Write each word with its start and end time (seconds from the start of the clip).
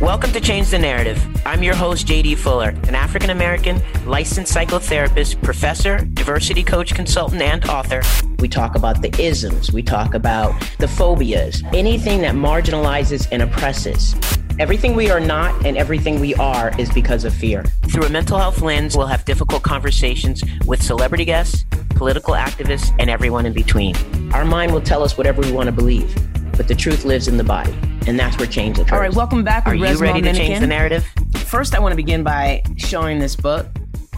Welcome 0.00 0.32
to 0.32 0.42
Change 0.42 0.68
the 0.68 0.78
Narrative. 0.78 1.18
I'm 1.46 1.62
your 1.62 1.74
host, 1.74 2.06
JD 2.06 2.36
Fuller, 2.36 2.68
an 2.68 2.94
African 2.94 3.30
American 3.30 3.80
licensed 4.04 4.54
psychotherapist, 4.54 5.42
professor, 5.42 6.04
diversity 6.12 6.62
coach, 6.62 6.94
consultant, 6.94 7.40
and 7.40 7.66
author. 7.70 8.02
We 8.38 8.46
talk 8.46 8.74
about 8.74 9.00
the 9.00 9.08
isms, 9.18 9.72
we 9.72 9.82
talk 9.82 10.12
about 10.12 10.52
the 10.78 10.86
phobias, 10.86 11.62
anything 11.72 12.20
that 12.20 12.34
marginalizes 12.34 13.26
and 13.32 13.40
oppresses. 13.40 14.14
Everything 14.58 14.94
we 14.96 15.10
are 15.10 15.18
not 15.18 15.64
and 15.64 15.78
everything 15.78 16.20
we 16.20 16.34
are 16.34 16.78
is 16.78 16.90
because 16.90 17.24
of 17.24 17.32
fear. 17.32 17.64
Through 17.90 18.04
a 18.04 18.10
mental 18.10 18.36
health 18.36 18.60
lens, 18.60 18.98
we'll 18.98 19.06
have 19.06 19.24
difficult 19.24 19.62
conversations 19.62 20.44
with 20.66 20.82
celebrity 20.82 21.24
guests, 21.24 21.64
political 21.94 22.34
activists, 22.34 22.94
and 22.98 23.08
everyone 23.08 23.46
in 23.46 23.54
between. 23.54 23.96
Our 24.34 24.44
mind 24.44 24.74
will 24.74 24.82
tell 24.82 25.02
us 25.02 25.16
whatever 25.16 25.40
we 25.40 25.52
want 25.52 25.68
to 25.68 25.72
believe, 25.72 26.14
but 26.56 26.68
the 26.68 26.74
truth 26.74 27.04
lives 27.04 27.28
in 27.28 27.36
the 27.36 27.44
body 27.44 27.76
and 28.06 28.18
that's 28.18 28.38
where 28.38 28.46
change 28.46 28.78
occurs. 28.78 28.92
All 28.92 29.00
right, 29.00 29.12
welcome 29.14 29.44
back. 29.44 29.66
Are 29.66 29.74
you 29.74 29.84
Resmaa 29.84 30.00
ready 30.00 30.22
to 30.22 30.28
Menakem. 30.30 30.36
change 30.36 30.60
the 30.60 30.66
narrative? 30.66 31.04
First, 31.34 31.74
I 31.74 31.80
want 31.80 31.92
to 31.92 31.96
begin 31.96 32.22
by 32.22 32.62
showing 32.76 33.18
this 33.18 33.36
book, 33.36 33.66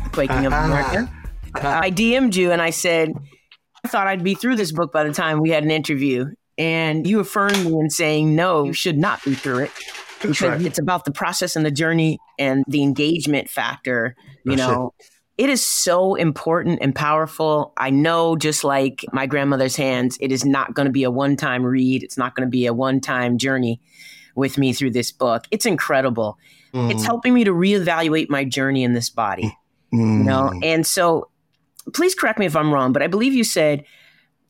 The 0.05 0.11
Quaking 0.13 0.47
of 0.47 0.53
Uh-huh. 0.53 0.67
America. 0.67 1.13
I 1.55 1.91
DM'd 1.91 2.37
you 2.37 2.53
and 2.53 2.61
I 2.61 2.71
said, 2.71 3.13
I 3.85 3.89
thought 3.89 4.07
I'd 4.07 4.23
be 4.23 4.35
through 4.35 4.57
this 4.57 4.73
book 4.73 4.93
by 4.93 5.05
the 5.05 5.13
time 5.13 5.41
we 5.41 5.51
had 5.51 5.65
an 5.65 5.71
interview. 5.71 6.27
And 6.57 7.07
you 7.07 7.21
affirmed 7.21 7.65
me 7.65 7.79
in 7.79 7.89
saying, 7.89 8.35
no, 8.35 8.65
you 8.65 8.73
should 8.73 8.99
not 8.99 9.25
be 9.25 9.35
through 9.35 9.61
it. 9.61 9.71
Because 10.21 10.43
right. 10.43 10.61
it's 10.63 10.81
about 10.81 11.05
the 11.05 11.13
process 11.13 11.55
and 11.55 11.65
the 11.65 11.71
journey 11.71 12.19
and 12.39 12.65
the 12.67 12.83
engagement 12.83 13.49
factor. 13.49 14.17
You 14.45 14.57
That's 14.57 14.69
know, 14.69 14.93
it 14.99 15.07
is 15.49 15.65
so 15.65 16.17
important 16.17 16.81
and 16.83 16.95
powerful. 16.95 17.73
I 17.77 17.91
know, 17.91 18.35
just 18.37 18.65
like 18.65 19.05
my 19.13 19.27
grandmother's 19.27 19.77
hands, 19.77 20.19
it 20.21 20.33
is 20.33 20.45
not 20.45 20.75
going 20.75 20.87
to 20.87 20.93
be 20.93 21.05
a 21.05 21.11
one 21.11 21.37
time 21.37 21.65
read. 21.65 22.03
It's 22.03 22.19
not 22.19 22.35
going 22.35 22.47
to 22.47 22.51
be 22.51 22.67
a 22.67 22.75
one 22.75 23.01
time 23.01 23.39
journey 23.39 23.81
with 24.35 24.59
me 24.59 24.73
through 24.73 24.91
this 24.91 25.13
book. 25.13 25.45
It's 25.51 25.65
incredible. 25.67 26.39
Mm. 26.75 26.91
It's 26.91 27.05
helping 27.05 27.35
me 27.35 27.45
to 27.45 27.53
reevaluate 27.53 28.29
my 28.29 28.45
journey 28.45 28.83
in 28.83 28.93
this 28.95 29.11
body. 29.11 29.57
You 29.91 29.99
know, 30.05 30.51
Mm. 30.53 30.65
and 30.65 30.87
so 30.87 31.31
please 31.95 32.15
correct 32.15 32.39
me 32.39 32.45
if 32.47 32.55
I'm 32.55 32.73
wrong, 32.73 32.93
but 32.93 33.03
I 33.03 33.07
believe 33.07 33.33
you 33.33 33.45
said 33.45 33.85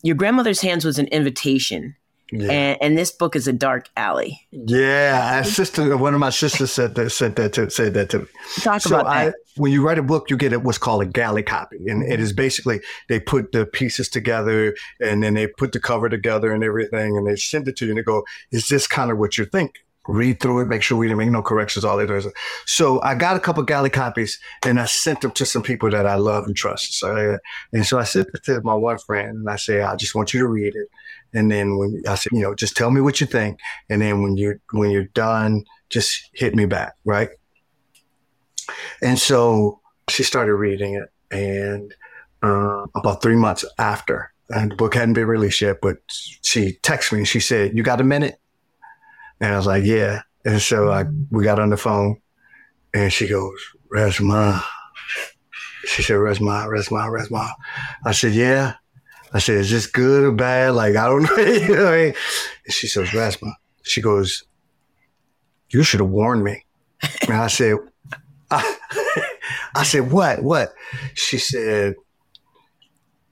your 0.03 0.17
grandmother's 0.17 0.61
hands 0.61 0.85
was 0.85 0.99
an 0.99 1.07
invitation, 1.09 1.95
Yeah. 2.31 2.51
and, 2.53 2.79
and 2.83 2.99
this 2.99 3.11
book 3.11 3.35
is 3.37 3.49
a 3.49 3.53
dark 3.53 3.89
alley. 3.97 4.47
yeah, 4.51 5.43
sister, 5.43 5.97
one 5.97 6.13
of 6.15 6.21
my 6.21 6.31
sisters 6.31 6.71
said 6.73 6.95
that. 6.97 7.11
Said 7.11 7.37
that 7.37 7.55
to 7.55 7.71
said 7.71 7.95
that 7.95 8.11
to 8.11 8.19
me. 8.21 8.27
Talk 8.61 8.83
So 8.83 8.91
about 8.97 9.07
I, 9.07 9.25
that. 9.27 9.35
when 9.57 9.73
you 9.73 9.83
write 9.87 9.99
a 9.99 10.03
book, 10.03 10.29
you 10.31 10.37
get 10.37 10.63
what's 10.63 10.79
called 10.79 11.03
a 11.03 11.07
galley 11.07 11.43
copy, 11.43 11.79
and 11.89 12.03
it 12.03 12.21
is 12.21 12.33
basically 12.33 12.81
they 13.09 13.19
put 13.19 13.53
the 13.53 13.65
pieces 13.65 14.09
together, 14.09 14.75
and 15.01 15.23
then 15.23 15.35
they 15.35 15.47
put 15.47 15.73
the 15.73 15.81
cover 15.81 16.09
together 16.09 16.53
and 16.53 16.63
everything, 16.63 17.17
and 17.17 17.27
they 17.27 17.37
send 17.37 17.67
it 17.69 17.77
to 17.79 17.87
you, 17.87 17.93
and 17.93 17.99
they 17.99 18.03
go, 18.03 18.25
"Is 18.53 18.69
this 18.69 18.87
kind 18.87 19.11
of 19.11 19.19
what 19.19 19.39
you 19.39 19.45
think?" 19.47 19.73
Read 20.07 20.41
through 20.41 20.61
it, 20.61 20.69
make 20.69 20.81
sure 20.83 20.97
we 20.97 21.07
didn't 21.07 21.19
make 21.19 21.31
no 21.31 21.43
corrections. 21.43 21.85
All 21.85 21.99
that. 21.99 22.11
is. 22.11 22.27
So 22.65 22.99
I 23.03 23.15
got 23.15 23.37
a 23.37 23.41
couple 23.41 23.63
galley 23.63 23.91
copies, 23.91 24.39
and 24.65 24.81
I 24.81 24.87
sent 24.87 25.21
them 25.21 25.33
to 25.33 25.45
some 25.45 25.63
people 25.63 25.91
that 25.91 26.07
I 26.07 26.15
love 26.15 26.45
and 26.47 26.57
trust. 26.57 26.99
So, 26.99 27.15
I- 27.15 27.39
and 27.77 27.87
so 27.87 27.99
I 27.99 28.05
sent 28.05 28.29
it 28.33 28.43
to 28.45 28.63
my 28.63 28.73
one 28.75 28.97
friend, 28.99 29.37
and 29.39 29.51
I 29.51 29.57
said, 29.57 29.83
"I 29.83 29.97
just 29.97 30.15
want 30.15 30.33
you 30.33 30.41
to 30.41 30.47
read 30.47 30.75
it." 30.75 30.89
And 31.35 31.51
then 31.51 31.77
when 31.77 32.03
I 32.09 32.15
said, 32.15 32.33
you 32.33 32.41
know, 32.41 32.55
just 32.55 32.77
tell 32.77 32.91
me 32.91 33.01
what 33.01 33.21
you 33.21 33.27
think, 33.27 33.59
and 33.91 34.01
then 34.01 34.23
when 34.23 34.37
you're 34.37 34.61
when 34.73 34.91
you're 34.91 35.05
done, 35.05 35.65
just 35.91 36.31
hit 36.33 36.55
me 36.55 36.67
back, 36.67 36.95
right? 37.05 37.29
And 39.03 39.19
so 39.19 39.81
she 40.09 40.23
started 40.23 40.55
reading 40.55 40.95
it, 40.95 41.11
and 41.31 41.95
uh, 42.43 42.87
about 42.95 43.23
three 43.23 43.37
months 43.37 43.65
after, 43.79 44.33
and 44.51 44.73
the 44.73 44.77
book 44.77 44.95
hadn't 44.95 45.15
been 45.15 45.27
released 45.27 45.61
yet, 45.61 45.79
but 45.83 45.99
she 46.09 46.79
texted 46.83 47.13
me 47.13 47.19
and 47.19 47.29
she 47.29 47.41
said, 47.41 47.77
"You 47.77 47.83
got 47.83 48.01
a 48.01 48.05
minute?" 48.05 48.39
And 49.41 49.53
I 49.53 49.57
was 49.57 49.67
like, 49.67 49.85
"Yeah." 49.85 50.23
And 50.45 50.63
so 50.63 50.91
I 50.91 51.05
we 51.31 51.45
got 51.45 51.59
on 51.59 51.71
the 51.71 51.77
phone, 51.77 52.21
and 52.95 53.13
she 53.13 53.29
goes, 53.29 53.59
"Resmaa." 53.93 54.63
She 55.85 56.03
said, 56.03 56.17
"Resmaa, 56.17 56.67
Resmaa, 56.67 57.11
Resmaa." 57.11 57.53
I 58.05 58.13
said, 58.13 58.33
"Yeah." 58.33 58.75
I 59.33 59.39
said, 59.41 59.57
"Is 59.57 59.71
this 59.71 59.87
good 59.87 60.25
or 60.25 60.33
bad?" 60.33 60.75
Like 60.75 60.97
I 60.97 61.07
don't 61.07 61.23
know. 61.25 61.37
you 61.37 61.75
know 61.77 61.89
I 61.93 61.97
mean? 62.07 62.15
And 62.65 62.75
she 62.75 62.87
says, 62.87 63.09
"Resmaa." 63.11 63.53
She 63.83 64.01
goes, 64.01 64.45
"You 65.71 65.83
should 65.83 66.01
have 66.01 66.09
warned 66.11 66.45
me." 66.45 66.65
And 67.23 67.33
I 67.37 67.47
said, 67.49 67.77
I, 68.51 68.77
I 69.75 69.83
said, 69.85 70.11
what? 70.11 70.43
What? 70.43 70.73
She 71.15 71.39
said, 71.39 71.95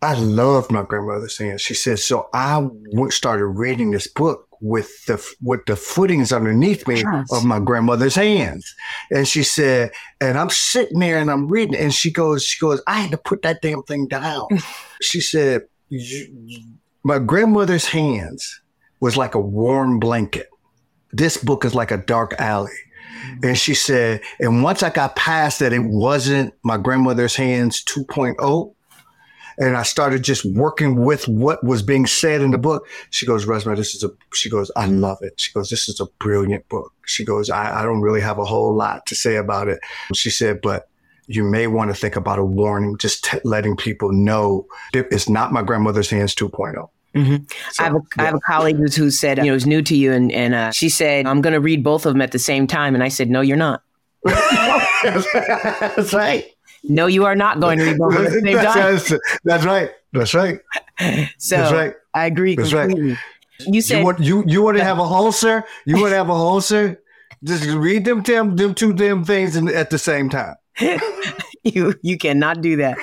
I 0.02 0.14
loved 0.14 0.70
my 0.70 0.82
grandmother's 0.82 1.36
hands. 1.38 1.62
She 1.62 1.74
said, 1.74 1.98
so 1.98 2.28
I 2.32 2.64
went, 2.92 3.12
started 3.12 3.46
reading 3.46 3.90
this 3.90 4.06
book 4.06 4.46
with 4.60 5.04
the 5.06 5.22
with 5.42 5.64
the 5.66 5.74
footings 5.74 6.32
underneath 6.32 6.86
me 6.86 7.02
of 7.32 7.44
my 7.44 7.58
grandmother's 7.58 8.14
hands. 8.14 8.72
And 9.10 9.26
she 9.26 9.42
said, 9.42 9.90
and 10.20 10.38
I'm 10.38 10.50
sitting 10.50 11.00
there 11.00 11.18
and 11.18 11.30
I'm 11.30 11.48
reading, 11.48 11.74
and 11.74 11.92
she 11.92 12.12
goes, 12.12 12.44
she 12.44 12.60
goes, 12.60 12.80
I 12.86 13.00
had 13.00 13.10
to 13.10 13.18
put 13.18 13.42
that 13.42 13.62
damn 13.62 13.82
thing 13.82 14.06
down. 14.06 14.46
she 15.02 15.20
said, 15.20 15.62
"You- 15.62 15.64
you- 15.64 15.66
my 17.04 17.18
grandmother's 17.18 17.86
hands 17.86 18.60
was 19.00 19.16
like 19.16 19.34
a 19.34 19.40
warm 19.40 19.98
blanket. 19.98 20.48
This 21.12 21.36
book 21.36 21.64
is 21.64 21.74
like 21.74 21.90
a 21.90 21.96
dark 21.96 22.34
alley. 22.38 22.72
Mm-hmm. 23.16 23.46
And 23.46 23.58
she 23.58 23.74
said, 23.74 24.22
and 24.40 24.62
once 24.62 24.82
I 24.82 24.90
got 24.90 25.16
past 25.16 25.60
that, 25.60 25.72
it 25.72 25.84
wasn't 25.84 26.54
my 26.62 26.76
grandmother's 26.76 27.36
hands 27.36 27.84
2.0. 27.84 28.74
And 29.58 29.76
I 29.76 29.84
started 29.84 30.22
just 30.22 30.44
working 30.44 31.02
with 31.02 31.26
what 31.28 31.64
was 31.64 31.82
being 31.82 32.06
said 32.06 32.42
in 32.42 32.50
the 32.50 32.58
book. 32.58 32.86
She 33.10 33.24
goes, 33.24 33.46
Resmaa, 33.46 33.76
this 33.76 33.94
is 33.94 34.04
a, 34.04 34.10
she 34.34 34.50
goes, 34.50 34.70
I 34.76 34.86
love 34.86 35.18
it. 35.22 35.40
She 35.40 35.50
goes, 35.52 35.70
this 35.70 35.88
is 35.88 35.98
a 35.98 36.06
brilliant 36.18 36.68
book. 36.68 36.92
She 37.06 37.24
goes, 37.24 37.48
I, 37.48 37.80
I 37.80 37.82
don't 37.82 38.02
really 38.02 38.20
have 38.20 38.38
a 38.38 38.44
whole 38.44 38.74
lot 38.74 39.06
to 39.06 39.14
say 39.14 39.36
about 39.36 39.68
it. 39.68 39.78
She 40.12 40.28
said, 40.28 40.60
but 40.60 40.88
you 41.26 41.44
may 41.44 41.66
want 41.66 41.90
to 41.90 41.94
think 41.94 42.16
about 42.16 42.38
a 42.38 42.44
warning, 42.44 42.96
just 42.98 43.24
t- 43.24 43.38
letting 43.44 43.76
people 43.76 44.12
know 44.12 44.66
it's 44.92 45.28
not 45.28 45.52
my 45.52 45.62
grandmother's 45.62 46.10
hands 46.10 46.34
2.0. 46.34 46.88
Mhm. 47.14 47.50
So, 47.72 47.82
I, 47.82 47.86
have 47.86 47.96
a, 47.96 48.00
I 48.18 48.24
have 48.24 48.34
a 48.34 48.40
colleague 48.40 48.76
who's, 48.76 48.94
who 48.94 49.10
said, 49.10 49.38
you 49.38 49.44
know, 49.44 49.54
is 49.54 49.66
new 49.66 49.80
to 49.82 49.96
you, 49.96 50.12
and, 50.12 50.30
and 50.32 50.54
uh, 50.54 50.70
she 50.72 50.88
said, 50.88 51.26
I'm 51.26 51.40
going 51.40 51.54
to 51.54 51.60
read 51.60 51.82
both 51.82 52.04
of 52.04 52.12
them 52.12 52.20
at 52.20 52.32
the 52.32 52.38
same 52.38 52.66
time. 52.66 52.94
And 52.94 53.02
I 53.02 53.08
said, 53.08 53.30
No, 53.30 53.40
you're 53.40 53.56
not. 53.56 53.82
That's 54.24 56.12
right. 56.12 56.44
No, 56.84 57.06
you 57.06 57.24
are 57.24 57.34
not 57.34 57.58
going 57.60 57.78
to 57.78 57.84
read 57.84 57.98
both 57.98 58.14
of 58.14 58.22
them 58.22 58.26
at 58.26 58.32
the 58.32 58.40
same 58.40 58.56
time. 58.56 58.74
That's, 58.74 59.12
that's 59.44 59.64
right. 59.64 59.90
That's 60.12 60.34
right. 60.34 60.60
So 61.38 61.56
That's 61.56 61.72
right. 61.72 61.94
I 62.14 62.24
agree 62.24 62.56
That's 62.56 62.72
right. 62.72 62.96
You 63.66 63.82
said, 63.82 63.98
You 63.98 64.04
want 64.04 64.20
you 64.20 64.44
you 64.46 64.62
want 64.62 64.78
to 64.78 64.84
have 64.84 64.98
a 64.98 65.04
holster? 65.06 65.64
You 65.84 66.00
want 66.00 66.12
to 66.12 66.16
have 66.16 66.30
a 66.30 66.34
holster? 66.34 67.02
Just 67.44 67.66
read 67.66 68.06
them 68.06 68.22
them 68.22 68.56
them 68.56 68.74
two 68.74 68.94
damn 68.94 69.24
things 69.24 69.56
in, 69.56 69.68
at 69.68 69.90
the 69.90 69.98
same 69.98 70.30
time. 70.30 70.54
You 71.62 71.94
you 72.02 72.18
cannot 72.18 72.60
do 72.60 72.76
that. 72.76 72.98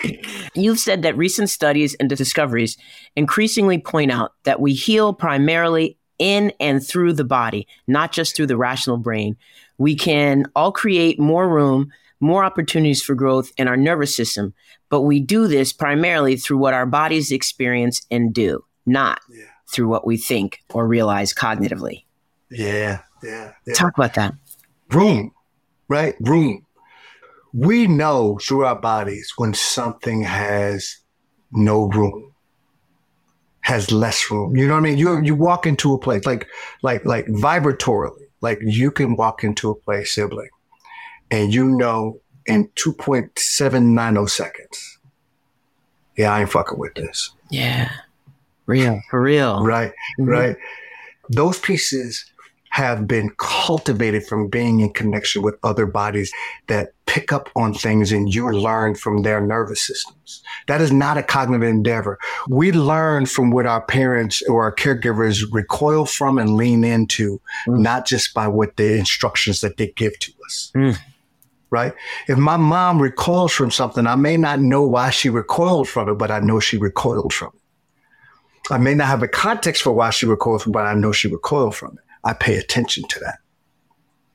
You've 0.54 0.80
said 0.80 1.02
that 1.04 1.18
recent 1.18 1.50
studies 1.50 1.96
and 1.96 2.10
discoveries 2.10 2.78
increasingly 3.16 3.80
point 3.80 4.12
out 4.12 4.34
that 4.44 4.60
we 4.60 4.74
heal 4.74 5.14
primarily 5.14 5.98
in 6.20 6.54
and 6.60 6.86
through 6.86 7.14
the 7.14 7.24
body, 7.24 7.68
not 7.88 8.12
just 8.12 8.36
through 8.36 8.48
the 8.48 8.58
rational 8.58 8.98
brain. 8.98 9.36
We 9.78 9.96
can 9.96 10.46
all 10.56 10.72
create 10.72 11.20
more 11.20 11.50
room, 11.50 11.92
more 12.20 12.44
opportunities 12.44 13.02
for 13.02 13.16
growth 13.16 13.52
in 13.58 13.68
our 13.68 13.76
nervous 13.76 14.16
system, 14.16 14.54
but 14.90 15.02
we 15.02 15.20
do 15.20 15.48
this 15.48 15.74
primarily 15.74 16.38
through 16.38 16.60
what 16.60 16.74
our 16.76 16.86
bodies 16.86 17.32
experience 17.32 18.06
and 18.12 18.34
do, 18.34 18.64
not 18.86 19.20
Yeah. 19.30 19.46
through 19.68 19.88
what 19.88 20.06
we 20.06 20.16
think 20.18 20.60
or 20.70 20.88
realize 20.88 21.34
cognitively. 21.34 22.04
Yeah, 22.52 23.00
yeah, 23.24 23.54
yeah. 23.66 23.74
Talk 23.74 23.98
about 23.98 24.14
that. 24.14 24.36
Room, 24.92 25.32
right? 25.88 26.14
Room. 26.22 26.66
We 27.54 27.88
know 27.88 28.40
through 28.42 28.66
our 28.66 28.80
bodies 28.80 29.34
when 29.38 29.54
something 29.54 30.24
has 30.24 30.98
no 31.52 31.86
room, 31.90 32.34
has 33.62 33.92
less 33.92 34.30
room. 34.32 34.56
You 34.56 34.68
know 34.68 34.74
what 34.74 34.80
I 34.80 34.84
mean? 34.84 34.98
You 34.98 35.22
you 35.22 35.36
walk 35.36 35.66
into 35.68 35.94
a 35.94 36.00
place 36.00 36.26
like 36.26 36.48
like 36.82 37.06
like 37.06 37.28
vibratorily, 37.28 38.26
like 38.42 38.60
you 38.62 38.90
can 38.92 39.16
walk 39.16 39.44
into 39.44 39.70
a 39.70 39.76
place, 39.76 40.12
sibling, 40.14 40.50
and 41.30 41.54
you 41.54 41.66
know 41.70 42.20
in 42.48 42.70
two 42.76 42.94
point 42.94 43.38
seven 43.38 43.94
nine 43.94 44.18
oh 44.18 44.26
seconds. 44.26 44.98
Yeah, 46.18 46.34
I 46.34 46.42
ain't 46.42 46.52
fucking 46.52 46.78
with 46.78 46.96
this. 46.96 47.32
Yeah. 47.50 47.90
Real. 48.66 49.02
For 49.10 49.22
real. 49.22 49.64
Right, 49.64 49.92
Mhm. 50.20 50.28
right. 50.28 50.58
Those 51.30 51.60
pieces 51.60 52.26
have 52.74 53.08
been 53.08 53.30
cultivated 53.38 54.26
from 54.26 54.48
being 54.48 54.80
in 54.80 54.92
connection 54.92 55.44
with 55.44 55.54
other 55.62 55.86
bodies 55.86 56.34
that 56.66 56.90
pick 57.06 57.32
up 57.32 57.48
on 57.56 57.72
things 57.72 58.12
and 58.12 58.34
you 58.34 58.50
learn 58.50 58.96
from 58.96 59.22
their 59.22 59.40
nervous 59.40 59.86
systems. 59.86 60.42
That 60.66 60.82
is 60.82 60.92
not 60.92 61.16
a 61.16 61.22
cognitive 61.22 61.70
endeavor. 61.70 62.18
We 62.50 62.72
learn 62.72 63.28
from 63.28 63.52
what 63.52 63.68
our 63.68 63.82
parents 63.82 64.42
or 64.50 64.64
our 64.64 64.74
caregivers 64.74 65.46
recoil 65.52 66.08
from 66.08 66.40
and 66.40 66.56
lean 66.58 66.84
into, 66.84 67.40
Mm. 67.68 67.78
not 67.82 68.08
just 68.08 68.34
by 68.34 68.48
what 68.48 68.76
the 68.76 68.98
instructions 68.98 69.62
that 69.62 69.78
they 69.78 69.94
give 69.96 70.18
to 70.18 70.32
us. 70.44 70.72
Mm. 70.76 70.98
Right? 71.70 71.94
If 72.28 72.40
my 72.40 72.58
mom 72.58 73.00
recoils 73.00 73.54
from 73.54 73.70
something, 73.70 74.08
I 74.08 74.16
may 74.16 74.36
not 74.36 74.60
know 74.60 74.82
why 74.82 75.12
she 75.12 75.30
recoiled 75.30 75.88
from 75.88 76.10
it, 76.10 76.16
but 76.16 76.32
I 76.32 76.40
know 76.40 76.60
she 76.60 76.78
recoiled 76.78 77.34
from 77.34 77.52
it. 77.54 78.74
I 78.74 78.80
may 78.80 78.96
not 78.96 79.10
have 79.10 79.22
a 79.22 79.28
context 79.28 79.84
for 79.84 79.92
why 79.94 80.10
she 80.10 80.26
recoiled 80.26 80.64
from 80.64 80.72
it, 80.72 80.74
but 80.74 80.88
I 80.88 80.96
know 80.96 81.12
she 81.12 81.28
recoiled 81.28 81.76
from 81.76 82.00
it. 82.00 82.04
I 82.24 82.34
pay 82.34 82.58
attention 82.58 83.04
to 83.10 83.20
that. 83.20 83.40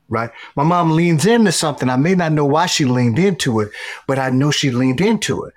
right? 0.09 0.31
My 0.57 0.63
mom 0.65 0.93
leans 0.93 1.27
into 1.27 1.53
something. 1.53 1.89
I 1.91 1.97
may 1.97 2.15
not 2.15 2.33
know 2.33 2.47
why 2.47 2.67
she 2.67 2.85
leaned 2.85 3.19
into 3.19 3.61
it, 3.61 3.71
but 4.07 4.19
I 4.19 4.31
know 4.31 4.51
she 4.51 4.71
leaned 4.71 5.01
into 5.01 5.45
it. 5.45 5.55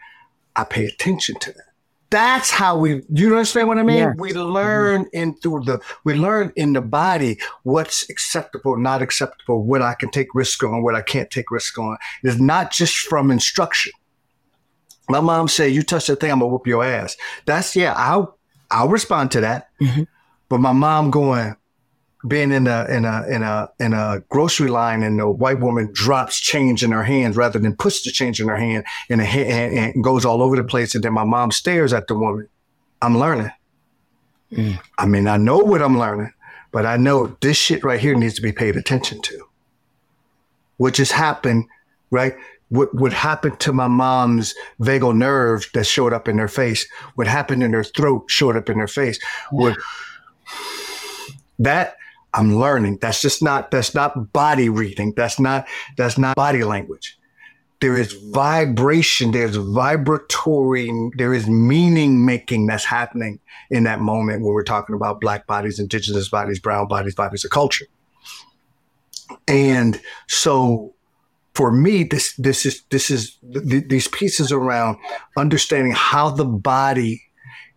I 0.55 0.63
pay 0.65 0.85
attention 0.85 1.35
to 1.39 1.51
that. 1.53 1.63
That's 2.09 2.49
how 2.51 2.77
we, 2.77 3.03
you 3.09 3.29
understand 3.29 3.69
what 3.69 3.77
I 3.77 3.83
mean? 3.83 3.97
Yeah. 3.99 4.11
We 4.17 4.33
learn 4.33 5.05
in 5.13 5.35
through 5.35 5.61
the, 5.63 5.79
we 6.03 6.13
learn 6.13 6.51
in 6.57 6.73
the 6.73 6.81
body 6.81 7.39
what's 7.63 8.09
acceptable, 8.09 8.75
not 8.77 9.01
acceptable, 9.01 9.63
what 9.63 9.81
I 9.81 9.93
can 9.93 10.09
take 10.11 10.35
risk 10.35 10.61
on, 10.63 10.83
what 10.83 10.93
I 10.95 11.01
can't 11.01 11.31
take 11.31 11.49
risk 11.51 11.77
on. 11.77 11.95
It's 12.21 12.37
not 12.37 12.71
just 12.71 12.97
from 12.97 13.31
instruction. 13.31 13.93
My 15.09 15.21
mom 15.21 15.47
said, 15.47 15.71
you 15.71 15.83
touch 15.83 16.07
that 16.07 16.19
thing, 16.19 16.31
I'm 16.31 16.39
gonna 16.39 16.51
whoop 16.51 16.67
your 16.67 16.83
ass. 16.83 17.15
That's, 17.45 17.77
yeah, 17.77 17.93
I'll, 17.95 18.37
I'll 18.69 18.89
respond 18.89 19.31
to 19.31 19.41
that. 19.41 19.69
Mhm. 19.81 20.07
But 20.49 20.59
my 20.59 20.73
mom 20.73 21.11
going, 21.11 21.55
being 22.27 22.51
in 22.51 22.67
a 22.67 22.85
in 22.85 23.05
a 23.05 23.25
in 23.27 23.43
a 23.43 23.69
in 23.79 23.93
a 23.93 24.21
grocery 24.29 24.69
line 24.69 25.03
and 25.03 25.19
the 25.19 25.29
white 25.29 25.59
woman 25.59 25.89
drops 25.93 26.39
change 26.39 26.83
in 26.83 26.91
her 26.91 27.03
hands 27.03 27.35
rather 27.35 27.59
than 27.59 27.75
puts 27.75 28.03
the 28.03 28.11
change 28.11 28.39
in 28.39 28.47
her 28.47 28.57
hand 28.57 28.83
and, 29.09 29.21
and, 29.21 29.77
and 29.77 30.03
goes 30.03 30.25
all 30.25 30.41
over 30.41 30.55
the 30.55 30.63
place 30.63 30.93
and 30.93 31.03
then 31.03 31.13
my 31.13 31.23
mom 31.23 31.51
stares 31.51 31.93
at 31.93 32.07
the 32.07 32.15
woman. 32.15 32.47
I'm 33.01 33.17
learning. 33.17 33.51
Mm. 34.51 34.81
i 34.97 35.05
mean 35.05 35.29
i 35.29 35.37
know 35.37 35.59
what 35.59 35.81
i'm 35.81 35.97
learning 35.97 36.33
but 36.73 36.85
i 36.85 36.97
know 36.97 37.37
this 37.39 37.55
shit 37.55 37.85
right 37.85 38.01
here 38.01 38.15
needs 38.15 38.33
to 38.33 38.41
be 38.41 38.51
paid 38.51 38.75
attention 38.75 39.21
to. 39.21 39.45
What 40.75 40.93
just 40.95 41.13
happened 41.13 41.67
right? 42.11 42.35
What 42.69 42.93
what 42.93 43.13
happened 43.13 43.59
to 43.61 43.73
my 43.73 43.87
mom's 43.87 44.53
vagal 44.79 45.17
nerve 45.17 45.65
that 45.73 45.85
showed 45.85 46.13
up 46.13 46.27
in 46.27 46.37
her 46.37 46.47
face? 46.47 46.87
What 47.15 47.27
happened 47.27 47.63
in 47.63 47.73
her 47.73 47.83
throat 47.83 48.25
showed 48.27 48.55
up 48.55 48.69
in 48.69 48.77
her 48.77 48.87
face? 48.87 49.19
What 49.49 49.77
that 51.59 51.95
I'm 52.33 52.55
learning. 52.55 52.99
That's 53.01 53.21
just 53.21 53.43
not 53.43 53.71
that's 53.71 53.93
not 53.93 54.31
body 54.31 54.69
reading. 54.69 55.13
That's 55.15 55.39
not 55.39 55.67
that's 55.97 56.17
not 56.17 56.35
body 56.35 56.63
language. 56.63 57.17
There 57.81 57.97
is 57.97 58.13
mm-hmm. 58.13 58.31
vibration, 58.31 59.31
there's 59.31 59.55
vibratory, 59.55 60.91
there 61.17 61.33
is 61.33 61.47
meaning 61.47 62.25
making 62.25 62.67
that's 62.67 62.85
happening 62.85 63.39
in 63.69 63.83
that 63.83 63.99
moment 63.99 64.43
when 64.43 64.53
we're 64.53 64.63
talking 64.63 64.95
about 64.95 65.19
black 65.19 65.47
bodies, 65.47 65.79
indigenous 65.79 66.29
bodies, 66.29 66.59
brown 66.59 66.87
bodies, 66.87 67.15
bodies 67.15 67.43
of 67.43 67.51
culture. 67.51 67.87
And 69.47 69.99
so 70.27 70.93
for 71.55 71.71
me, 71.71 72.03
this 72.03 72.33
this 72.35 72.65
is 72.65 72.83
this 72.91 73.09
is 73.09 73.37
th- 73.51 73.87
these 73.87 74.07
pieces 74.07 74.51
around 74.51 74.97
understanding 75.35 75.93
how 75.93 76.29
the 76.29 76.45
body 76.45 77.21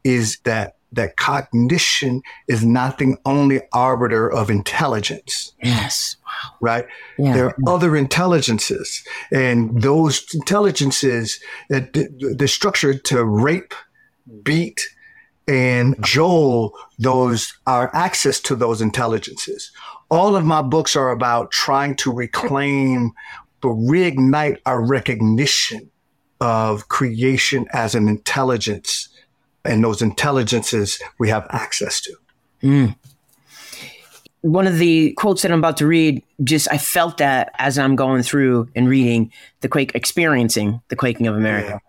is 0.04 0.38
that 0.44 0.76
that 0.94 1.16
cognition 1.16 2.22
is 2.48 2.64
not 2.64 2.98
the 2.98 3.16
only 3.24 3.60
arbiter 3.72 4.30
of 4.30 4.50
intelligence, 4.50 5.52
Yes. 5.62 6.16
right? 6.60 6.86
Yeah. 7.18 7.34
There 7.34 7.46
are 7.46 7.56
other 7.66 7.96
intelligences, 7.96 9.04
and 9.32 9.82
those 9.82 10.26
intelligences, 10.34 11.40
uh, 11.72 11.80
the, 11.92 12.34
the 12.38 12.48
structure 12.48 12.94
to 12.94 13.24
rape, 13.24 13.74
beat, 14.42 14.80
and 15.46 15.94
Joel, 16.02 16.72
those 16.98 17.52
are 17.66 17.94
access 17.94 18.40
to 18.40 18.56
those 18.56 18.80
intelligences. 18.80 19.70
All 20.10 20.36
of 20.36 20.44
my 20.44 20.62
books 20.62 20.96
are 20.96 21.10
about 21.10 21.50
trying 21.50 21.96
to 21.96 22.12
reclaim, 22.12 23.12
but 23.60 23.70
reignite 23.70 24.58
our 24.64 24.80
recognition 24.82 25.90
of 26.40 26.88
creation 26.88 27.66
as 27.72 27.94
an 27.94 28.08
intelligence, 28.08 29.08
and 29.64 29.82
those 29.82 30.02
intelligences 30.02 31.00
we 31.18 31.28
have 31.28 31.46
access 31.50 32.00
to. 32.02 32.16
Mm. 32.62 32.96
One 34.42 34.66
of 34.66 34.78
the 34.78 35.12
quotes 35.14 35.42
that 35.42 35.50
I'm 35.50 35.58
about 35.58 35.78
to 35.78 35.86
read, 35.86 36.22
just 36.42 36.70
I 36.70 36.76
felt 36.76 37.16
that 37.18 37.50
as 37.58 37.78
I'm 37.78 37.96
going 37.96 38.22
through 38.22 38.68
and 38.74 38.88
reading 38.88 39.32
the 39.60 39.68
quake, 39.68 39.94
experiencing 39.94 40.82
the 40.88 40.96
quaking 40.96 41.26
of 41.26 41.34
America. 41.34 41.80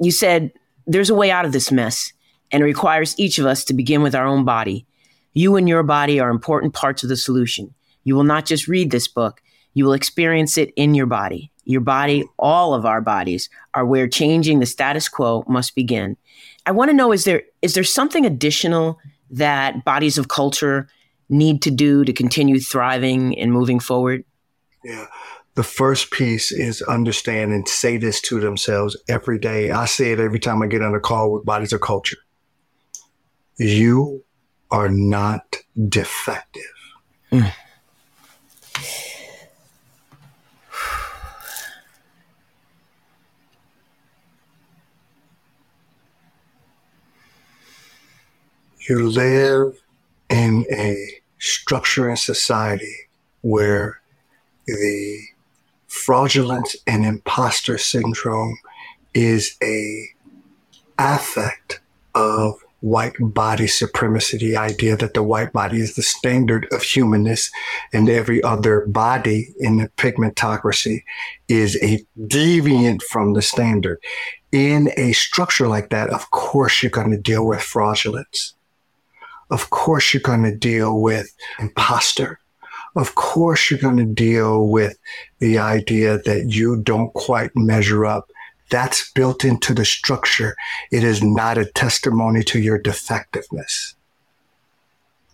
You 0.00 0.12
said, 0.12 0.52
There's 0.86 1.10
a 1.10 1.14
way 1.14 1.32
out 1.32 1.44
of 1.44 1.52
this 1.52 1.72
mess, 1.72 2.12
and 2.52 2.62
it 2.62 2.66
requires 2.66 3.18
each 3.18 3.38
of 3.38 3.46
us 3.46 3.64
to 3.64 3.74
begin 3.74 4.02
with 4.02 4.14
our 4.14 4.26
own 4.26 4.44
body. 4.44 4.86
You 5.32 5.56
and 5.56 5.68
your 5.68 5.82
body 5.82 6.20
are 6.20 6.30
important 6.30 6.72
parts 6.72 7.02
of 7.02 7.08
the 7.08 7.16
solution. 7.16 7.74
You 8.04 8.14
will 8.14 8.24
not 8.24 8.46
just 8.46 8.68
read 8.68 8.92
this 8.92 9.08
book, 9.08 9.42
you 9.72 9.84
will 9.84 9.92
experience 9.92 10.56
it 10.56 10.72
in 10.76 10.94
your 10.94 11.06
body. 11.06 11.50
Your 11.64 11.80
body, 11.80 12.24
all 12.38 12.74
of 12.74 12.86
our 12.86 13.00
bodies, 13.00 13.48
are 13.72 13.84
where 13.84 14.06
changing 14.06 14.60
the 14.60 14.66
status 14.66 15.08
quo 15.08 15.44
must 15.48 15.74
begin. 15.74 16.16
I 16.66 16.72
want 16.72 16.90
to 16.90 16.96
know 16.96 17.12
is 17.12 17.24
there 17.24 17.42
is 17.62 17.74
there 17.74 17.84
something 17.84 18.24
additional 18.24 18.98
that 19.30 19.84
bodies 19.84 20.18
of 20.18 20.28
culture 20.28 20.88
need 21.28 21.62
to 21.62 21.70
do 21.70 22.04
to 22.04 22.12
continue 22.12 22.60
thriving 22.60 23.38
and 23.38 23.52
moving 23.52 23.80
forward? 23.80 24.24
Yeah. 24.84 25.06
The 25.54 25.62
first 25.62 26.10
piece 26.10 26.50
is 26.50 26.82
understand 26.82 27.52
and 27.52 27.66
say 27.68 27.96
this 27.96 28.20
to 28.22 28.40
themselves 28.40 28.96
every 29.08 29.38
day. 29.38 29.70
I 29.70 29.84
say 29.84 30.12
it 30.12 30.18
every 30.18 30.40
time 30.40 30.62
I 30.62 30.66
get 30.66 30.82
on 30.82 30.94
a 30.94 31.00
call 31.00 31.32
with 31.32 31.44
bodies 31.44 31.72
of 31.72 31.80
culture. 31.80 32.16
You 33.56 34.24
are 34.70 34.88
not 34.88 35.56
defective. 35.88 36.62
Mm. 37.30 37.52
You 48.86 49.08
live 49.08 49.80
in 50.28 50.66
a 50.70 51.22
structure 51.38 52.10
in 52.10 52.18
society 52.18 52.94
where 53.40 54.02
the 54.66 55.20
fraudulence 55.86 56.76
and 56.86 57.02
imposter 57.02 57.78
syndrome 57.78 58.58
is 59.14 59.56
a 59.62 60.08
affect 60.98 61.80
of 62.14 62.56
white 62.80 63.14
body 63.18 63.66
supremacy, 63.66 64.36
the 64.36 64.58
idea 64.58 64.98
that 64.98 65.14
the 65.14 65.22
white 65.22 65.54
body 65.54 65.80
is 65.80 65.94
the 65.94 66.02
standard 66.02 66.68
of 66.70 66.82
humanness 66.82 67.50
and 67.94 68.10
every 68.10 68.42
other 68.42 68.84
body 68.86 69.54
in 69.60 69.78
the 69.78 69.88
pigmentocracy 69.96 71.04
is 71.48 71.82
a 71.82 72.04
deviant 72.20 73.00
from 73.04 73.32
the 73.32 73.40
standard. 73.40 73.98
In 74.52 74.90
a 74.98 75.12
structure 75.12 75.68
like 75.68 75.88
that, 75.88 76.10
of 76.10 76.30
course, 76.30 76.82
you're 76.82 76.90
going 76.90 77.12
to 77.12 77.16
deal 77.16 77.46
with 77.46 77.62
fraudulence. 77.62 78.54
Of 79.54 79.70
course, 79.70 80.12
you're 80.12 80.20
going 80.20 80.42
to 80.42 80.56
deal 80.56 81.00
with 81.00 81.32
imposter. 81.60 82.40
Of 82.96 83.14
course, 83.14 83.70
you're 83.70 83.78
going 83.78 83.98
to 83.98 84.04
deal 84.04 84.66
with 84.66 84.98
the 85.38 85.58
idea 85.58 86.18
that 86.18 86.46
you 86.48 86.82
don't 86.82 87.14
quite 87.14 87.52
measure 87.54 88.04
up. 88.04 88.28
That's 88.70 89.12
built 89.12 89.44
into 89.44 89.72
the 89.72 89.84
structure. 89.84 90.56
It 90.90 91.04
is 91.04 91.22
not 91.22 91.56
a 91.56 91.66
testimony 91.66 92.42
to 92.50 92.58
your 92.58 92.78
defectiveness. 92.78 93.94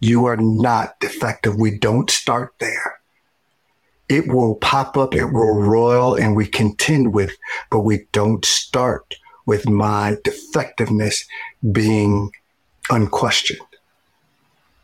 You 0.00 0.26
are 0.26 0.36
not 0.36 1.00
defective. 1.00 1.56
We 1.56 1.78
don't 1.78 2.10
start 2.10 2.52
there. 2.58 3.00
It 4.10 4.28
will 4.28 4.56
pop 4.56 4.98
up, 4.98 5.14
it 5.14 5.32
will 5.32 5.62
roil, 5.62 6.14
and 6.14 6.36
we 6.36 6.46
contend 6.46 7.14
with, 7.14 7.34
but 7.70 7.80
we 7.80 8.06
don't 8.12 8.44
start 8.44 9.14
with 9.46 9.66
my 9.66 10.18
defectiveness 10.22 11.24
being 11.72 12.32
unquestioned 12.90 13.62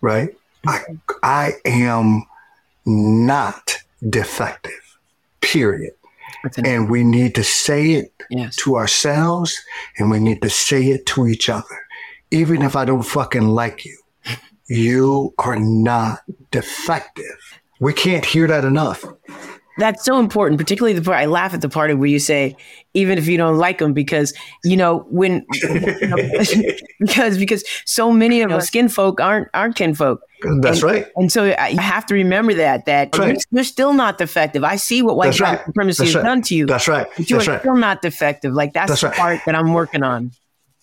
right? 0.01 0.37
I, 0.67 0.81
I 1.23 1.53
am 1.65 2.25
not 2.85 3.79
defective, 4.09 4.99
period. 5.41 5.93
And 6.65 6.91
we 6.91 7.03
need 7.03 7.35
to 7.37 7.45
say 7.45 7.93
it 7.93 8.13
yes. 8.31 8.57
to 8.57 8.77
ourselves 8.77 9.61
and 9.99 10.11
we 10.11 10.21
need 10.21 10.43
to 10.43 10.51
say 10.51 10.89
it 10.91 11.07
to 11.07 11.27
each 11.27 11.49
other. 11.49 11.87
Even 12.31 12.63
if 12.63 12.77
I 12.77 12.85
don't 12.85 13.03
fucking 13.03 13.49
like 13.49 13.85
you, 13.85 13.99
you 14.69 15.35
are 15.39 15.59
not 15.59 16.23
defective. 16.51 17.61
We 17.81 17.93
can't 17.93 18.25
hear 18.25 18.47
that 18.47 18.65
enough. 18.65 19.05
That's 19.79 20.05
so 20.05 20.19
important, 20.19 20.59
particularly 20.59 20.95
the 20.99 21.03
part 21.03 21.19
I 21.19 21.27
laugh 21.27 21.53
at 21.53 21.61
the 21.61 21.69
part 21.69 21.97
where 21.99 22.09
you 22.09 22.19
say, 22.19 22.57
even 22.95 23.19
if 23.19 23.27
you 23.27 23.37
don't 23.37 23.59
like 23.59 23.79
them, 23.79 23.93
because 23.93 24.33
you 24.65 24.77
know 24.77 25.01
when 25.11 25.45
you 25.53 25.69
know, 26.09 26.17
because 26.99 27.39
because 27.39 27.65
so 27.85 28.11
many 28.11 28.41
of 28.41 28.51
us 28.51 28.67
skin 28.67 28.89
folk 28.89 29.21
aren't 29.21 29.49
aren't 29.53 29.77
kinfolk. 29.77 30.21
That's 30.61 30.83
right. 30.83 31.07
And 31.17 31.31
so 31.31 31.45
I 31.51 31.69
you 31.69 31.79
have 31.79 32.07
to 32.07 32.15
remember 32.15 32.55
that 32.55 32.87
that 32.87 33.17
right. 33.19 33.29
you're, 33.29 33.37
you're 33.51 33.65
still 33.65 33.93
not 33.93 34.19
defective. 34.19 34.65
I 34.65 34.77
see 34.77 35.03
what 35.03 35.17
white 35.17 35.27
That's 35.27 35.41
right. 35.41 35.65
supremacy 35.67 36.05
That's 36.05 36.15
has 36.15 36.17
right. 36.17 36.29
done 36.29 36.43
to 36.43 36.55
you, 36.55 36.67
That's 36.67 36.89
right. 36.89 37.07
but 37.17 37.31
you 37.31 37.37
That's 37.37 37.49
are 37.49 37.53
right. 37.53 37.61
still 37.61 37.77
not 37.77 38.03
defective. 38.03 38.55
Like 38.55 38.73
that's, 38.73 38.91
That's 38.91 39.01
the 39.03 39.09
right. 39.09 39.17
part 39.17 39.41
that 39.47 39.55
I'm 39.55 39.73
working 39.73 40.03
on. 40.03 40.33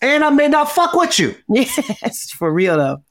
And 0.01 0.23
I 0.23 0.29
may 0.29 0.49
not 0.49 0.69
fuck 0.71 0.93
with 0.93 1.17
you. 1.17 1.35
Yes, 1.49 2.31
for 2.31 2.51
real 2.51 2.77
though. 2.77 3.03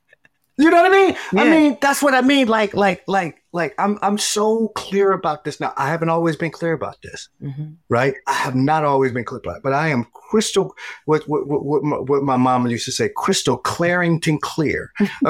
You 0.59 0.71
know 0.71 0.83
what 0.83 0.93
I 0.93 0.95
mean? 0.95 1.17
I 1.37 1.51
mean, 1.51 1.79
that's 1.81 2.03
what 2.03 2.15
I 2.15 2.21
mean. 2.21 2.47
Like, 2.47 2.75
like, 2.75 3.03
like, 3.09 3.42
like, 3.53 3.75
I'm, 3.79 3.99
I'm 4.01 4.17
so 4.17 4.69
clear 4.69 5.13
about 5.13 5.45
this 5.45 5.61
now. 5.61 5.75
I 5.77 5.89
haven't 5.89 6.09
always 6.09 6.37
been 6.37 6.51
clear 6.51 6.73
about 6.73 6.97
this, 7.03 7.29
Mhm. 7.43 7.77
right? 7.91 8.15
I 8.27 8.33
have 8.33 8.55
not 8.55 8.85
always 8.85 9.13
been 9.13 9.25
clear 9.25 9.41
about 9.45 9.59
it, 9.59 9.63
but 9.63 9.75
I 9.75 9.89
am 9.89 10.07
crystal, 10.31 10.75
what, 11.05 11.29
what, 11.29 11.47
what, 11.47 11.63
what, 11.65 11.83
my, 11.83 11.97
what 11.99 12.23
my 12.23 12.37
mom 12.39 12.67
used 12.67 12.87
to 12.87 12.93
say, 12.93 13.11
crystal 13.15 13.59
Clarington 13.59 14.41
clear. 14.41 14.91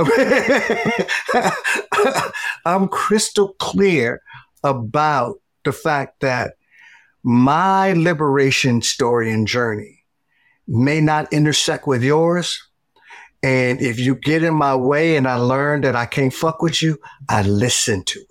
I'm 2.64 2.88
crystal 2.88 3.55
clear 3.59 4.23
about 4.62 5.41
the 5.64 5.73
fact 5.73 6.21
that 6.21 6.55
my 7.25 7.93
liberation 7.93 8.83
story 8.83 9.31
and 9.33 9.47
journey 9.47 10.05
may 10.67 11.00
not 11.00 11.33
intersect 11.33 11.87
with 11.87 12.02
yours. 12.02 12.61
And 13.42 13.80
if 13.80 13.99
you 13.99 14.14
get 14.14 14.44
in 14.44 14.54
my 14.54 14.76
way 14.76 15.16
and 15.16 15.26
I 15.26 15.34
learn 15.34 15.80
that 15.80 15.96
I 15.96 16.06
can't 16.06 16.32
fuck 16.32 16.62
with 16.62 16.80
you, 16.80 16.99
I 17.28 17.42
listen 17.42 18.04
to 18.04 18.20
it. 18.20 18.26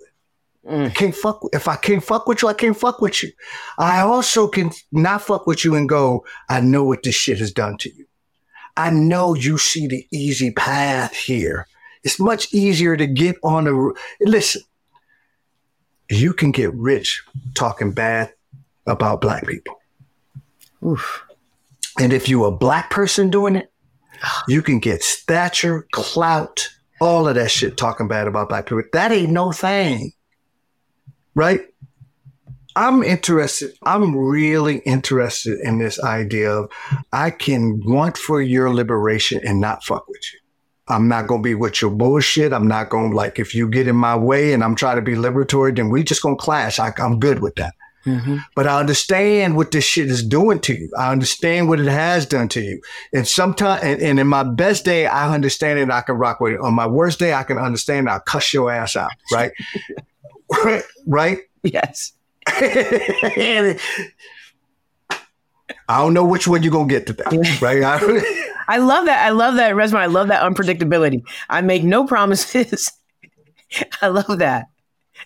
Mm. 0.66 0.86
I 0.86 0.90
can't 0.90 1.14
fuck. 1.14 1.42
If 1.52 1.68
I 1.68 1.76
can't 1.76 2.02
fuck 2.02 2.26
with 2.26 2.42
you, 2.42 2.48
I 2.48 2.54
can't 2.54 2.76
fuck 2.76 3.00
with 3.00 3.22
you. 3.22 3.30
I 3.78 4.00
also 4.00 4.48
can 4.48 4.70
not 4.90 5.22
fuck 5.22 5.46
with 5.46 5.64
you 5.64 5.74
and 5.74 5.88
go, 5.88 6.24
I 6.48 6.60
know 6.60 6.84
what 6.84 7.02
this 7.02 7.14
shit 7.14 7.38
has 7.38 7.52
done 7.52 7.76
to 7.78 7.94
you. 7.94 8.06
I 8.76 8.90
know 8.90 9.34
you 9.34 9.58
see 9.58 9.86
the 9.86 10.06
easy 10.10 10.50
path 10.50 11.14
here. 11.14 11.66
It's 12.04 12.18
much 12.18 12.52
easier 12.54 12.96
to 12.96 13.06
get 13.06 13.36
on 13.42 13.64
the, 13.64 13.94
listen, 14.20 14.62
you 16.08 16.32
can 16.32 16.52
get 16.52 16.72
rich 16.74 17.22
talking 17.54 17.92
bad 17.92 18.32
about 18.86 19.20
black 19.20 19.46
people. 19.46 19.78
Oof. 20.84 21.22
And 21.98 22.12
if 22.12 22.28
you're 22.28 22.48
a 22.48 22.52
black 22.52 22.90
person 22.90 23.30
doing 23.30 23.56
it, 23.56 23.71
you 24.48 24.62
can 24.62 24.78
get 24.78 25.02
stature, 25.02 25.86
clout, 25.92 26.68
all 27.00 27.28
of 27.28 27.34
that 27.34 27.50
shit 27.50 27.76
talking 27.76 28.08
bad 28.08 28.26
about 28.26 28.48
black 28.48 28.66
people. 28.66 28.82
That 28.92 29.12
ain't 29.12 29.32
no 29.32 29.52
thing. 29.52 30.12
Right? 31.34 31.62
I'm 32.74 33.02
interested. 33.02 33.72
I'm 33.82 34.16
really 34.16 34.78
interested 34.78 35.58
in 35.60 35.78
this 35.78 36.02
idea 36.02 36.50
of 36.50 36.70
I 37.12 37.30
can 37.30 37.80
want 37.84 38.16
for 38.16 38.40
your 38.40 38.72
liberation 38.72 39.40
and 39.44 39.60
not 39.60 39.84
fuck 39.84 40.08
with 40.08 40.22
you. 40.32 40.38
I'm 40.88 41.08
not 41.08 41.26
to 41.42 41.46
be 41.46 41.54
with 41.54 41.80
your 41.80 41.90
bullshit. 41.90 42.52
I'm 42.52 42.66
not 42.66 42.90
to 43.10 43.16
like, 43.16 43.38
if 43.38 43.54
you 43.54 43.68
get 43.68 43.88
in 43.88 43.96
my 43.96 44.16
way 44.16 44.52
and 44.52 44.64
I'm 44.64 44.74
trying 44.74 44.96
to 44.96 45.02
be 45.02 45.14
liberatory, 45.14 45.74
then 45.76 45.90
we 45.90 46.02
just 46.02 46.22
to 46.36 46.44
clash. 46.44 46.78
I, 46.78 46.92
am 46.98 47.20
good 47.20 47.40
with 47.40 47.54
that. 47.56 47.74
Mm-hmm. 48.04 48.38
But 48.54 48.66
I 48.66 48.80
understand 48.80 49.56
what 49.56 49.70
this 49.70 49.84
shit 49.84 50.08
is 50.08 50.22
doing 50.24 50.60
to 50.60 50.74
you. 50.74 50.90
I 50.96 51.12
understand 51.12 51.68
what 51.68 51.80
it 51.80 51.86
has 51.86 52.26
done 52.26 52.48
to 52.48 52.60
you. 52.60 52.80
And 53.12 53.26
sometimes, 53.26 53.82
and, 53.82 54.00
and 54.02 54.18
in 54.18 54.26
my 54.26 54.42
best 54.42 54.84
day, 54.84 55.06
I 55.06 55.32
understand 55.32 55.78
it. 55.78 55.90
I 55.90 56.00
can 56.00 56.16
rock 56.16 56.40
with 56.40 56.54
it. 56.54 56.60
On 56.60 56.74
my 56.74 56.86
worst 56.86 57.18
day, 57.18 57.32
I 57.32 57.44
can 57.44 57.58
understand. 57.58 58.08
I'll 58.08 58.20
cuss 58.20 58.52
your 58.52 58.70
ass 58.70 58.96
out. 58.96 59.12
Right. 59.30 59.52
right. 61.06 61.38
Yes. 61.62 62.12
I 65.88 65.98
don't 65.98 66.14
know 66.14 66.24
which 66.24 66.48
one 66.48 66.62
you're 66.62 66.72
gonna 66.72 66.88
get 66.88 67.06
today, 67.06 67.24
right? 67.60 67.82
I 68.68 68.78
love 68.78 69.06
that. 69.06 69.24
I 69.24 69.30
love 69.30 69.56
that, 69.56 69.74
Resmaa. 69.74 69.98
I 69.98 70.06
love 70.06 70.28
that 70.28 70.42
unpredictability. 70.42 71.22
I 71.50 71.60
make 71.60 71.84
no 71.84 72.06
promises. 72.06 72.90
I 74.00 74.08
love 74.08 74.38
that. 74.38 74.66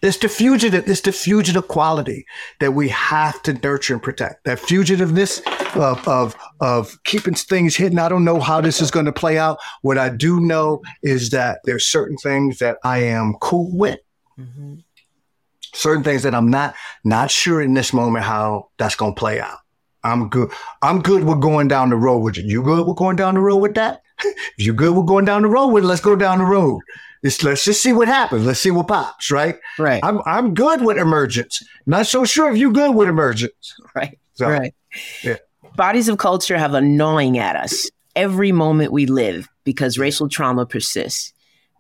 It's 0.02 0.18
the 0.18 0.28
fugitive. 0.28 0.88
It's 0.88 1.00
the 1.00 1.12
fugitive 1.12 1.68
quality 1.68 2.26
that 2.60 2.72
we 2.72 2.88
have 2.88 3.42
to 3.42 3.54
nurture 3.54 3.94
and 3.94 4.02
protect. 4.02 4.44
That 4.44 4.58
fugitiveness 4.58 5.40
of 5.76 6.06
of 6.06 6.36
of 6.60 6.98
keeping 7.04 7.34
things 7.34 7.76
hidden. 7.76 7.98
I 7.98 8.08
don't 8.08 8.24
know 8.24 8.40
how 8.40 8.60
this 8.60 8.80
is 8.80 8.90
going 8.90 9.06
to 9.06 9.12
play 9.12 9.38
out. 9.38 9.58
What 9.82 9.98
I 9.98 10.08
do 10.08 10.40
know 10.40 10.82
is 11.02 11.30
that 11.30 11.60
there's 11.64 11.86
certain 11.86 12.16
things 12.16 12.58
that 12.58 12.78
I 12.84 12.98
am 12.98 13.34
cool 13.40 13.70
with. 13.76 14.00
Mm-hmm 14.38 14.76
certain 15.76 16.02
things 16.02 16.22
that 16.22 16.34
I'm 16.34 16.48
not 16.48 16.74
not 17.04 17.30
sure 17.30 17.60
in 17.60 17.74
this 17.74 17.92
moment 17.92 18.24
how 18.24 18.70
that's 18.78 18.96
gonna 18.96 19.14
play 19.14 19.40
out. 19.40 19.58
I'm 20.02 20.28
good. 20.28 20.50
I'm 20.82 21.02
good 21.02 21.24
with 21.24 21.40
going 21.40 21.68
down 21.68 21.90
the 21.90 21.96
road 21.96 22.18
with 22.18 22.36
you. 22.36 22.44
You 22.44 22.62
good 22.62 22.86
with 22.86 22.96
going 22.96 23.16
down 23.16 23.34
the 23.34 23.40
road 23.40 23.56
with 23.56 23.74
that? 23.74 24.02
if 24.24 24.34
you're 24.58 24.74
good 24.74 24.96
with 24.96 25.06
going 25.06 25.24
down 25.24 25.42
the 25.42 25.48
road 25.48 25.68
with 25.68 25.84
it, 25.84 25.86
let's 25.86 26.00
go 26.00 26.16
down 26.16 26.38
the 26.38 26.44
road. 26.44 26.80
Let's, 27.22 27.42
let's 27.42 27.64
just 27.64 27.82
see 27.82 27.92
what 27.92 28.08
happens. 28.08 28.46
Let's 28.46 28.60
see 28.60 28.70
what 28.70 28.88
pops, 28.88 29.30
right? 29.30 29.58
Right. 29.78 30.00
I'm 30.04 30.20
I'm 30.26 30.54
good 30.54 30.82
with 30.82 30.98
emergence. 30.98 31.62
Not 31.86 32.06
so 32.06 32.24
sure 32.24 32.50
if 32.50 32.56
you're 32.56 32.72
good 32.72 32.94
with 32.94 33.08
emergence. 33.08 33.74
Right. 33.94 34.18
So, 34.34 34.48
right. 34.48 34.74
Yeah. 35.22 35.36
Bodies 35.76 36.08
of 36.08 36.18
culture 36.18 36.58
have 36.58 36.74
a 36.74 36.80
gnawing 36.80 37.38
at 37.38 37.56
us 37.56 37.90
every 38.14 38.52
moment 38.52 38.92
we 38.92 39.06
live 39.06 39.48
because 39.64 39.98
racial 39.98 40.28
trauma 40.28 40.66
persists. 40.66 41.32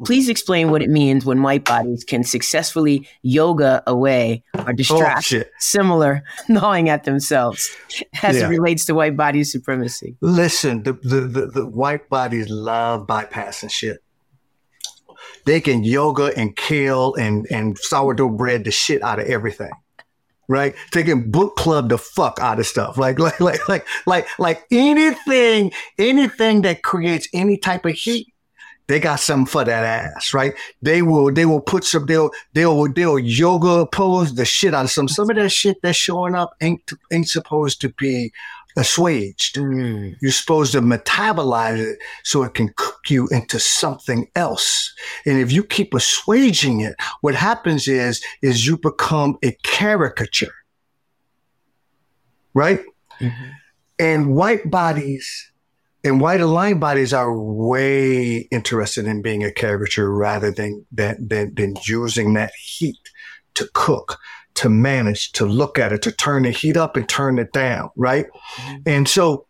Please 0.04 0.28
explain 0.28 0.70
what 0.70 0.82
it 0.82 0.90
means 0.90 1.24
when 1.24 1.42
white 1.42 1.64
bodies 1.64 2.04
can 2.04 2.22
successfully 2.22 3.08
yoga 3.22 3.82
away 3.86 4.44
or 4.54 4.68
oh, 4.68 4.72
distract 4.72 5.32
oh, 5.32 5.42
similar 5.58 6.22
gnawing 6.48 6.90
at 6.90 7.04
themselves 7.04 7.70
as 8.22 8.36
yeah. 8.36 8.44
it 8.44 8.48
relates 8.48 8.84
to 8.84 8.94
white 8.94 9.16
body 9.16 9.42
supremacy. 9.42 10.14
Listen, 10.20 10.82
the, 10.82 10.92
the, 10.92 11.20
the, 11.22 11.46
the 11.46 11.66
white 11.66 12.10
bodies 12.10 12.50
love 12.50 13.06
bypassing 13.06 13.70
shit. 13.70 14.02
They 15.46 15.60
can 15.60 15.84
yoga 15.84 16.32
and 16.36 16.54
kill 16.54 17.14
and, 17.14 17.46
and 17.50 17.78
sourdough 17.78 18.30
bread 18.30 18.64
the 18.64 18.70
shit 18.70 19.02
out 19.02 19.18
of 19.18 19.26
everything 19.26 19.72
right? 20.48 20.76
They 20.92 21.02
can 21.02 21.28
book 21.28 21.56
club 21.56 21.88
the 21.88 21.98
fuck 21.98 22.38
out 22.40 22.60
of 22.60 22.66
stuff. 22.68 22.96
Like, 22.96 23.18
like, 23.18 23.40
like, 23.40 23.68
like, 23.68 23.84
like, 24.06 24.28
like 24.38 24.64
anything, 24.70 25.72
anything 25.98 26.62
that 26.62 26.84
creates 26.84 27.26
any 27.32 27.56
type 27.56 27.84
of 27.84 27.94
heat 27.94 28.32
they 28.88 29.00
got 29.00 29.18
something 29.18 29.46
for 29.46 29.64
that 29.64 29.84
ass, 29.84 30.32
right? 30.32 30.54
They 30.80 31.02
will, 31.02 31.32
they 31.32 31.44
will 31.44 31.60
put 31.60 31.84
some, 31.84 32.06
they'll, 32.06 32.30
they'll, 32.52 32.86
they'll 32.92 33.18
yoga 33.18 33.86
pose 33.86 34.34
the 34.34 34.44
shit 34.44 34.74
out 34.74 34.84
of 34.84 34.90
some. 34.90 35.08
Some 35.08 35.28
of 35.28 35.36
that 35.36 35.50
shit 35.50 35.78
that's 35.82 35.98
showing 35.98 36.34
up 36.34 36.54
ain't, 36.60 36.92
ain't 37.12 37.28
supposed 37.28 37.80
to 37.80 37.88
be 37.90 38.32
assuaged. 38.76 39.56
Mm. 39.56 40.16
You're 40.20 40.32
supposed 40.32 40.72
to 40.72 40.80
metabolize 40.80 41.78
it 41.78 41.98
so 42.24 42.42
it 42.42 42.54
can 42.54 42.70
cook 42.76 43.00
you 43.08 43.28
into 43.28 43.58
something 43.58 44.28
else. 44.34 44.92
And 45.24 45.38
if 45.40 45.50
you 45.50 45.64
keep 45.64 45.94
assuaging 45.94 46.80
it, 46.80 46.94
what 47.20 47.34
happens 47.34 47.88
is, 47.88 48.22
is 48.42 48.66
you 48.66 48.76
become 48.76 49.38
a 49.42 49.56
caricature, 49.62 50.54
right? 52.54 52.80
Mm-hmm. 53.20 53.44
And 53.98 54.34
white 54.34 54.70
bodies 54.70 55.52
and 56.06 56.20
white 56.20 56.40
aligned 56.40 56.80
bodies 56.80 57.12
are 57.12 57.36
way 57.36 58.36
interested 58.52 59.06
in 59.06 59.22
being 59.22 59.42
a 59.42 59.50
caricature 59.50 60.08
rather 60.12 60.52
than, 60.52 60.86
than, 60.92 61.26
than, 61.26 61.54
than 61.54 61.74
using 61.84 62.34
that 62.34 62.52
heat 62.54 63.10
to 63.54 63.68
cook, 63.74 64.18
to 64.56 64.68
manage, 64.68 65.32
to 65.32 65.46
look 65.46 65.78
at 65.78 65.92
it, 65.92 66.02
to 66.02 66.12
turn 66.12 66.42
the 66.42 66.50
heat 66.50 66.76
up 66.76 66.96
and 66.96 67.08
turn 67.08 67.38
it 67.38 67.52
down, 67.52 67.90
right? 67.96 68.26
Mm-hmm. 68.26 68.76
And 68.86 69.08
so 69.08 69.46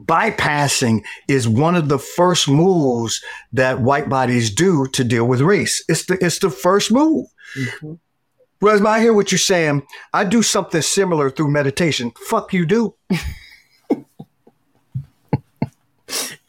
bypassing 0.00 1.04
is 1.28 1.48
one 1.48 1.74
of 1.74 1.88
the 1.88 1.98
first 1.98 2.48
moves 2.48 3.22
that 3.52 3.80
white 3.80 4.08
bodies 4.08 4.50
do 4.54 4.86
to 4.88 5.04
deal 5.04 5.26
with 5.26 5.40
race. 5.40 5.84
It's 5.88 6.06
the 6.06 6.18
it's 6.24 6.38
the 6.38 6.50
first 6.50 6.90
move. 6.92 7.26
Mm-hmm. 7.58 7.94
Whereas 8.60 8.82
I 8.82 9.00
hear 9.00 9.12
what 9.12 9.30
you're 9.30 9.38
saying, 9.38 9.82
I 10.14 10.24
do 10.24 10.42
something 10.42 10.80
similar 10.80 11.30
through 11.30 11.50
meditation. 11.50 12.12
Fuck 12.28 12.54
you 12.54 12.64
do. 12.64 12.94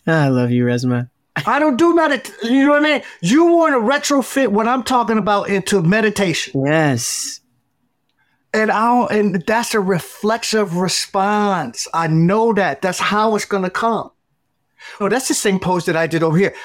I 0.07 0.29
love 0.29 0.51
you, 0.51 0.63
Resmaa. 0.63 1.09
I 1.45 1.59
don't 1.59 1.75
do 1.77 1.93
meditation. 1.93 2.53
You 2.55 2.65
know 2.65 2.71
what 2.71 2.85
I 2.85 2.93
mean? 2.93 3.01
You 3.21 3.45
want 3.45 3.73
to 3.73 3.79
retrofit 3.79 4.47
what 4.47 4.67
I'm 4.67 4.83
talking 4.83 5.17
about 5.17 5.49
into 5.49 5.81
meditation. 5.83 6.63
Yes. 6.65 7.41
And 8.57 8.71
I 8.71 9.05
and 9.11 9.43
that's 9.45 9.75
a 9.75 9.79
reflexive 9.79 10.77
response. 10.77 11.87
I 11.93 12.07
know 12.07 12.53
that. 12.53 12.81
That's 12.81 12.99
how 12.99 13.35
it's 13.35 13.45
gonna 13.45 13.69
come. 13.69 14.09
Oh, 14.99 15.09
that's 15.09 15.27
the 15.27 15.35
same 15.35 15.59
pose 15.59 15.85
that 15.85 15.95
I 15.95 16.07
did 16.07 16.23
over 16.23 16.37
here. 16.37 16.55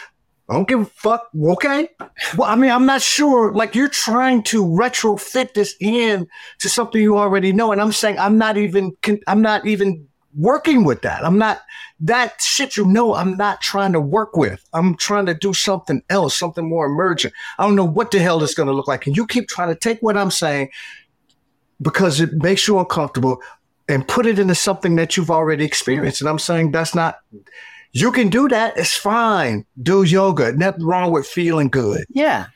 I 0.49 0.54
don't 0.54 0.66
give 0.66 0.80
a 0.80 0.84
fuck. 0.87 1.28
Okay. 1.38 1.88
Well, 2.37 2.49
I 2.49 2.56
mean, 2.56 2.70
I'm 2.70 2.87
not 2.87 3.02
sure. 3.02 3.52
Like 3.52 3.75
you're 3.75 3.88
trying 3.88 4.42
to 4.44 4.64
retrofit 4.64 5.52
this 5.54 5.75
in 5.80 6.26
to 6.61 6.68
something 6.68 7.00
you 7.00 7.18
already 7.18 7.52
know, 7.52 7.72
and 7.72 7.80
I'm 7.80 7.92
saying 7.92 8.18
I'm 8.18 8.38
not 8.38 8.56
even. 8.56 8.96
I'm 9.26 9.42
not 9.42 9.66
even 9.66 10.08
working 10.34 10.84
with 10.84 11.02
that. 11.02 11.25
I'm 11.25 11.37
not 11.37 11.61
that 12.00 12.40
shit 12.40 12.76
you 12.76 12.84
know 12.84 13.14
I'm 13.14 13.37
not 13.37 13.61
trying 13.61 13.92
to 13.92 14.00
work 14.00 14.37
with. 14.37 14.64
I'm 14.72 14.96
trying 14.96 15.26
to 15.26 15.34
do 15.34 15.54
something 15.54 16.02
else, 16.11 16.37
something 16.37 16.68
more 16.68 16.87
emergent. 16.87 17.32
I 17.58 17.64
don't 17.64 17.76
know 17.76 17.84
what 17.84 18.11
the 18.11 18.18
hell 18.18 18.42
it's 18.42 18.54
going 18.54 18.66
to 18.66 18.72
look 18.72 18.88
like. 18.88 19.06
And 19.06 19.16
you 19.16 19.26
keep 19.26 19.49
trying 19.49 19.68
to 19.68 19.78
take 19.78 20.00
what 20.00 20.16
I'm 20.16 20.30
saying 20.30 20.70
because 21.82 22.20
it 22.20 22.32
makes 22.34 22.66
you 22.66 22.78
uncomfortable 22.78 23.42
and 23.88 24.06
put 24.06 24.24
it 24.24 24.38
into 24.38 24.54
something 24.54 24.96
that 24.96 25.16
you've 25.16 25.30
already 25.30 25.64
experienced. 25.64 26.20
And 26.20 26.30
I'm 26.30 26.38
saying 26.38 26.70
that's 26.70 26.94
not 26.94 27.18
you 27.92 28.10
can 28.10 28.30
do 28.30 28.48
that. 28.48 28.76
It's 28.76 28.96
fine. 28.96 29.66
Do 29.80 30.02
yoga. 30.02 30.52
Nothing 30.52 30.84
wrong 30.84 31.12
with 31.12 31.26
feeling 31.26 31.68
good. 31.68 32.06
Yeah. 32.08 32.46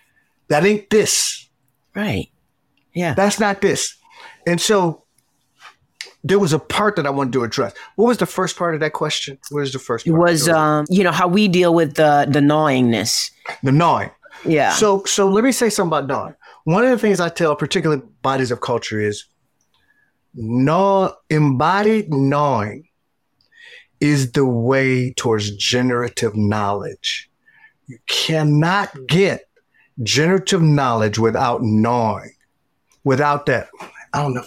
That 0.49 0.64
ain't 0.64 0.88
this. 0.88 1.49
Right. 1.95 2.30
Yeah. 2.95 3.14
That's 3.14 3.38
not 3.38 3.61
this. 3.61 3.97
And 4.47 4.61
so 4.61 5.04
there 6.25 6.38
was 6.38 6.54
a 6.54 6.59
part 6.59 6.97
that 6.97 7.06
I 7.06 7.11
wanted 7.11 7.35
to 7.35 7.45
address. 7.45 7.75
What 7.97 8.06
was 8.06 8.18
the 8.18 8.26
first 8.26 8.56
part 8.56 8.75
of 8.75 8.80
that 8.80 8.95
question? 8.95 9.38
What 9.50 9.61
was 9.61 9.73
the 9.73 9.78
first? 9.78 10.06
Part? 10.06 10.16
It 10.16 10.18
was, 10.18 10.49
um, 10.49 10.87
you 10.88 11.04
know, 11.04 11.12
how 11.12 11.28
we 11.28 11.49
deal 11.49 11.75
with 11.75 11.95
the 11.95 12.26
the 12.28 12.40
gnawingness. 12.40 13.30
The 13.62 13.73
gnawing. 13.73 14.11
Yeah. 14.45 14.73
So, 14.73 15.04
so 15.04 15.28
let 15.28 15.45
me 15.45 15.52
say 15.52 15.68
something 15.68 15.99
about 15.99 16.06
gnawing. 16.06 16.35
One 16.67 16.83
of 16.83 16.91
the 16.91 16.99
things 16.99 17.21
I 17.21 17.29
tell 17.29 17.55
particular 17.55 17.99
bodies 18.23 18.51
of 18.51 18.61
culture 18.61 19.01
is, 19.01 19.25
gnaw, 20.35 21.13
embodied 21.31 22.13
gnawing 22.13 22.89
is 24.01 24.33
the 24.33 24.45
way 24.45 25.13
towards 25.13 25.55
generative 25.57 26.35
knowledge. 26.35 27.31
You 27.87 27.99
cannot 28.09 29.07
get 29.07 29.49
generative 30.03 30.61
knowledge 30.61 31.21
without 31.21 31.63
gnawing. 31.63 32.33
without 33.07 33.47
that, 33.47 33.69
I 34.13 34.21
don't 34.21 34.35
know, 34.35 34.45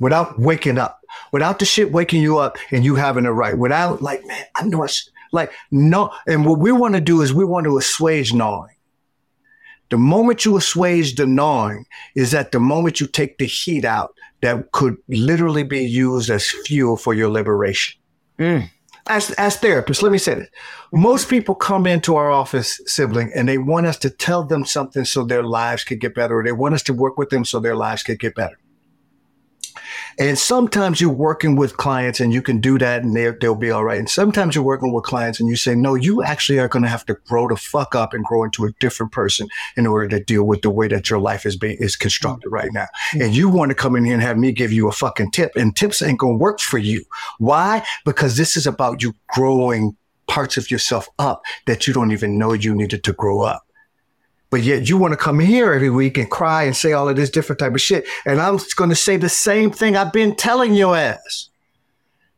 without 0.00 0.38
waking 0.38 0.78
up, 0.78 1.00
without 1.32 1.60
the 1.60 1.64
shit 1.64 1.92
waking 1.92 2.20
you 2.20 2.38
up 2.38 2.58
and 2.72 2.84
you 2.84 2.96
having 2.96 3.24
it 3.24 3.30
right, 3.30 3.56
without 3.56 4.02
like, 4.02 4.26
man, 4.26 4.44
I 4.56 4.64
know 4.66 4.82
it's 4.82 5.08
like, 5.32 5.52
no. 5.70 6.12
And 6.26 6.44
what 6.44 6.58
we 6.58 6.72
want 6.72 6.94
to 6.96 7.00
do 7.00 7.22
is 7.22 7.32
we 7.32 7.44
want 7.44 7.64
to 7.64 7.78
assuage 7.78 8.34
gnawing. 8.34 8.74
The 9.90 9.98
moment 9.98 10.44
you 10.44 10.56
assuage 10.56 11.14
the 11.14 11.26
gnawing 11.26 11.86
is 12.14 12.32
that 12.32 12.52
the 12.52 12.60
moment 12.60 13.00
you 13.00 13.06
take 13.06 13.38
the 13.38 13.46
heat 13.46 13.84
out 13.84 14.14
that 14.40 14.72
could 14.72 14.96
literally 15.08 15.62
be 15.62 15.84
used 15.84 16.28
as 16.30 16.50
fuel 16.66 16.96
for 16.96 17.14
your 17.14 17.28
liberation. 17.28 17.98
Mm. 18.38 18.70
As, 19.08 19.30
as 19.32 19.56
therapists, 19.56 20.02
let 20.02 20.10
me 20.10 20.18
say 20.18 20.34
this. 20.34 20.48
Most 20.92 21.30
people 21.30 21.54
come 21.54 21.86
into 21.86 22.16
our 22.16 22.30
office, 22.30 22.80
sibling, 22.86 23.30
and 23.34 23.48
they 23.48 23.58
want 23.58 23.86
us 23.86 23.96
to 23.98 24.10
tell 24.10 24.42
them 24.42 24.64
something 24.64 25.04
so 25.04 25.24
their 25.24 25.44
lives 25.44 25.84
could 25.84 26.00
get 26.00 26.14
better. 26.14 26.40
Or 26.40 26.44
they 26.44 26.52
want 26.52 26.74
us 26.74 26.82
to 26.84 26.92
work 26.92 27.16
with 27.16 27.30
them 27.30 27.44
so 27.44 27.60
their 27.60 27.76
lives 27.76 28.02
could 28.02 28.18
get 28.18 28.34
better. 28.34 28.58
And 30.18 30.38
sometimes 30.38 31.00
you're 31.00 31.10
working 31.10 31.56
with 31.56 31.76
clients 31.76 32.20
and 32.20 32.32
you 32.32 32.42
can 32.42 32.60
do 32.60 32.78
that 32.78 33.02
and 33.02 33.16
they'll 33.16 33.54
be 33.54 33.70
all 33.70 33.84
right. 33.84 33.98
And 33.98 34.08
sometimes 34.08 34.54
you're 34.54 34.64
working 34.64 34.92
with 34.92 35.04
clients 35.04 35.40
and 35.40 35.48
you 35.48 35.56
say, 35.56 35.74
no, 35.74 35.94
you 35.94 36.22
actually 36.22 36.58
are 36.58 36.68
going 36.68 36.82
to 36.82 36.88
have 36.88 37.06
to 37.06 37.14
grow 37.26 37.48
the 37.48 37.56
fuck 37.56 37.94
up 37.94 38.14
and 38.14 38.24
grow 38.24 38.44
into 38.44 38.64
a 38.64 38.72
different 38.80 39.12
person 39.12 39.48
in 39.76 39.86
order 39.86 40.08
to 40.08 40.24
deal 40.24 40.44
with 40.44 40.62
the 40.62 40.70
way 40.70 40.88
that 40.88 41.10
your 41.10 41.18
life 41.18 41.46
is 41.46 41.56
being, 41.56 41.76
is 41.78 41.96
constructed 41.96 42.48
right 42.48 42.72
now. 42.72 42.86
Mm-hmm. 43.12 43.22
And 43.22 43.36
you 43.36 43.48
want 43.48 43.70
to 43.70 43.74
come 43.74 43.96
in 43.96 44.04
here 44.04 44.14
and 44.14 44.22
have 44.22 44.38
me 44.38 44.52
give 44.52 44.72
you 44.72 44.88
a 44.88 44.92
fucking 44.92 45.30
tip 45.30 45.52
and 45.56 45.74
tips 45.74 46.02
ain't 46.02 46.18
going 46.18 46.38
to 46.38 46.42
work 46.42 46.60
for 46.60 46.78
you. 46.78 47.04
Why? 47.38 47.84
Because 48.04 48.36
this 48.36 48.56
is 48.56 48.66
about 48.66 49.02
you 49.02 49.14
growing 49.28 49.96
parts 50.26 50.56
of 50.56 50.70
yourself 50.70 51.08
up 51.18 51.42
that 51.66 51.86
you 51.86 51.92
don't 51.92 52.12
even 52.12 52.38
know 52.38 52.52
you 52.52 52.74
needed 52.74 53.04
to 53.04 53.12
grow 53.12 53.42
up. 53.42 53.65
But 54.50 54.62
yet 54.62 54.88
you 54.88 54.96
want 54.96 55.12
to 55.12 55.16
come 55.16 55.40
here 55.40 55.72
every 55.72 55.90
week 55.90 56.16
and 56.18 56.30
cry 56.30 56.62
and 56.64 56.76
say 56.76 56.92
all 56.92 57.08
of 57.08 57.16
this 57.16 57.30
different 57.30 57.58
type 57.58 57.74
of 57.74 57.80
shit. 57.80 58.06
And 58.24 58.40
I'm 58.40 58.58
just 58.58 58.76
going 58.76 58.90
to 58.90 58.96
say 58.96 59.16
the 59.16 59.28
same 59.28 59.70
thing 59.70 59.96
I've 59.96 60.12
been 60.12 60.36
telling 60.36 60.74
your 60.74 60.96
ass 60.96 61.50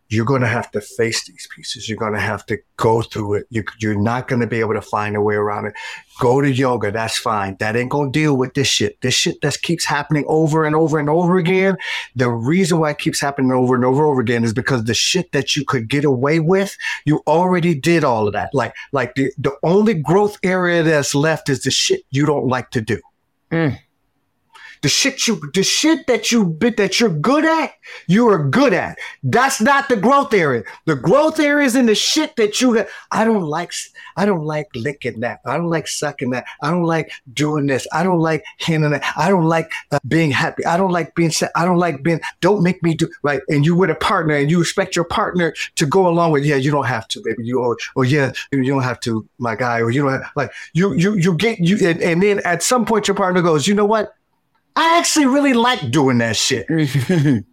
you're 0.08 0.24
going 0.24 0.40
to 0.40 0.48
have 0.48 0.70
to 0.70 0.80
face 0.80 1.26
these 1.26 1.46
pieces. 1.54 1.88
You're 1.88 1.98
going 1.98 2.14
to 2.14 2.20
have 2.20 2.46
to 2.46 2.58
go 2.76 3.02
through 3.02 3.34
it. 3.34 3.46
You, 3.50 3.64
are 3.90 3.94
not 3.94 4.26
going 4.26 4.40
to 4.40 4.46
be 4.46 4.60
able 4.60 4.74
to 4.74 4.82
find 4.82 5.16
a 5.16 5.20
way 5.20 5.34
around 5.34 5.66
it. 5.66 5.74
Go 6.18 6.40
to 6.40 6.50
yoga. 6.50 6.90
That's 6.90 7.16
fine. 7.16 7.56
That 7.60 7.76
ain't 7.76 7.90
going 7.90 8.12
to 8.12 8.18
deal 8.18 8.36
with 8.36 8.54
this 8.54 8.66
shit. 8.66 9.00
This 9.00 9.14
shit 9.14 9.40
that 9.42 9.60
keeps 9.62 9.84
happening 9.84 10.24
over 10.26 10.64
and 10.64 10.74
over 10.74 10.98
and 10.98 11.08
over 11.08 11.38
again. 11.38 11.76
The 12.16 12.28
reason 12.28 12.80
why 12.80 12.90
it 12.90 12.98
keeps 12.98 13.20
happening 13.20 13.52
over 13.52 13.74
and 13.74 13.84
over 13.84 14.02
and 14.02 14.10
over 14.10 14.20
again 14.20 14.44
is 14.44 14.52
because 14.52 14.84
the 14.84 14.94
shit 14.94 15.32
that 15.32 15.56
you 15.56 15.64
could 15.64 15.88
get 15.88 16.04
away 16.04 16.40
with, 16.40 16.76
you 17.04 17.22
already 17.26 17.74
did 17.74 18.04
all 18.04 18.26
of 18.26 18.32
that. 18.32 18.50
Like, 18.52 18.74
like 18.92 19.14
the, 19.14 19.32
the 19.38 19.56
only 19.62 19.94
growth 19.94 20.38
area 20.42 20.82
that's 20.82 21.14
left 21.14 21.48
is 21.48 21.62
the 21.62 21.70
shit 21.70 22.02
you 22.10 22.26
don't 22.26 22.48
like 22.48 22.70
to 22.70 22.80
do. 22.80 23.00
Mm. 23.52 23.78
The 24.82 24.88
shit 24.88 25.26
you, 25.26 25.40
the 25.54 25.62
shit 25.62 26.06
that 26.06 26.30
you 26.30 26.44
bit 26.44 26.76
that 26.76 27.00
you're 27.00 27.10
good 27.10 27.44
at, 27.44 27.72
you 28.06 28.28
are 28.28 28.42
good 28.42 28.72
at. 28.72 28.98
That's 29.22 29.60
not 29.60 29.88
the 29.88 29.96
growth 29.96 30.32
area. 30.32 30.62
The 30.86 30.96
growth 30.96 31.40
area 31.40 31.66
is 31.66 31.76
in 31.76 31.86
the 31.86 31.94
shit 31.94 32.36
that 32.36 32.60
you. 32.60 32.84
I 33.10 33.24
don't 33.24 33.42
like. 33.42 33.72
I 34.16 34.26
don't 34.26 34.44
like 34.44 34.68
licking 34.74 35.20
that. 35.20 35.40
I 35.44 35.56
don't 35.56 35.70
like 35.70 35.88
sucking 35.88 36.30
that. 36.30 36.44
I 36.62 36.70
don't 36.70 36.84
like 36.84 37.12
doing 37.32 37.66
this. 37.66 37.86
I 37.92 38.02
don't 38.02 38.20
like 38.20 38.44
handling 38.58 38.92
that. 38.92 39.04
I 39.16 39.28
don't 39.28 39.44
like 39.44 39.70
uh, 39.90 39.98
being 40.06 40.30
happy. 40.30 40.64
I 40.64 40.76
don't 40.76 40.90
like 40.90 41.14
being 41.14 41.30
sad. 41.30 41.50
I 41.54 41.64
don't 41.64 41.78
like 41.78 42.02
being. 42.02 42.20
Don't 42.40 42.62
make 42.62 42.82
me 42.82 42.94
do 42.94 43.08
right. 43.22 43.40
And 43.48 43.64
you 43.64 43.74
with 43.74 43.90
a 43.90 43.94
partner, 43.94 44.34
and 44.34 44.50
you 44.50 44.60
expect 44.60 44.96
your 44.96 45.04
partner 45.04 45.54
to 45.76 45.86
go 45.86 46.08
along 46.08 46.32
with. 46.32 46.44
Yeah, 46.44 46.56
you 46.56 46.70
don't 46.70 46.86
have 46.86 47.08
to, 47.08 47.22
baby. 47.24 47.44
You 47.44 47.60
or, 47.60 47.76
or 47.94 48.04
yeah, 48.04 48.32
you 48.52 48.64
don't 48.64 48.82
have 48.82 49.00
to, 49.00 49.26
my 49.38 49.56
guy. 49.56 49.80
Or 49.80 49.90
you 49.90 50.02
don't 50.02 50.12
have, 50.12 50.30
like 50.36 50.52
you 50.72 50.94
you 50.94 51.14
you 51.14 51.34
get 51.34 51.58
you. 51.58 51.76
And, 51.88 52.00
and 52.02 52.22
then 52.22 52.40
at 52.44 52.62
some 52.62 52.84
point, 52.84 53.08
your 53.08 53.14
partner 53.14 53.42
goes, 53.42 53.66
you 53.66 53.74
know 53.74 53.86
what? 53.86 54.14
I 54.78 54.96
actually 54.96 55.26
really 55.26 55.54
like 55.54 55.90
doing 55.90 56.18
that 56.18 56.36
shit. 56.36 56.64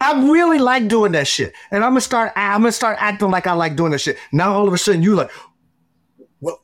I 0.00 0.22
really 0.22 0.60
like 0.60 0.86
doing 0.86 1.10
that 1.12 1.26
shit. 1.26 1.52
And 1.72 1.82
I'm 1.82 1.90
gonna 1.90 2.00
start 2.00 2.32
I'm 2.36 2.60
gonna 2.60 2.70
start 2.70 2.96
acting 3.00 3.32
like 3.32 3.48
I 3.48 3.54
like 3.54 3.74
doing 3.74 3.90
that 3.90 3.98
shit. 3.98 4.16
Now 4.30 4.52
all 4.52 4.68
of 4.68 4.72
a 4.72 4.78
sudden 4.78 5.02
you 5.02 5.16
like, 5.16 5.32
well, 6.40 6.62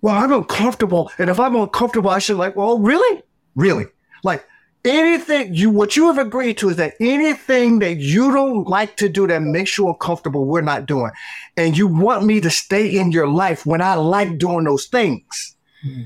well, 0.00 0.14
I'm 0.14 0.32
uncomfortable. 0.32 1.12
And 1.18 1.28
if 1.28 1.38
I'm 1.38 1.54
uncomfortable, 1.54 2.08
I 2.08 2.18
should 2.18 2.38
like, 2.38 2.56
well, 2.56 2.78
really? 2.78 3.22
Really? 3.54 3.84
Like 4.24 4.46
anything 4.86 5.52
you 5.52 5.68
what 5.68 5.94
you 5.94 6.06
have 6.06 6.16
agreed 6.16 6.56
to 6.58 6.70
is 6.70 6.76
that 6.76 6.94
anything 6.98 7.80
that 7.80 7.98
you 7.98 8.32
don't 8.32 8.66
like 8.66 8.96
to 8.96 9.10
do 9.10 9.26
that 9.26 9.42
makes 9.42 9.76
you 9.76 9.86
uncomfortable, 9.86 10.46
we're 10.46 10.62
not 10.62 10.86
doing. 10.86 11.10
And 11.58 11.76
you 11.76 11.88
want 11.88 12.24
me 12.24 12.40
to 12.40 12.48
stay 12.48 12.96
in 12.98 13.12
your 13.12 13.28
life 13.28 13.66
when 13.66 13.82
I 13.82 13.96
like 13.96 14.38
doing 14.38 14.64
those 14.64 14.86
things. 14.86 15.56
Hmm. 15.82 16.04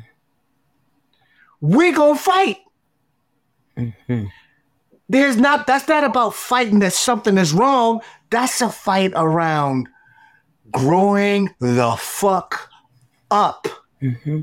We 1.61 1.93
gonna 1.93 2.19
fight. 2.19 2.57
Mm-hmm. 3.77 4.27
There's 5.09 5.37
not, 5.37 5.67
that's 5.67 5.89
not 5.89 6.05
about 6.05 6.35
fighting 6.35 6.79
that 6.81 6.93
something 6.93 7.37
is 7.37 7.53
wrong. 7.53 8.01
That's 8.31 8.61
a 8.61 8.71
fight 8.71 9.13
around 9.15 9.89
growing 10.71 11.51
the 11.59 11.97
fuck 11.99 12.71
up. 13.31 13.69
Mm-hmm. 14.01 14.43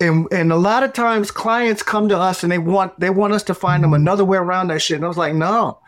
And, 0.00 0.26
and 0.32 0.52
a 0.52 0.56
lot 0.56 0.82
of 0.82 0.92
times 0.92 1.30
clients 1.30 1.82
come 1.82 2.08
to 2.08 2.18
us 2.18 2.42
and 2.42 2.50
they 2.50 2.58
want 2.58 2.98
they 2.98 3.10
want 3.10 3.32
us 3.32 3.44
to 3.44 3.54
find 3.54 3.84
them 3.84 3.94
another 3.94 4.24
way 4.24 4.36
around 4.36 4.68
that 4.68 4.82
shit. 4.82 4.96
And 4.96 5.04
I 5.04 5.08
was 5.08 5.16
like, 5.16 5.34
no, 5.34 5.78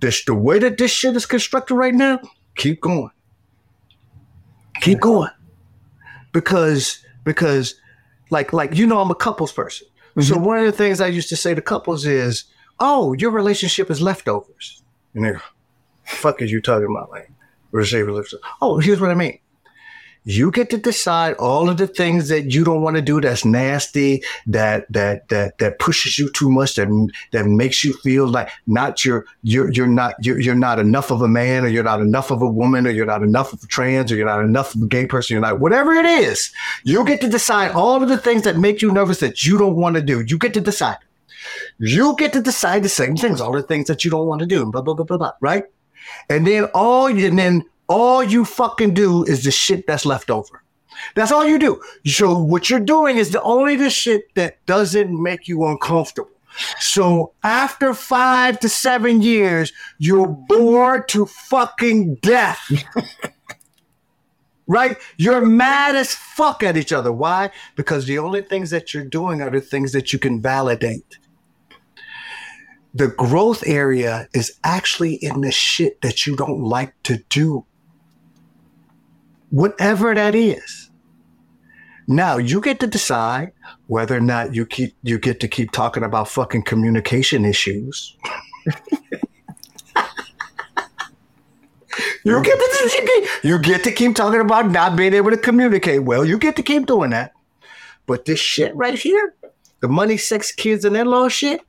this 0.00 0.24
the 0.24 0.34
way 0.34 0.58
that 0.58 0.78
this 0.78 0.90
shit 0.90 1.14
is 1.14 1.26
constructed 1.26 1.76
right 1.76 1.94
now, 1.94 2.20
keep 2.56 2.80
going. 2.80 3.12
Keep 4.80 5.00
going. 5.00 5.30
Because 6.32 7.04
because 7.22 7.76
like 8.30 8.52
like 8.52 8.74
you 8.74 8.84
know 8.84 9.00
I'm 9.00 9.12
a 9.12 9.14
couples 9.14 9.52
person. 9.52 9.86
Mm-hmm. 10.16 10.20
So 10.22 10.38
one 10.38 10.58
of 10.58 10.66
the 10.66 10.72
things 10.72 11.00
I 11.00 11.06
used 11.06 11.28
to 11.30 11.36
say 11.36 11.54
to 11.54 11.62
couples 11.62 12.04
is, 12.04 12.44
"Oh, 12.78 13.12
your 13.14 13.30
relationship 13.30 13.90
is 13.90 14.00
leftovers." 14.02 14.82
And 15.14 15.24
they 15.24 15.32
go, 15.32 15.40
"Fuck 16.04 16.42
is 16.42 16.52
you 16.52 16.60
talking 16.60 16.88
about, 16.90 17.10
like 17.10 17.30
receiver 17.70 18.12
leftovers?" 18.12 18.44
Oh, 18.60 18.78
here's 18.78 19.00
what 19.00 19.10
I 19.10 19.14
mean. 19.14 19.38
You 20.24 20.52
get 20.52 20.70
to 20.70 20.78
decide 20.78 21.34
all 21.34 21.68
of 21.68 21.78
the 21.78 21.88
things 21.88 22.28
that 22.28 22.52
you 22.52 22.62
don't 22.62 22.82
want 22.82 22.94
to 22.94 23.02
do 23.02 23.20
that's 23.20 23.44
nasty, 23.44 24.22
that 24.46 24.86
that 24.92 25.28
that 25.30 25.58
that 25.58 25.80
pushes 25.80 26.16
you 26.18 26.30
too 26.30 26.48
much, 26.48 26.76
that 26.76 26.88
that 27.32 27.46
makes 27.46 27.82
you 27.82 27.92
feel 27.94 28.28
like 28.28 28.48
not 28.66 29.04
you're 29.04 29.26
you're 29.42 29.72
you're 29.72 29.88
not 29.88 30.14
you're, 30.20 30.38
you're 30.38 30.54
not 30.54 30.78
enough 30.78 31.10
of 31.10 31.22
a 31.22 31.28
man, 31.28 31.64
or 31.64 31.68
you're 31.68 31.82
not 31.82 32.00
enough 32.00 32.30
of 32.30 32.40
a 32.40 32.46
woman, 32.46 32.86
or 32.86 32.90
you're 32.90 33.06
not 33.06 33.22
enough 33.22 33.52
of 33.52 33.64
a 33.64 33.66
trans, 33.66 34.12
or 34.12 34.16
you're 34.16 34.26
not 34.26 34.44
enough 34.44 34.74
of 34.76 34.82
a 34.82 34.86
gay 34.86 35.06
person, 35.06 35.34
you're 35.34 35.42
not 35.42 35.58
whatever 35.58 35.92
it 35.92 36.06
is. 36.06 36.52
You 36.84 37.04
get 37.04 37.20
to 37.22 37.28
decide 37.28 37.72
all 37.72 38.00
of 38.00 38.08
the 38.08 38.18
things 38.18 38.42
that 38.42 38.56
make 38.56 38.80
you 38.80 38.92
nervous 38.92 39.18
that 39.20 39.44
you 39.44 39.58
don't 39.58 39.76
want 39.76 39.96
to 39.96 40.02
do. 40.02 40.24
You 40.26 40.38
get 40.38 40.54
to 40.54 40.60
decide. 40.60 40.98
You 41.78 42.14
get 42.16 42.32
to 42.34 42.40
decide 42.40 42.84
the 42.84 42.88
same 42.88 43.16
things, 43.16 43.40
all 43.40 43.52
the 43.52 43.62
things 43.62 43.88
that 43.88 44.04
you 44.04 44.10
don't 44.10 44.28
want 44.28 44.40
to 44.40 44.46
do, 44.46 44.70
blah 44.70 44.82
blah 44.82 44.94
blah 44.94 45.04
blah 45.04 45.18
blah, 45.18 45.32
right? 45.40 45.64
And 46.28 46.46
then 46.46 46.64
all 46.74 47.06
and 47.06 47.38
then 47.38 47.64
all 47.88 48.22
you 48.22 48.44
fucking 48.44 48.94
do 48.94 49.24
is 49.24 49.44
the 49.44 49.50
shit 49.50 49.86
that's 49.86 50.06
left 50.06 50.30
over. 50.30 50.62
That's 51.14 51.32
all 51.32 51.46
you 51.46 51.58
do. 51.58 51.80
So 52.06 52.38
what 52.38 52.70
you're 52.70 52.80
doing 52.80 53.16
is 53.16 53.30
the 53.30 53.42
only 53.42 53.76
the 53.76 53.90
shit 53.90 54.34
that 54.34 54.64
doesn't 54.66 55.10
make 55.10 55.48
you 55.48 55.64
uncomfortable. 55.64 56.30
So 56.78 57.32
after 57.42 57.94
five 57.94 58.60
to 58.60 58.68
seven 58.68 59.22
years, 59.22 59.72
you're 59.98 60.28
bored 60.28 61.08
to 61.08 61.26
fucking 61.26 62.16
death. 62.16 62.60
right? 64.66 64.98
You're 65.16 65.44
mad 65.44 65.96
as 65.96 66.14
fuck 66.14 66.62
at 66.62 66.76
each 66.76 66.92
other. 66.92 67.10
Why? 67.10 67.50
Because 67.74 68.06
the 68.06 68.18
only 68.18 68.42
things 68.42 68.70
that 68.70 68.92
you're 68.92 69.04
doing 69.04 69.40
are 69.40 69.50
the 69.50 69.60
things 69.60 69.92
that 69.92 70.12
you 70.12 70.18
can 70.18 70.40
validate 70.40 71.18
the 72.94 73.08
growth 73.08 73.66
area 73.66 74.28
is 74.34 74.58
actually 74.64 75.14
in 75.14 75.40
the 75.40 75.52
shit 75.52 76.00
that 76.02 76.26
you 76.26 76.36
don't 76.36 76.62
like 76.62 76.94
to 77.04 77.18
do 77.28 77.64
whatever 79.52 80.14
that 80.14 80.34
is. 80.34 80.90
Now 82.08 82.38
you 82.38 82.60
get 82.60 82.80
to 82.80 82.88
decide 82.88 83.52
whether 83.86 84.16
or 84.16 84.20
not 84.20 84.54
you 84.54 84.66
keep 84.66 84.96
you 85.02 85.18
get 85.18 85.38
to 85.40 85.48
keep 85.48 85.70
talking 85.70 86.02
about 86.02 86.28
fucking 86.28 86.64
communication 86.64 87.44
issues. 87.44 88.16
you 92.24 92.42
get 92.42 92.58
to 92.58 93.28
you 93.44 93.58
get 93.60 93.84
to 93.84 93.92
keep 93.92 94.16
talking 94.16 94.40
about 94.40 94.70
not 94.70 94.96
being 94.96 95.14
able 95.14 95.30
to 95.30 95.36
communicate 95.36 96.02
well. 96.02 96.24
You 96.24 96.38
get 96.38 96.56
to 96.56 96.62
keep 96.62 96.86
doing 96.86 97.10
that. 97.10 97.32
But 98.06 98.24
this 98.24 98.40
shit 98.40 98.74
right 98.74 98.98
here, 98.98 99.36
the 99.80 99.88
money, 99.88 100.16
sex, 100.16 100.50
kids, 100.50 100.84
and 100.84 100.96
in-law 100.96 101.28
shit, 101.28 101.60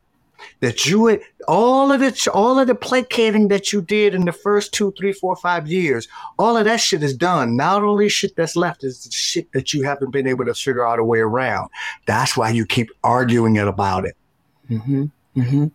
that 0.59 0.85
you 0.85 0.99
would 0.99 1.21
all 1.47 1.91
of 1.91 2.01
it, 2.01 2.27
all 2.27 2.59
of 2.59 2.67
the 2.67 2.75
placating 2.75 3.47
that 3.49 3.73
you 3.73 3.81
did 3.81 4.13
in 4.13 4.25
the 4.25 4.31
first 4.31 4.73
two, 4.73 4.93
three, 4.97 5.13
four, 5.13 5.35
five 5.35 5.67
years, 5.67 6.07
all 6.39 6.57
of 6.57 6.65
that 6.65 6.79
shit 6.79 7.03
is 7.03 7.15
done. 7.15 7.55
Not 7.55 7.83
only 7.83 8.09
shit 8.09 8.35
that's 8.35 8.55
left 8.55 8.83
is 8.83 9.03
the 9.03 9.11
shit 9.11 9.51
that 9.53 9.73
you 9.73 9.83
haven't 9.83 10.11
been 10.11 10.27
able 10.27 10.45
to 10.45 10.53
figure 10.53 10.85
out 10.85 10.99
a 10.99 11.03
way 11.03 11.19
around. 11.19 11.69
That's 12.05 12.37
why 12.37 12.49
you 12.49 12.65
keep 12.65 12.89
arguing 13.03 13.55
it 13.55 13.67
about 13.67 14.05
it. 14.05 14.15
Mm-hmm. 14.69 15.05
Mm-hmm. 15.35 15.67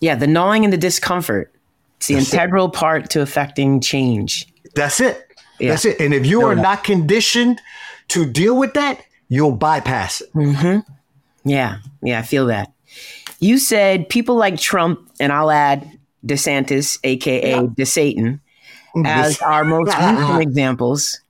Yeah, 0.00 0.14
the 0.14 0.26
gnawing 0.26 0.64
and 0.64 0.72
the 0.72 0.78
discomfort. 0.78 1.52
It's 1.96 2.06
the 2.06 2.14
that's 2.14 2.32
integral 2.32 2.68
it. 2.68 2.74
part 2.74 3.10
to 3.10 3.20
affecting 3.20 3.80
change. 3.80 4.46
That's 4.74 5.00
it. 5.00 5.26
Yeah. 5.58 5.70
That's 5.70 5.84
it. 5.84 6.00
And 6.00 6.14
if 6.14 6.24
you 6.24 6.40
no, 6.40 6.48
are 6.48 6.54
no. 6.54 6.62
not 6.62 6.84
conditioned 6.84 7.60
to 8.08 8.24
deal 8.24 8.56
with 8.56 8.74
that, 8.74 9.02
you'll 9.28 9.56
bypass 9.56 10.20
it. 10.20 10.32
Mm-hmm. 10.32 10.92
Yeah, 11.48 11.78
yeah, 12.02 12.20
I 12.20 12.22
feel 12.22 12.46
that. 12.46 12.72
You 13.40 13.58
said 13.58 14.08
people 14.08 14.36
like 14.36 14.58
Trump, 14.58 15.10
and 15.20 15.32
I'll 15.32 15.50
add 15.50 15.98
DeSantis, 16.26 16.98
aka 17.04 17.50
yeah. 17.50 17.62
DeSatan, 17.62 18.40
as 19.04 19.40
our 19.40 19.64
most 19.64 19.88
recent 19.98 20.42
examples. 20.42 21.20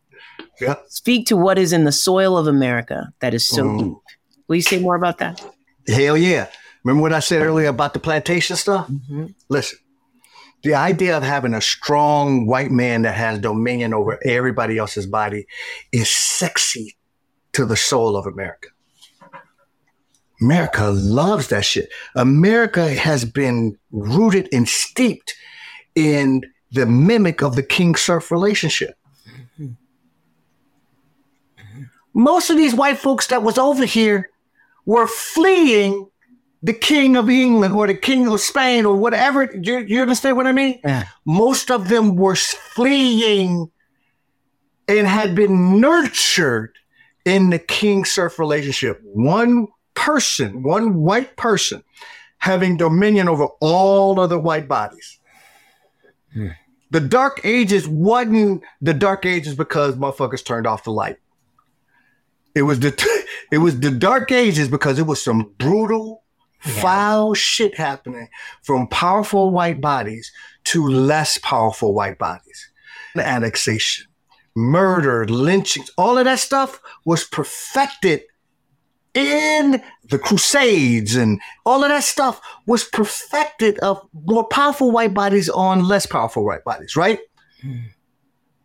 Yeah. 0.60 0.76
Speak 0.88 1.26
to 1.26 1.36
what 1.36 1.58
is 1.58 1.72
in 1.72 1.84
the 1.84 1.92
soil 1.92 2.36
of 2.36 2.46
America 2.46 3.12
that 3.20 3.32
is 3.34 3.46
so 3.46 3.64
mm. 3.64 3.78
deep. 3.78 3.98
Will 4.48 4.56
you 4.56 4.62
say 4.62 4.80
more 4.80 4.96
about 4.96 5.18
that? 5.18 5.44
Hell 5.86 6.16
yeah. 6.16 6.48
Remember 6.84 7.02
what 7.02 7.12
I 7.12 7.20
said 7.20 7.42
earlier 7.42 7.68
about 7.68 7.92
the 7.92 8.00
plantation 8.00 8.56
stuff? 8.56 8.88
Mm-hmm. 8.88 9.26
Listen, 9.48 9.78
the 10.62 10.74
idea 10.74 11.16
of 11.16 11.22
having 11.22 11.54
a 11.54 11.60
strong 11.60 12.46
white 12.46 12.70
man 12.70 13.02
that 13.02 13.14
has 13.14 13.38
dominion 13.38 13.94
over 13.94 14.18
everybody 14.24 14.78
else's 14.78 15.06
body 15.06 15.46
is 15.92 16.10
sexy 16.10 16.96
to 17.52 17.64
the 17.64 17.76
soul 17.76 18.16
of 18.16 18.26
America. 18.26 18.68
America 20.40 20.90
loves 20.90 21.48
that 21.48 21.64
shit. 21.64 21.90
America 22.14 22.88
has 22.88 23.24
been 23.24 23.76
rooted 23.90 24.48
and 24.52 24.68
steeped 24.68 25.34
in 25.94 26.42
the 26.70 26.86
mimic 26.86 27.42
of 27.42 27.56
the 27.56 27.62
king 27.62 27.96
serf 27.96 28.30
relationship. 28.30 28.96
Mm-hmm. 29.58 29.72
Most 32.14 32.50
of 32.50 32.56
these 32.56 32.74
white 32.74 32.98
folks 32.98 33.26
that 33.28 33.42
was 33.42 33.58
over 33.58 33.84
here 33.84 34.30
were 34.86 35.06
fleeing 35.06 36.08
the 36.62 36.72
king 36.72 37.16
of 37.16 37.30
England 37.30 37.74
or 37.74 37.86
the 37.86 37.94
king 37.94 38.28
of 38.28 38.40
Spain 38.40 38.84
or 38.84 38.96
whatever. 38.96 39.50
You, 39.60 39.78
you 39.78 40.02
understand 40.02 40.36
what 40.36 40.46
I 40.46 40.52
mean? 40.52 40.80
Yeah. 40.84 41.04
Most 41.24 41.70
of 41.70 41.88
them 41.88 42.16
were 42.16 42.36
fleeing 42.36 43.70
and 44.88 45.06
had 45.06 45.34
been 45.34 45.80
nurtured 45.80 46.76
in 47.24 47.50
the 47.50 47.58
king 47.58 48.04
serf 48.04 48.38
relationship. 48.38 49.00
One 49.02 49.68
person, 49.98 50.62
one 50.62 50.94
white 50.94 51.36
person 51.36 51.82
having 52.38 52.76
dominion 52.76 53.28
over 53.28 53.48
all 53.60 54.20
other 54.20 54.38
white 54.38 54.68
bodies. 54.68 55.18
Hmm. 56.32 56.50
The 56.90 57.00
dark 57.00 57.40
ages 57.42 57.88
wasn't 57.88 58.62
the 58.80 58.94
dark 58.94 59.26
ages 59.26 59.56
because 59.56 59.96
motherfuckers 59.96 60.44
turned 60.44 60.66
off 60.66 60.84
the 60.84 60.92
light. 60.92 61.18
It 62.54 62.62
was 62.62 62.78
the 62.78 62.92
it 63.52 63.58
was 63.58 63.80
the 63.80 63.90
dark 63.90 64.30
ages 64.30 64.68
because 64.68 64.98
it 65.00 65.06
was 65.06 65.20
some 65.20 65.52
brutal 65.58 66.22
yeah. 66.64 66.80
foul 66.80 67.34
shit 67.34 67.76
happening 67.76 68.28
from 68.62 68.86
powerful 68.86 69.50
white 69.50 69.80
bodies 69.80 70.32
to 70.64 70.86
less 70.86 71.38
powerful 71.38 71.92
white 71.92 72.18
bodies. 72.18 72.70
The 73.16 73.26
Annexation, 73.26 74.06
murder, 74.54 75.26
lynchings, 75.26 75.90
all 75.98 76.18
of 76.18 76.24
that 76.24 76.38
stuff 76.38 76.80
was 77.04 77.24
perfected 77.24 78.22
in 79.18 79.82
the 80.08 80.18
Crusades 80.18 81.16
and 81.16 81.40
all 81.66 81.82
of 81.82 81.90
that 81.90 82.04
stuff 82.04 82.40
was 82.66 82.84
perfected 82.84 83.78
of 83.80 84.00
more 84.12 84.44
powerful 84.44 84.90
white 84.90 85.14
bodies 85.14 85.48
on 85.48 85.84
less 85.84 86.06
powerful 86.06 86.44
white 86.44 86.64
bodies, 86.64 86.96
right? 86.96 87.18
Mm 87.62 87.90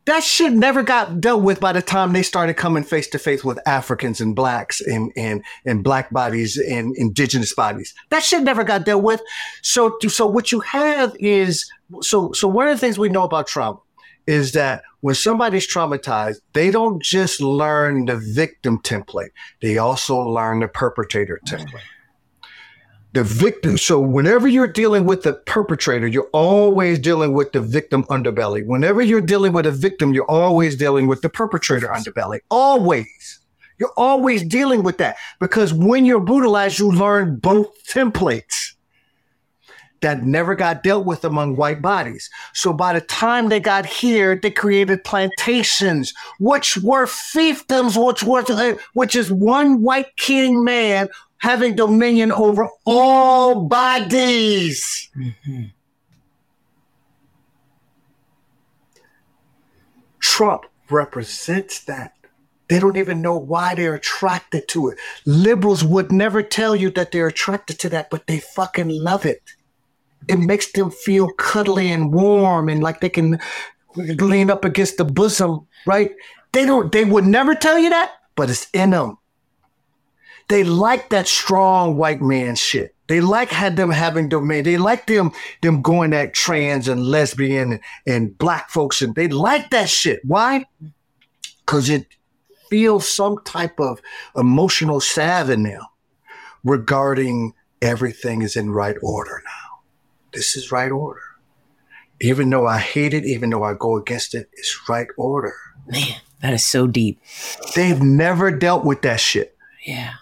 that 0.06 0.24
shit 0.24 0.52
never 0.52 0.84
got 0.84 1.22
dealt 1.22 1.44
with 1.44 1.60
by 1.60 1.72
the 1.72 1.82
time 1.82 2.12
they 2.12 2.24
started 2.24 2.56
coming 2.56 2.84
face 2.84 3.08
to 3.08 3.20
face 3.20 3.44
with 3.44 3.58
Africans 3.66 4.20
and 4.20 4.36
blacks 4.36 4.82
and, 4.82 5.12
and, 5.16 5.44
and 5.66 5.84
black 5.84 6.12
bodies 6.12 6.58
and 6.58 6.96
indigenous 6.98 7.54
bodies. 7.54 7.94
That 8.10 8.24
shit 8.24 8.44
never 8.44 8.64
got 8.66 8.86
dealt 8.86 9.04
with. 9.04 9.22
So, 9.62 9.98
so 10.08 10.28
what 10.28 10.52
you 10.52 10.60
have 10.62 11.16
is, 11.20 11.72
so, 12.02 12.34
so 12.34 12.48
one 12.50 12.68
of 12.68 12.76
the 12.76 12.80
things 12.80 13.00
we 13.00 13.10
know 13.10 13.24
about 13.24 13.48
trauma 13.48 13.80
is 14.26 14.54
that 14.54 14.84
when 15.02 15.16
somebody's 15.16 15.68
traumatized, 15.72 16.38
they 16.54 16.72
don't 16.72 17.02
just 17.02 17.42
learn 17.42 18.06
the 18.06 18.18
victim 18.18 18.80
template. 18.80 19.32
They 19.62 19.78
also 19.78 20.18
learn 20.20 20.62
the 20.62 20.68
perpetrator 20.68 21.40
template 21.48 21.82
the 23.14 23.24
victim. 23.24 23.78
So 23.78 24.00
whenever 24.00 24.48
you're 24.48 24.68
dealing 24.68 25.06
with 25.06 25.22
the 25.22 25.34
perpetrator, 25.34 26.08
you're 26.08 26.30
always 26.34 27.00
dealing 27.00 27.34
with 27.34 27.52
the 27.52 27.62
victim 27.62 28.04
underbelly. 28.06 28.66
Whenever 28.66 29.02
you're 29.02 29.22
dealing 29.22 29.54
with 29.54 29.68
a 29.68 29.72
victim, 29.72 30.14
you're 30.14 30.30
always 30.30 30.76
dealing 30.76 31.08
with 31.08 31.22
the 31.22 31.30
perpetrator 31.30 31.88
underbelly. 31.88 32.40
Always. 32.50 33.40
You're 33.80 33.94
always 33.98 34.44
dealing 34.44 34.84
with 34.84 34.98
that 34.98 35.18
because 35.40 35.74
when 35.74 36.06
you're 36.06 36.20
brutalized, 36.20 36.80
you 36.80 36.92
learn 36.92 37.38
both 37.38 37.68
templates 37.86 38.73
that 40.04 40.24
never 40.24 40.54
got 40.54 40.84
dealt 40.84 41.06
with 41.06 41.26
among 41.26 41.56
white 41.56 41.82
bodies. 41.82 42.30
So 42.54 42.72
by 42.72 42.94
the 42.94 43.02
time 43.02 43.50
they 43.50 43.60
got 43.60 43.86
here, 43.86 44.36
they 44.36 44.52
created 44.52 45.04
plantations, 45.04 46.14
which 46.40 46.78
were 46.78 47.08
fiefdoms, 47.08 47.98
which 47.98 48.22
was 48.24 48.78
which 48.94 49.16
is 49.16 49.32
one 49.32 49.82
white 49.82 50.16
king 50.18 50.64
man 50.64 51.10
having 51.38 51.76
dominion 51.76 52.32
over 52.32 52.70
all 52.86 53.66
bodies. 53.66 55.10
Mm-hmm. 55.18 55.64
Trump 60.20 60.66
represents 60.90 61.84
that. 61.86 62.14
They 62.70 62.80
don't 62.80 62.98
even 62.98 63.22
know 63.22 63.38
why 63.38 63.76
they're 63.76 63.96
attracted 63.96 64.68
to 64.70 64.90
it. 64.90 64.98
Liberals 65.26 65.84
would 65.84 66.12
never 66.12 66.42
tell 66.42 66.76
you 66.76 66.90
that 66.92 67.12
they're 67.12 67.28
attracted 67.28 67.78
to 67.80 67.90
that, 67.90 68.10
but 68.10 68.28
they 68.28 68.40
fucking 68.40 68.90
love 68.90 69.26
it. 69.26 69.42
It 70.28 70.38
makes 70.38 70.72
them 70.72 70.92
feel 70.92 71.30
cuddly 71.34 71.92
and 71.92 72.14
warm 72.14 72.70
and 72.70 72.82
like 72.82 73.02
they 73.02 73.10
can 73.10 73.40
lean 73.96 74.50
up 74.50 74.66
against 74.66 74.98
the 74.98 75.06
bosom, 75.06 75.68
right? 75.86 76.12
They 76.52 76.66
don't 76.66 76.92
they 76.92 77.06
would 77.06 77.26
never 77.26 77.56
tell 77.56 77.78
you 77.78 77.90
that, 77.90 78.12
but 78.36 78.50
it's 78.50 78.70
in 78.74 78.92
them 78.92 79.18
they 80.48 80.64
like 80.64 81.10
that 81.10 81.28
strong 81.28 81.98
white 81.98 82.22
man 82.22 82.56
shit. 82.56 82.96
They 83.08 83.22
like 83.22 83.50
had 83.50 83.76
them 83.76 83.92
having 83.92 84.30
domain. 84.30 84.64
They 84.64 84.78
like 84.78 85.08
them 85.08 85.32
them 85.62 85.82
going 85.82 86.14
at 86.14 86.34
trans 86.34 86.88
and 86.88 87.06
lesbian 87.06 87.74
and, 87.74 87.82
and 88.06 88.38
black 88.38 88.70
folks, 88.70 89.02
and 89.02 89.14
they 89.16 89.28
like 89.28 89.70
that 89.72 89.90
shit. 89.90 90.22
Why? 90.24 90.66
Because 91.66 91.90
it 91.90 92.08
feels 92.70 93.08
some 93.08 93.40
type 93.44 93.80
of 93.80 94.00
emotional 94.36 95.00
salve 95.00 95.50
in 95.50 95.64
them 95.64 95.82
regarding 96.64 97.54
everything 97.82 98.42
is 98.42 98.56
in 98.56 98.72
right 98.72 98.98
order 99.02 99.42
now. 99.46 99.63
This 100.34 100.56
is 100.56 100.72
right 100.72 100.92
order. 100.92 101.22
Even 102.22 102.50
though 102.50 102.68
I 102.68 102.80
hate 102.80 103.14
it, 103.14 103.26
even 103.26 103.50
though 103.50 103.64
I 103.64 103.74
go 103.74 103.98
against 103.98 104.34
it, 104.34 104.50
it's 104.54 104.88
right 104.88 105.08
order. 105.18 105.56
Man, 105.88 106.16
that 106.42 106.54
is 106.54 106.66
so 106.66 106.88
deep. 106.88 107.20
They've 107.76 108.02
never 108.02 108.52
dealt 108.52 108.86
with 108.86 109.02
that 109.02 109.20
shit. 109.20 109.56
Yeah. 109.86 110.14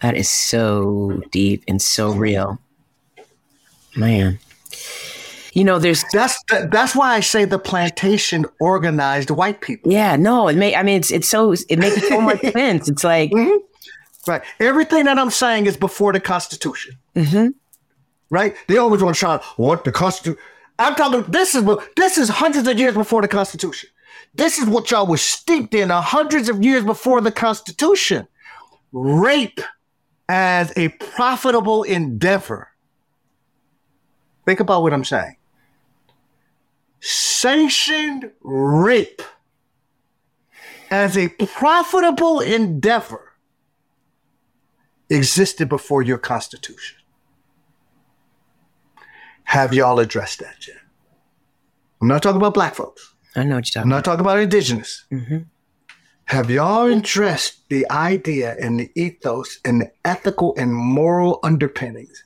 That 0.00 0.16
is 0.16 0.30
so 0.30 1.22
deep 1.30 1.64
and 1.68 1.80
so 1.80 2.12
real. 2.12 2.58
Man. 3.94 4.38
You 5.52 5.64
know, 5.64 5.78
there's 5.78 6.04
that's 6.12 6.42
that's 6.48 6.94
why 6.94 7.14
I 7.14 7.20
say 7.20 7.44
the 7.44 7.58
plantation 7.58 8.46
organized 8.60 9.30
white 9.30 9.60
people. 9.60 9.92
Yeah, 9.92 10.16
no, 10.16 10.48
it 10.48 10.56
may 10.56 10.76
I 10.76 10.82
mean 10.84 10.98
it's 10.98 11.10
it's 11.10 11.28
so 11.28 11.52
it 11.52 11.78
makes 11.78 12.08
so 12.08 12.20
much 12.20 12.40
sense. 12.52 12.88
It's 12.88 13.02
like 13.02 13.32
mm-hmm. 13.32 13.58
Right. 14.26 14.42
Everything 14.58 15.04
that 15.04 15.18
I'm 15.18 15.30
saying 15.30 15.66
is 15.66 15.76
before 15.76 16.12
the 16.12 16.20
Constitution. 16.20 16.98
Mm-hmm. 17.14 17.48
Right? 18.30 18.54
They 18.68 18.76
always 18.76 19.02
want 19.02 19.16
to 19.16 19.20
try 19.20 19.42
what 19.56 19.84
the 19.84 19.92
Constitution. 19.92 20.38
I'm 20.78 20.94
talking. 20.94 21.30
This 21.30 21.54
is 21.54 21.64
this 21.96 22.18
is 22.18 22.28
hundreds 22.28 22.66
of 22.68 22.78
years 22.78 22.94
before 22.94 23.22
the 23.22 23.28
Constitution. 23.28 23.90
This 24.34 24.58
is 24.58 24.66
what 24.66 24.90
y'all 24.90 25.06
was 25.06 25.22
steeped 25.22 25.74
in 25.74 25.90
hundreds 25.90 26.48
of 26.48 26.62
years 26.62 26.84
before 26.84 27.20
the 27.20 27.32
Constitution. 27.32 28.28
Rape 28.92 29.60
as 30.28 30.72
a 30.76 30.88
profitable 30.88 31.82
endeavor. 31.82 32.68
Think 34.46 34.60
about 34.60 34.82
what 34.82 34.92
I'm 34.92 35.04
saying. 35.04 35.36
Sanctioned 37.00 38.30
rape 38.42 39.22
as 40.90 41.16
a 41.16 41.28
profitable 41.28 42.40
endeavor 42.40 43.29
existed 45.10 45.68
before 45.68 46.02
your 46.02 46.18
Constitution. 46.18 46.98
Have 49.44 49.74
y'all 49.74 49.98
addressed 49.98 50.38
that 50.38 50.66
yet? 50.66 50.76
I'm 52.00 52.08
not 52.08 52.22
talking 52.22 52.36
about 52.40 52.54
black 52.54 52.74
folks. 52.74 53.14
I 53.36 53.44
know 53.44 53.56
what 53.56 53.66
you're 53.66 53.82
talking 53.82 53.82
about. 53.82 53.82
I'm 53.82 53.88
not 53.88 54.04
talking 54.04 54.20
about 54.20 54.38
indigenous. 54.38 55.04
Mm-hmm. 55.12 55.38
Have 56.26 56.48
y'all 56.48 56.86
addressed 56.86 57.68
the 57.68 57.90
idea 57.90 58.56
and 58.60 58.78
the 58.78 58.90
ethos 58.94 59.58
and 59.64 59.80
the 59.80 59.90
ethical 60.04 60.54
and 60.56 60.72
moral 60.72 61.40
underpinnings 61.42 62.22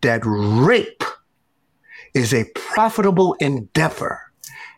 that 0.00 0.22
rape 0.24 1.04
is 2.12 2.34
a 2.34 2.44
profitable 2.54 3.34
endeavor? 3.34 4.20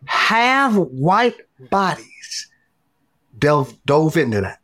Have 0.05 0.77
white 0.77 1.41
bodies 1.71 2.51
delve 3.39 3.83
dove 3.87 4.19
into 4.19 4.43
that? 4.43 4.61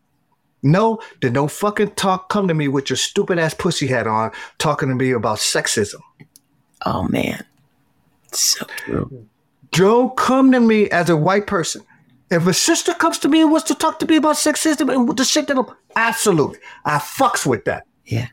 No, 0.62 1.00
then 1.20 1.32
don't 1.32 1.50
fucking 1.50 1.92
talk. 1.92 2.28
Come 2.28 2.48
to 2.48 2.54
me 2.54 2.68
with 2.68 2.90
your 2.90 2.96
stupid 2.96 3.38
ass 3.38 3.54
pussy 3.54 3.86
hat 3.88 4.06
on, 4.06 4.30
talking 4.58 4.88
to 4.88 4.94
me 4.94 5.10
about 5.10 5.38
sexism. 5.38 6.00
Oh 6.86 7.02
man, 7.04 7.44
so 8.32 8.66
true. 8.78 9.26
Don't 9.72 10.16
come 10.16 10.52
to 10.52 10.60
me 10.60 10.90
as 10.90 11.08
a 11.08 11.16
white 11.16 11.46
person 11.46 11.82
if 12.32 12.46
a 12.46 12.54
sister 12.54 12.94
comes 12.94 13.18
to 13.18 13.28
me 13.28 13.42
and 13.42 13.52
wants 13.52 13.66
to 13.68 13.74
talk 13.74 13.98
to 13.98 14.06
me 14.06 14.16
about 14.16 14.36
sexism 14.36 14.92
and 14.92 15.16
the 15.16 15.24
shit 15.24 15.46
that 15.48 15.58
I'm, 15.58 15.66
absolutely, 15.96 16.58
I 16.84 16.96
fucks 16.96 17.44
with 17.44 17.66
that. 17.66 17.86
Yeah. 18.06 18.28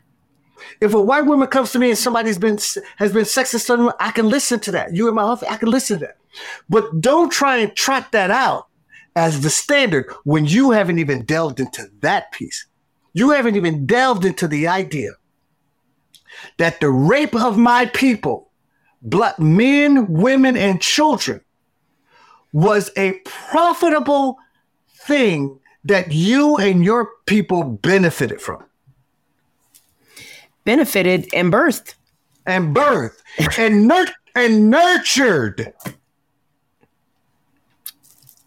If 0.80 0.94
a 0.94 1.00
white 1.00 1.26
woman 1.26 1.48
comes 1.48 1.72
to 1.72 1.78
me 1.78 1.90
and 1.90 1.98
somebody's 1.98 2.38
been 2.38 2.58
has 2.96 3.12
been 3.12 3.24
sexist 3.24 3.66
to 3.66 3.76
them, 3.76 3.92
I 4.00 4.10
can 4.10 4.30
listen 4.30 4.58
to 4.60 4.72
that. 4.72 4.94
You 4.94 5.08
in 5.08 5.14
my 5.14 5.22
office, 5.22 5.48
I 5.50 5.58
can 5.58 5.70
listen 5.70 5.98
to 5.98 6.06
that. 6.06 6.16
But 6.70 7.00
don't 7.02 7.30
try 7.30 7.58
and 7.58 7.76
trot 7.76 8.12
that 8.12 8.30
out 8.30 8.68
as 9.16 9.40
the 9.40 9.50
standard 9.50 10.10
when 10.24 10.46
you 10.46 10.70
haven't 10.70 10.98
even 10.98 11.24
delved 11.24 11.60
into 11.60 11.88
that 12.00 12.32
piece. 12.32 12.66
You 13.12 13.30
haven't 13.30 13.56
even 13.56 13.86
delved 13.86 14.24
into 14.24 14.46
the 14.46 14.68
idea 14.68 15.12
that 16.58 16.80
the 16.80 16.90
rape 16.90 17.34
of 17.34 17.58
my 17.58 17.86
people, 17.86 18.50
black 19.02 19.38
men, 19.38 20.06
women, 20.12 20.56
and 20.56 20.80
children, 20.80 21.40
was 22.52 22.90
a 22.96 23.12
profitable 23.24 24.36
thing 25.06 25.58
that 25.84 26.12
you 26.12 26.56
and 26.56 26.84
your 26.84 27.10
people 27.26 27.64
benefited 27.64 28.40
from. 28.40 28.64
Benefited 30.64 31.28
and 31.32 31.52
birthed. 31.52 31.94
And 32.46 32.74
birthed 32.74 33.20
and, 33.58 33.88
nur- 33.88 34.06
and 34.34 34.70
nurtured. 34.70 35.72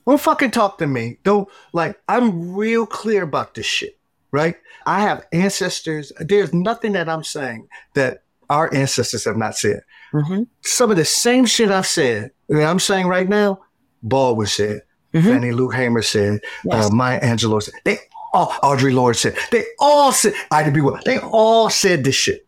Don't 0.05 0.19
fucking 0.19 0.51
talk 0.51 0.77
to 0.79 0.87
me. 0.87 1.17
Don't 1.23 1.47
like 1.71 1.99
I'm 2.07 2.53
real 2.55 2.85
clear 2.85 3.23
about 3.23 3.53
this 3.53 3.65
shit, 3.65 3.97
right? 4.31 4.55
I 4.85 5.01
have 5.01 5.25
ancestors. 5.31 6.11
There's 6.19 6.53
nothing 6.53 6.93
that 6.93 7.07
I'm 7.09 7.23
saying 7.23 7.67
that 7.93 8.23
our 8.49 8.73
ancestors 8.73 9.25
have 9.25 9.37
not 9.37 9.55
said. 9.55 9.81
Mm-hmm. 10.13 10.43
Some 10.61 10.91
of 10.91 10.97
the 10.97 11.05
same 11.05 11.45
shit 11.45 11.71
I've 11.71 11.87
said 11.87 12.31
that 12.49 12.63
I'm 12.63 12.79
saying 12.79 13.07
right 13.07 13.27
now, 13.27 13.61
Baldwin 14.03 14.47
said, 14.47 14.81
mm-hmm. 15.13 15.27
Fannie 15.27 15.51
Lou 15.51 15.69
Hamer 15.69 16.01
said, 16.01 16.41
yes. 16.65 16.85
uh, 16.85 16.89
Maya 16.93 17.19
Angelou 17.21 17.63
said, 17.63 17.73
they 17.83 17.97
all, 18.33 18.49
Audre 18.61 18.93
Lorde 18.93 19.15
said, 19.15 19.37
they 19.51 19.63
all 19.79 20.11
said, 20.11 20.33
Ida 20.51 20.71
B. 20.71 20.81
Wells, 20.81 21.01
they 21.05 21.19
all 21.19 21.69
said 21.69 22.03
this 22.03 22.15
shit, 22.15 22.45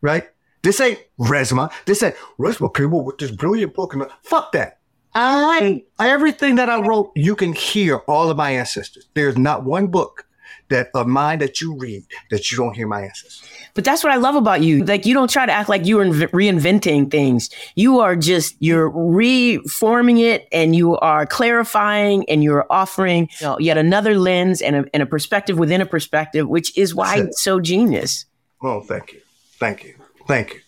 right? 0.00 0.28
This 0.62 0.80
ain't 0.80 0.98
Resmaa. 1.18 1.70
This 1.84 2.02
ain't 2.02 2.16
Resmaa 2.38 2.72
people 2.72 3.04
with 3.04 3.18
this 3.18 3.30
brilliant 3.30 3.74
book. 3.74 3.92
And 3.92 4.06
fuck 4.22 4.52
that. 4.52 4.78
I 5.14 5.84
everything 5.98 6.56
that 6.56 6.68
I 6.68 6.80
wrote, 6.80 7.12
you 7.14 7.36
can 7.36 7.52
hear 7.52 7.98
all 8.08 8.30
of 8.30 8.36
my 8.36 8.50
ancestors. 8.50 9.08
There's 9.14 9.38
not 9.38 9.64
one 9.64 9.88
book 9.88 10.26
that 10.68 10.88
of 10.94 11.06
mine 11.06 11.38
that 11.40 11.60
you 11.60 11.76
read 11.76 12.04
that 12.30 12.50
you 12.50 12.56
don't 12.56 12.74
hear 12.74 12.86
my 12.86 13.02
ancestors. 13.02 13.48
But 13.74 13.84
that's 13.84 14.02
what 14.02 14.12
I 14.12 14.16
love 14.16 14.34
about 14.34 14.62
you. 14.62 14.84
Like 14.84 15.04
you 15.04 15.14
don't 15.14 15.30
try 15.30 15.46
to 15.46 15.52
act 15.52 15.68
like 15.68 15.86
you're 15.86 16.04
reinventing 16.04 17.10
things. 17.10 17.50
You 17.74 18.00
are 18.00 18.16
just 18.16 18.56
you're 18.60 18.88
reforming 18.88 20.18
it, 20.18 20.48
and 20.52 20.74
you 20.74 20.96
are 20.96 21.26
clarifying, 21.26 22.28
and 22.28 22.42
you're 22.42 22.66
offering 22.70 23.28
you 23.40 23.46
know, 23.46 23.58
yet 23.58 23.78
another 23.78 24.18
lens 24.18 24.62
and 24.62 24.76
a, 24.76 24.84
and 24.94 25.02
a 25.02 25.06
perspective 25.06 25.58
within 25.58 25.80
a 25.80 25.86
perspective, 25.86 26.48
which 26.48 26.76
is 26.78 26.94
why 26.94 27.18
it's 27.18 27.42
so 27.42 27.60
genius. 27.60 28.26
Well, 28.62 28.80
thank 28.80 29.12
you, 29.12 29.20
thank 29.58 29.84
you, 29.84 29.94
thank 30.26 30.54
you. 30.54 30.60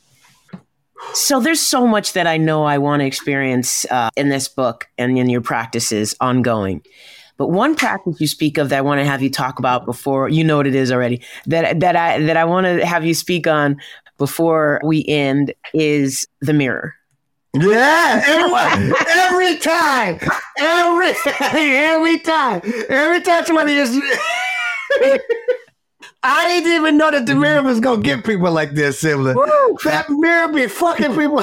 So 1.12 1.40
there's 1.40 1.60
so 1.60 1.86
much 1.86 2.12
that 2.14 2.26
I 2.26 2.36
know 2.36 2.64
I 2.64 2.78
want 2.78 3.00
to 3.00 3.06
experience 3.06 3.84
uh, 3.90 4.10
in 4.16 4.28
this 4.28 4.48
book 4.48 4.88
and 4.98 5.18
in 5.18 5.28
your 5.28 5.40
practices 5.40 6.14
ongoing. 6.20 6.82
But 7.36 7.48
one 7.48 7.74
practice 7.76 8.20
you 8.20 8.26
speak 8.26 8.56
of 8.58 8.70
that 8.70 8.78
I 8.78 8.80
want 8.80 9.00
to 9.00 9.04
have 9.04 9.22
you 9.22 9.30
talk 9.30 9.58
about 9.58 9.84
before 9.84 10.28
you 10.28 10.42
know 10.42 10.56
what 10.56 10.66
it 10.66 10.74
is 10.74 10.90
already 10.90 11.22
that 11.46 11.80
that 11.80 11.94
I 11.94 12.20
that 12.22 12.36
I 12.36 12.44
want 12.44 12.66
to 12.66 12.86
have 12.86 13.04
you 13.04 13.12
speak 13.12 13.46
on 13.46 13.76
before 14.16 14.80
we 14.84 15.04
end 15.06 15.52
is 15.74 16.26
the 16.40 16.54
mirror. 16.54 16.94
Yeah, 17.54 18.22
every, 18.26 18.92
every 19.08 19.56
time, 19.58 20.18
every 20.58 21.14
every 21.52 22.18
time, 22.20 22.60
every 22.88 23.20
time 23.22 23.44
somebody 23.44 23.76
is. 23.76 24.00
I 26.22 26.48
didn't 26.48 26.72
even 26.72 26.96
know 26.96 27.10
that 27.10 27.26
the 27.26 27.34
mirror 27.34 27.62
was 27.62 27.80
gonna 27.80 28.02
get 28.02 28.24
people 28.24 28.50
like 28.50 28.72
this, 28.72 29.00
similar. 29.00 29.34
That 29.84 30.06
mirror 30.08 30.52
be 30.52 30.66
fucking 30.66 31.14
people. 31.14 31.42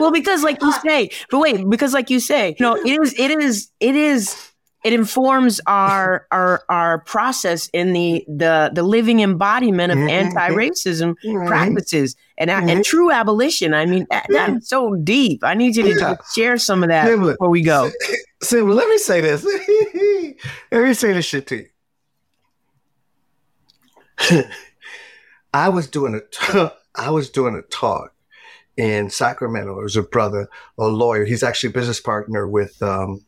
well, 0.00 0.10
because 0.10 0.42
like 0.42 0.60
you 0.60 0.72
say, 0.84 1.10
but 1.30 1.38
wait, 1.38 1.68
because 1.68 1.94
like 1.94 2.10
you 2.10 2.20
say, 2.20 2.56
you 2.58 2.64
know, 2.64 2.74
it 2.76 3.00
is, 3.00 3.14
it 3.18 3.30
is, 3.30 3.70
it 3.80 3.94
is, 3.96 4.52
it 4.84 4.92
informs 4.92 5.60
our 5.66 6.26
our 6.30 6.62
our 6.68 7.00
process 7.00 7.68
in 7.72 7.92
the 7.92 8.24
the 8.28 8.70
the 8.72 8.82
living 8.82 9.20
embodiment 9.20 9.90
of 9.90 9.98
mm-hmm. 9.98 10.08
anti-racism 10.08 11.14
mm-hmm. 11.24 11.46
practices 11.46 12.14
and 12.38 12.50
mm-hmm. 12.50 12.68
and 12.68 12.84
true 12.84 13.10
abolition. 13.10 13.74
I 13.74 13.86
mean, 13.86 14.06
that, 14.10 14.26
that's 14.28 14.68
so 14.68 14.94
deep. 14.94 15.42
I 15.42 15.54
need 15.54 15.74
you 15.74 15.82
to 15.94 15.98
yeah. 15.98 16.16
share 16.34 16.56
some 16.58 16.82
of 16.82 16.88
that 16.90 17.18
before 17.18 17.48
we 17.48 17.62
go. 17.62 17.90
So, 18.42 18.64
let 18.64 18.88
me 18.88 18.98
say 18.98 19.20
this. 19.20 19.44
let 20.72 20.84
me 20.84 20.94
say 20.94 21.12
this 21.12 21.24
shit 21.24 21.46
to 21.48 21.56
you. 21.56 21.68
I 25.54 25.68
was 25.68 25.88
doing 25.88 26.14
a 26.14 26.20
t- 26.20 26.68
I 26.94 27.10
was 27.10 27.30
doing 27.30 27.54
a 27.54 27.62
talk 27.62 28.12
in 28.76 29.10
Sacramento. 29.10 29.74
There 29.74 29.82
was 29.82 29.96
a 29.96 30.02
brother, 30.02 30.48
a 30.78 30.86
lawyer. 30.86 31.24
He's 31.24 31.42
actually 31.42 31.70
a 31.70 31.72
business 31.72 32.00
partner 32.00 32.46
with, 32.46 32.80
um, 32.82 33.24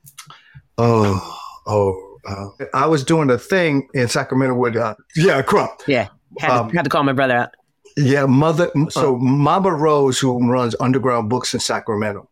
oh, 0.77 1.39
oh, 1.67 2.19
uh, 2.27 2.67
I 2.75 2.87
was 2.87 3.05
doing 3.05 3.31
a 3.31 3.39
thing 3.39 3.89
in 3.95 4.09
Sacramento 4.09 4.55
with, 4.55 4.77
uh, 4.77 4.95
yeah, 5.17 5.41
Crump. 5.43 5.73
Yeah. 5.87 6.09
Had 6.39 6.49
to, 6.49 6.55
um, 6.55 6.71
had 6.71 6.85
to 6.85 6.91
call 6.91 7.03
my 7.03 7.13
brother 7.13 7.37
out. 7.37 7.51
Yeah, 7.97 8.27
mother. 8.27 8.71
So. 8.91 9.17
Mama 9.17 9.73
Rose, 9.73 10.19
who 10.19 10.51
runs 10.51 10.77
Underground 10.79 11.29
Books 11.29 11.55
in 11.55 11.61
Sacramento, 11.61 12.29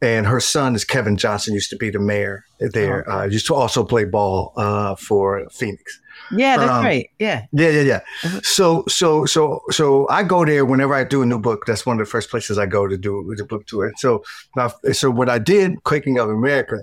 and 0.00 0.26
her 0.26 0.40
son 0.40 0.74
is 0.74 0.84
Kevin 0.84 1.16
Johnson. 1.16 1.54
Used 1.54 1.70
to 1.70 1.76
be 1.76 1.90
the 1.90 1.98
mayor 1.98 2.44
there. 2.58 3.04
Oh, 3.08 3.20
uh, 3.20 3.24
used 3.24 3.46
to 3.46 3.54
also 3.54 3.84
play 3.84 4.04
ball 4.04 4.52
uh, 4.56 4.94
for 4.96 5.48
Phoenix. 5.50 6.00
Yeah, 6.32 6.56
that's 6.56 6.70
um, 6.70 6.84
right. 6.84 7.10
Yeah. 7.18 7.46
Yeah, 7.52 7.68
yeah, 7.68 7.80
yeah. 7.82 8.00
Uh-huh. 8.24 8.40
So, 8.42 8.84
so, 8.88 9.24
so, 9.26 9.60
so 9.70 10.08
I 10.08 10.22
go 10.22 10.44
there 10.44 10.64
whenever 10.64 10.94
I 10.94 11.04
do 11.04 11.22
a 11.22 11.26
new 11.26 11.38
book. 11.38 11.66
That's 11.66 11.84
one 11.84 12.00
of 12.00 12.06
the 12.06 12.10
first 12.10 12.30
places 12.30 12.58
I 12.58 12.66
go 12.66 12.86
to 12.86 12.96
do 12.96 13.34
the 13.36 13.44
book 13.44 13.66
tour. 13.66 13.92
So, 13.96 14.24
now, 14.56 14.72
so 14.92 15.10
what 15.10 15.28
I 15.28 15.38
did, 15.38 15.82
Quaking 15.84 16.18
of 16.18 16.30
America, 16.30 16.82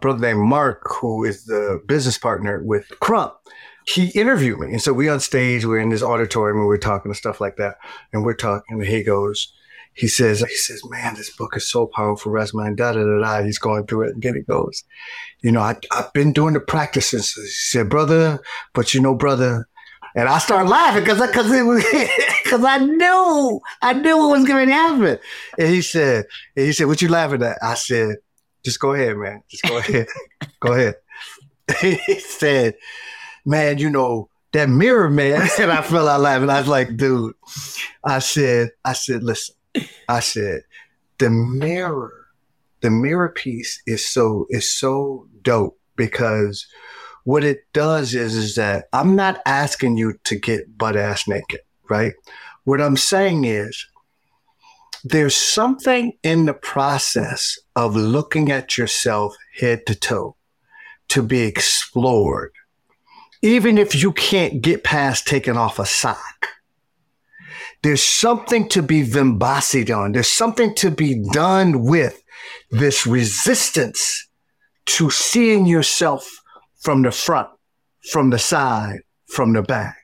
brother 0.00 0.20
named 0.20 0.40
Mark, 0.40 0.82
who 1.00 1.24
is 1.24 1.44
the 1.46 1.82
business 1.86 2.18
partner 2.18 2.62
with 2.62 2.88
Crump, 3.00 3.34
he 3.86 4.08
interviewed 4.08 4.60
me. 4.60 4.68
And 4.68 4.82
so 4.82 4.92
we 4.92 5.08
on 5.08 5.20
stage, 5.20 5.64
we're 5.64 5.78
in 5.78 5.90
this 5.90 6.02
auditorium 6.02 6.58
and 6.58 6.66
we're 6.66 6.78
talking 6.78 7.10
and 7.10 7.16
stuff 7.16 7.40
like 7.40 7.56
that. 7.56 7.76
And 8.12 8.24
we're 8.24 8.34
talking 8.34 8.80
and 8.80 8.86
he 8.86 9.02
goes, 9.02 9.52
he 9.94 10.08
says, 10.08 10.40
he 10.40 10.56
says, 10.56 10.82
man, 10.88 11.14
this 11.14 11.34
book 11.34 11.56
is 11.56 11.70
so 11.70 11.86
powerful, 11.86 12.36
and 12.36 12.76
da 12.76 12.92
da 12.92 13.04
da 13.04 13.20
da. 13.20 13.44
He's 13.44 13.58
going 13.58 13.86
through 13.86 14.08
it 14.08 14.14
and 14.14 14.22
then 14.22 14.34
he 14.34 14.42
goes, 14.42 14.84
you 15.40 15.52
know, 15.52 15.60
I, 15.60 15.76
I've 15.92 16.12
been 16.12 16.32
doing 16.32 16.54
the 16.54 16.60
practices. 16.60 17.32
He 17.32 17.46
said, 17.46 17.88
brother, 17.88 18.40
but 18.72 18.92
you 18.92 19.00
know, 19.00 19.14
brother, 19.14 19.68
and 20.16 20.28
I 20.28 20.38
started 20.38 20.68
laughing 20.68 21.02
because 21.02 21.20
because 21.20 21.50
it 21.50 21.62
was 21.62 21.84
because 22.44 22.64
I 22.64 22.78
knew 22.78 23.60
I 23.82 23.92
knew 23.94 24.16
what 24.16 24.38
was 24.38 24.46
going 24.46 24.68
to 24.68 24.72
happen. 24.72 25.18
And 25.58 25.68
he 25.68 25.82
said, 25.82 26.26
and 26.56 26.66
he 26.66 26.72
said, 26.72 26.86
"What 26.86 27.02
you 27.02 27.08
laughing 27.08 27.42
at?" 27.42 27.58
I 27.60 27.74
said, 27.74 28.16
"Just 28.64 28.78
go 28.78 28.92
ahead, 28.92 29.16
man. 29.16 29.42
Just 29.50 29.64
go 29.64 29.78
ahead. 29.78 30.06
go 30.60 30.72
ahead." 30.72 30.94
he 31.80 32.20
said, 32.20 32.74
"Man, 33.44 33.78
you 33.78 33.90
know 33.90 34.28
that 34.52 34.68
mirror, 34.68 35.10
man." 35.10 35.48
And 35.58 35.72
I 35.72 35.82
fell 35.82 36.08
out 36.08 36.20
laughing. 36.20 36.48
I 36.48 36.60
was 36.60 36.68
like, 36.68 36.96
"Dude," 36.96 37.34
I 38.04 38.20
said, 38.20 38.70
"I 38.84 38.92
said, 38.92 39.24
listen." 39.24 39.56
I 40.08 40.20
said, 40.20 40.62
the 41.18 41.30
mirror, 41.30 42.12
the 42.80 42.90
mirror 42.90 43.28
piece 43.28 43.82
is 43.86 44.06
so 44.06 44.46
is 44.50 44.72
so 44.72 45.28
dope 45.42 45.78
because 45.96 46.66
what 47.24 47.44
it 47.44 47.60
does 47.72 48.14
is 48.14 48.34
is 48.34 48.54
that 48.56 48.86
I'm 48.92 49.16
not 49.16 49.40
asking 49.46 49.96
you 49.96 50.18
to 50.24 50.36
get 50.36 50.76
butt 50.76 50.96
ass 50.96 51.26
naked, 51.26 51.60
right? 51.88 52.12
What 52.64 52.80
I'm 52.80 52.96
saying 52.96 53.44
is 53.44 53.86
there's 55.02 55.36
something 55.36 56.12
in 56.22 56.46
the 56.46 56.54
process 56.54 57.58
of 57.76 57.96
looking 57.96 58.50
at 58.50 58.78
yourself 58.78 59.34
head 59.58 59.86
to 59.86 59.94
toe 59.94 60.36
to 61.08 61.22
be 61.22 61.40
explored. 61.42 62.52
Even 63.42 63.76
if 63.76 63.94
you 63.94 64.12
can't 64.12 64.62
get 64.62 64.84
past 64.84 65.26
taking 65.26 65.56
off 65.56 65.78
a 65.78 65.84
sock, 65.84 66.48
there's 67.84 68.02
something 68.02 68.66
to 68.70 68.82
be 68.82 69.02
vimbasied 69.04 69.94
on. 69.94 70.12
There's 70.12 70.32
something 70.32 70.74
to 70.76 70.90
be 70.90 71.22
done 71.32 71.84
with 71.84 72.24
this 72.70 73.06
resistance 73.06 74.26
to 74.86 75.10
seeing 75.10 75.66
yourself 75.66 76.40
from 76.80 77.02
the 77.02 77.10
front, 77.10 77.50
from 78.10 78.30
the 78.30 78.38
side, 78.38 79.00
from 79.26 79.52
the 79.52 79.60
back. 79.60 79.98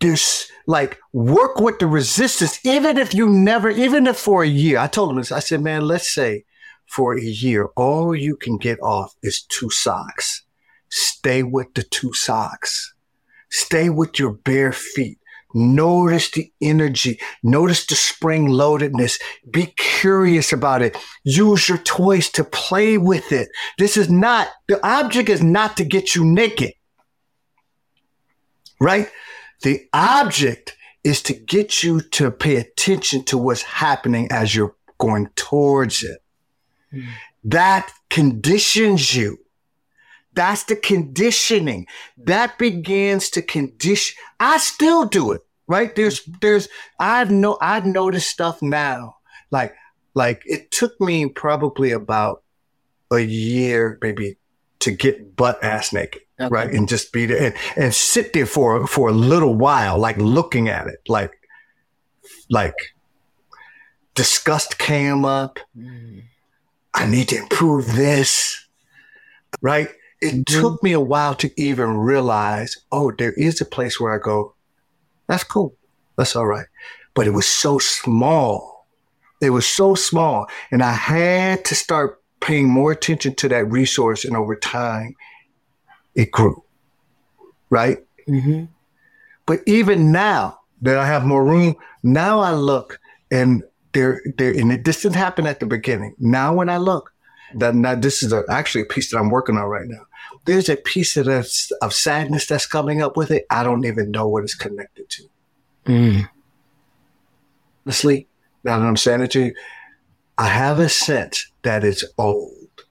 There's 0.00 0.50
like 0.66 0.98
work 1.12 1.60
with 1.60 1.78
the 1.78 1.86
resistance, 1.86 2.58
even 2.66 2.98
if 2.98 3.14
you 3.14 3.28
never, 3.28 3.70
even 3.70 4.08
if 4.08 4.16
for 4.16 4.42
a 4.42 4.48
year. 4.48 4.78
I 4.78 4.88
told 4.88 5.10
him 5.10 5.18
this. 5.18 5.30
I 5.30 5.38
said, 5.38 5.62
man, 5.62 5.86
let's 5.86 6.12
say 6.12 6.44
for 6.86 7.16
a 7.16 7.22
year, 7.22 7.66
all 7.76 8.12
you 8.16 8.34
can 8.34 8.58
get 8.58 8.80
off 8.82 9.14
is 9.22 9.40
two 9.42 9.70
socks. 9.70 10.42
Stay 10.88 11.44
with 11.44 11.74
the 11.74 11.84
two 11.84 12.12
socks. 12.12 12.92
Stay 13.50 13.88
with 13.88 14.18
your 14.18 14.32
bare 14.32 14.72
feet. 14.72 15.18
Notice 15.54 16.30
the 16.32 16.52
energy. 16.60 17.20
Notice 17.42 17.86
the 17.86 17.94
spring 17.94 18.48
loadedness. 18.48 19.20
Be 19.50 19.66
curious 19.76 20.52
about 20.52 20.82
it. 20.82 20.98
Use 21.24 21.68
your 21.68 21.78
toys 21.78 22.28
to 22.30 22.44
play 22.44 22.98
with 22.98 23.32
it. 23.32 23.48
This 23.78 23.96
is 23.96 24.10
not, 24.10 24.48
the 24.68 24.84
object 24.86 25.28
is 25.28 25.42
not 25.42 25.76
to 25.78 25.84
get 25.84 26.14
you 26.16 26.24
naked. 26.24 26.72
right? 28.80 29.08
The 29.62 29.88
object 29.92 30.76
is 31.04 31.22
to 31.24 31.34
get 31.34 31.82
you 31.82 32.00
to 32.00 32.30
pay 32.30 32.56
attention 32.56 33.24
to 33.26 33.38
what's 33.38 33.62
happening 33.62 34.28
as 34.30 34.54
you're 34.54 34.74
going 34.98 35.28
towards 35.36 36.02
it. 36.02 36.18
Mm. 36.92 37.08
That 37.44 37.90
conditions 38.10 39.14
you. 39.14 39.38
That's 40.34 40.64
the 40.64 40.76
conditioning. 40.76 41.86
That 42.18 42.58
begins 42.58 43.30
to 43.30 43.42
condition. 43.42 44.16
I 44.40 44.58
still 44.58 45.04
do 45.06 45.32
it, 45.32 45.42
right? 45.68 45.94
There's, 45.94 46.22
there's, 46.40 46.68
I've 46.98 47.30
no, 47.30 47.56
I've 47.60 47.86
noticed 47.86 48.30
stuff 48.30 48.60
now. 48.60 49.16
Like, 49.50 49.74
like 50.14 50.42
it 50.44 50.70
took 50.70 51.00
me 51.00 51.26
probably 51.26 51.92
about 51.92 52.42
a 53.12 53.20
year, 53.20 53.98
maybe 54.02 54.36
to 54.80 54.90
get 54.90 55.36
butt 55.36 55.62
ass 55.62 55.92
naked. 55.92 56.22
Okay. 56.40 56.48
Right. 56.50 56.70
And 56.70 56.88
just 56.88 57.12
be 57.12 57.26
there 57.26 57.40
and, 57.40 57.54
and 57.76 57.94
sit 57.94 58.32
there 58.32 58.46
for, 58.46 58.88
for 58.88 59.08
a 59.08 59.12
little 59.12 59.54
while, 59.54 59.98
like 59.98 60.16
looking 60.16 60.68
at 60.68 60.88
it, 60.88 60.98
like, 61.08 61.32
like 62.50 62.74
disgust 64.14 64.78
came 64.78 65.24
up. 65.24 65.60
Mm. 65.78 66.24
I 66.92 67.06
need 67.06 67.28
to 67.28 67.36
improve 67.36 67.94
this. 67.94 68.66
Right. 69.62 69.90
It 70.24 70.46
mm-hmm. 70.46 70.60
took 70.60 70.82
me 70.82 70.92
a 70.92 71.00
while 71.00 71.34
to 71.34 71.50
even 71.60 71.98
realize, 71.98 72.78
oh, 72.90 73.12
there 73.12 73.34
is 73.34 73.60
a 73.60 73.66
place 73.66 74.00
where 74.00 74.14
I 74.14 74.18
go, 74.18 74.54
that's 75.26 75.44
cool. 75.44 75.76
That's 76.16 76.34
all 76.34 76.46
right. 76.46 76.66
But 77.12 77.26
it 77.26 77.32
was 77.32 77.46
so 77.46 77.78
small. 77.78 78.86
It 79.42 79.50
was 79.50 79.66
so 79.66 79.94
small. 79.94 80.46
And 80.70 80.82
I 80.82 80.92
had 80.92 81.66
to 81.66 81.74
start 81.74 82.22
paying 82.40 82.70
more 82.70 82.90
attention 82.90 83.34
to 83.34 83.48
that 83.48 83.70
resource. 83.70 84.24
And 84.24 84.34
over 84.34 84.56
time, 84.56 85.14
it 86.14 86.30
grew. 86.30 86.64
Right? 87.68 87.98
Mm-hmm. 88.26 88.64
But 89.44 89.60
even 89.66 90.10
now 90.10 90.60
that 90.80 90.96
I 90.96 91.06
have 91.06 91.26
more 91.26 91.44
room, 91.44 91.76
now 92.02 92.40
I 92.40 92.52
look 92.52 92.98
and 93.30 93.62
there, 93.92 94.22
there, 94.38 94.52
and 94.52 94.72
it, 94.72 94.84
this 94.86 95.02
didn't 95.02 95.16
happen 95.16 95.46
at 95.46 95.60
the 95.60 95.66
beginning. 95.66 96.14
Now 96.18 96.54
when 96.54 96.70
I 96.70 96.78
look, 96.78 97.12
that 97.56 97.74
now 97.74 97.94
this 97.94 98.22
is 98.22 98.32
a, 98.32 98.42
actually 98.48 98.82
a 98.82 98.86
piece 98.86 99.10
that 99.10 99.18
I'm 99.18 99.30
working 99.30 99.56
on 99.56 99.64
right 99.64 99.86
now. 99.86 100.06
There's 100.44 100.68
a 100.68 100.76
piece 100.76 101.16
of, 101.16 101.28
of 101.28 101.92
sadness 101.92 102.46
that's 102.46 102.66
coming 102.66 103.00
up 103.00 103.16
with 103.16 103.30
it. 103.30 103.46
I 103.50 103.62
don't 103.62 103.84
even 103.84 104.10
know 104.10 104.28
what 104.28 104.44
it's 104.44 104.54
connected 104.54 105.08
to. 105.08 105.22
Mm. 105.86 106.28
Honestly, 107.86 108.26
now 108.62 108.78
that 108.78 108.86
I'm 108.86 108.96
saying 108.96 109.22
it 109.22 109.30
to 109.32 109.46
you, 109.46 109.54
I 110.36 110.48
have 110.48 110.78
a 110.78 110.88
sense 110.88 111.50
that 111.62 111.84
it's 111.84 112.04
old 112.18 112.84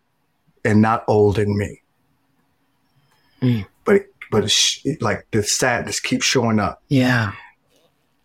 and 0.64 0.82
not 0.82 1.04
old 1.08 1.38
in 1.38 1.58
me. 1.58 1.82
Mm. 3.42 3.66
But 3.86 4.06
but 4.32 4.46
it's 4.46 4.86
like 5.02 5.28
the 5.32 5.44
sadness 5.44 6.00
keeps 6.00 6.26
showing 6.26 6.60
up. 6.60 6.82
Yeah. 6.90 7.34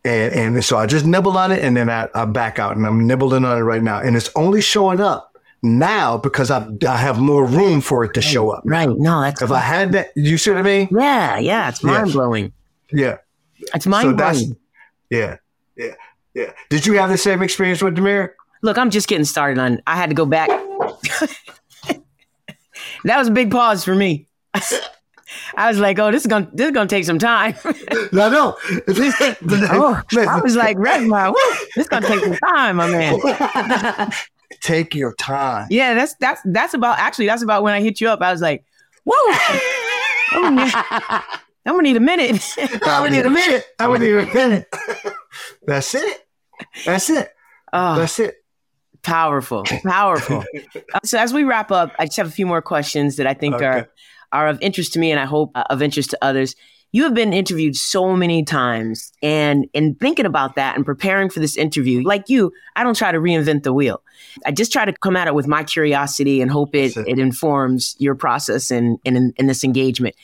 And 0.04 0.56
and 0.56 0.64
so 0.64 0.78
I 0.78 0.86
just 0.86 1.04
nibble 1.04 1.36
on 1.36 1.50
it 1.52 1.62
and 1.62 1.76
then 1.76 1.90
I, 1.90 2.08
I 2.14 2.24
back 2.24 2.58
out 2.58 2.76
and 2.76 2.86
I'm 2.86 3.06
nibbling 3.06 3.44
on 3.44 3.58
it 3.58 3.62
right 3.62 3.82
now. 3.82 3.98
And 4.00 4.16
it's 4.16 4.30
only 4.36 4.60
showing 4.60 5.00
up 5.00 5.36
now 5.62 6.18
because 6.18 6.50
I 6.50 6.68
I 6.86 6.96
have 6.96 7.18
more 7.18 7.44
room 7.44 7.80
for 7.80 8.04
it 8.04 8.14
to 8.14 8.20
show 8.20 8.50
up. 8.50 8.62
Right. 8.64 8.88
No, 8.88 9.20
that's 9.20 9.42
if 9.42 9.48
cool. 9.48 9.56
I 9.56 9.60
had 9.60 9.92
that 9.92 10.10
you 10.14 10.38
see 10.38 10.50
what 10.50 10.60
I 10.60 10.62
mean? 10.62 10.88
Yeah, 10.90 11.38
yeah. 11.38 11.68
It's 11.68 11.82
mind 11.82 12.12
blowing. 12.12 12.52
Yeah. 12.92 13.18
It's 13.74 13.86
mind 13.86 14.16
blowing. 14.16 14.34
So 14.34 14.56
yeah. 15.10 15.36
Yeah. 15.76 15.94
Yeah. 16.34 16.52
Did 16.68 16.86
you 16.86 16.94
have 16.94 17.10
the 17.10 17.18
same 17.18 17.42
experience 17.42 17.82
with 17.82 17.96
Demir? 17.96 18.30
Look, 18.62 18.78
I'm 18.78 18.90
just 18.90 19.08
getting 19.08 19.24
started 19.24 19.58
on 19.58 19.82
I 19.86 19.96
had 19.96 20.10
to 20.10 20.14
go 20.14 20.26
back. 20.26 20.48
that 23.04 23.18
was 23.18 23.28
a 23.28 23.32
big 23.32 23.50
pause 23.50 23.84
for 23.84 23.94
me. 23.94 24.26
I 25.56 25.68
was 25.68 25.78
like, 25.78 25.98
oh, 25.98 26.10
this 26.10 26.22
is 26.22 26.26
gonna 26.26 26.48
this 26.52 26.66
is 26.66 26.72
gonna 26.72 26.88
take 26.88 27.04
some 27.04 27.18
time. 27.18 27.54
no, 28.12 28.30
no. 28.30 28.56
oh, 28.88 30.02
I 30.16 30.40
was 30.42 30.56
like, 30.56 30.76
Resmaa, 30.76 31.34
this 31.74 31.84
is 31.84 31.88
gonna 31.88 32.06
take 32.06 32.20
some 32.20 32.36
time, 32.36 32.76
my 32.76 32.88
man. 32.88 34.10
Take 34.60 34.94
your 34.94 35.14
time. 35.14 35.66
Yeah, 35.70 35.94
that's 35.94 36.14
that's 36.14 36.40
that's 36.44 36.74
about 36.74 36.98
actually 36.98 37.26
that's 37.26 37.42
about 37.42 37.62
when 37.62 37.74
I 37.74 37.80
hit 37.80 38.00
you 38.00 38.08
up. 38.08 38.20
I 38.20 38.32
was 38.32 38.40
like, 38.40 38.64
whoa. 39.04 39.38
I'm 40.30 40.42
gonna, 40.42 40.64
need, 40.64 40.74
I'm 40.74 41.74
gonna 41.74 41.82
need 41.82 41.96
a 41.96 42.00
minute. 42.00 42.54
I'm 42.58 42.78
gonna 42.78 43.10
need 43.10 43.26
a 43.26 43.30
minute. 43.30 43.66
I'm 43.78 43.90
gonna 43.90 44.04
need 44.04 44.14
a 44.14 44.34
minute. 44.34 44.74
That's 45.66 45.94
it. 45.94 46.26
That's 46.84 47.10
it. 47.10 47.30
Oh, 47.72 47.96
that's 47.96 48.18
it. 48.18 48.36
Powerful, 49.02 49.64
powerful. 49.84 50.44
so 51.04 51.18
as 51.18 51.32
we 51.32 51.44
wrap 51.44 51.70
up, 51.70 51.92
I 51.98 52.06
just 52.06 52.16
have 52.16 52.26
a 52.26 52.32
few 52.32 52.46
more 52.46 52.60
questions 52.60 53.16
that 53.16 53.26
I 53.26 53.34
think 53.34 53.54
okay. 53.54 53.64
are 53.64 53.88
are 54.32 54.48
of 54.48 54.60
interest 54.60 54.92
to 54.94 54.98
me 54.98 55.10
and 55.10 55.20
I 55.20 55.24
hope 55.24 55.52
uh, 55.54 55.64
of 55.70 55.82
interest 55.82 56.10
to 56.10 56.18
others. 56.20 56.54
You 56.90 57.02
have 57.04 57.14
been 57.14 57.34
interviewed 57.34 57.76
so 57.76 58.16
many 58.16 58.44
times 58.44 59.12
and 59.22 59.66
in 59.74 59.94
thinking 59.96 60.24
about 60.24 60.54
that 60.54 60.74
and 60.74 60.86
preparing 60.86 61.28
for 61.28 61.38
this 61.38 61.56
interview, 61.56 62.02
like 62.02 62.28
you, 62.28 62.50
I 62.76 62.82
don't 62.82 62.96
try 62.96 63.12
to 63.12 63.18
reinvent 63.18 63.62
the 63.62 63.74
wheel. 63.74 64.02
I 64.46 64.52
just 64.52 64.72
try 64.72 64.86
to 64.86 64.92
come 64.94 65.14
at 65.14 65.28
it 65.28 65.34
with 65.34 65.46
my 65.46 65.64
curiosity 65.64 66.40
and 66.40 66.50
hope 66.50 66.74
it, 66.74 66.96
it 66.96 67.18
informs 67.18 67.94
your 67.98 68.14
process 68.14 68.70
in, 68.70 68.98
in, 69.04 69.34
in 69.36 69.46
this 69.46 69.64
engagement. 69.64 70.16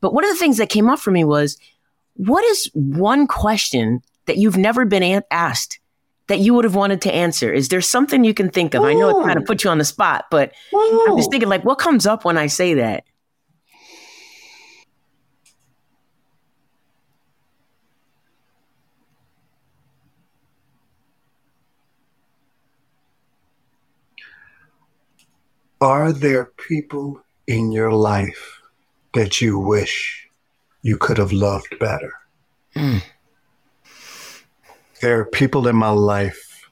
But 0.00 0.14
one 0.14 0.24
of 0.24 0.30
the 0.30 0.36
things 0.36 0.58
that 0.58 0.68
came 0.68 0.88
up 0.88 1.00
for 1.00 1.10
me 1.10 1.24
was, 1.24 1.58
what 2.14 2.44
is 2.44 2.70
one 2.74 3.26
question 3.26 4.00
that 4.26 4.36
you've 4.36 4.56
never 4.56 4.84
been 4.84 5.22
asked 5.30 5.80
that 6.28 6.38
you 6.38 6.54
would 6.54 6.64
have 6.64 6.76
wanted 6.76 7.00
to 7.02 7.12
answer? 7.12 7.52
Is 7.52 7.68
there 7.68 7.80
something 7.80 8.22
you 8.22 8.34
can 8.34 8.48
think 8.48 8.74
of? 8.74 8.82
Ooh. 8.82 8.86
I 8.86 8.94
know 8.94 9.20
it 9.20 9.24
kind 9.24 9.38
of 9.38 9.44
put 9.44 9.64
you 9.64 9.70
on 9.70 9.78
the 9.78 9.84
spot, 9.84 10.26
but 10.30 10.52
Ooh. 10.72 11.06
I'm 11.08 11.16
just 11.16 11.30
thinking 11.30 11.48
like, 11.48 11.64
what 11.64 11.78
comes 11.78 12.06
up 12.06 12.24
when 12.24 12.38
I 12.38 12.46
say 12.46 12.74
that? 12.74 13.04
Are 25.82 26.12
there 26.12 26.44
people 26.44 27.20
in 27.48 27.72
your 27.72 27.90
life 27.90 28.60
that 29.14 29.40
you 29.40 29.58
wish 29.58 30.28
you 30.82 30.96
could 30.96 31.18
have 31.18 31.32
loved 31.32 31.76
better? 31.80 32.12
Mm. 32.76 33.02
There 35.00 35.18
are 35.18 35.24
people 35.24 35.66
in 35.66 35.74
my 35.74 35.90
life, 35.90 36.70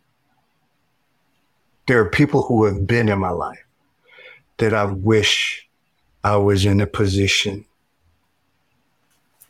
there 1.88 1.99
are 1.99 2.09
people 2.09 2.44
who 2.44 2.66
have 2.66 2.87
been 2.87 3.09
in 3.09 3.18
my 3.18 3.31
life 3.31 3.66
that 4.59 4.73
I 4.73 4.85
wish 4.85 5.68
I 6.23 6.37
was 6.37 6.64
in 6.64 6.81
a 6.81 6.87
position 6.87 7.64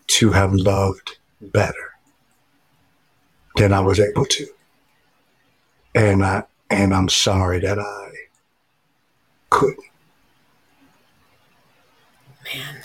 to 0.07 0.31
have 0.31 0.55
loved 0.55 1.18
better 1.42 1.90
than 3.57 3.75
I 3.75 3.81
was 3.81 4.01
able 4.01 4.25
to. 4.25 4.46
And 5.94 6.25
I 6.25 6.44
and 6.70 6.94
I'm 6.94 7.11
sorry 7.11 7.61
that 7.61 7.79
I 7.79 8.10
could. 9.51 9.75
Man, 12.55 12.77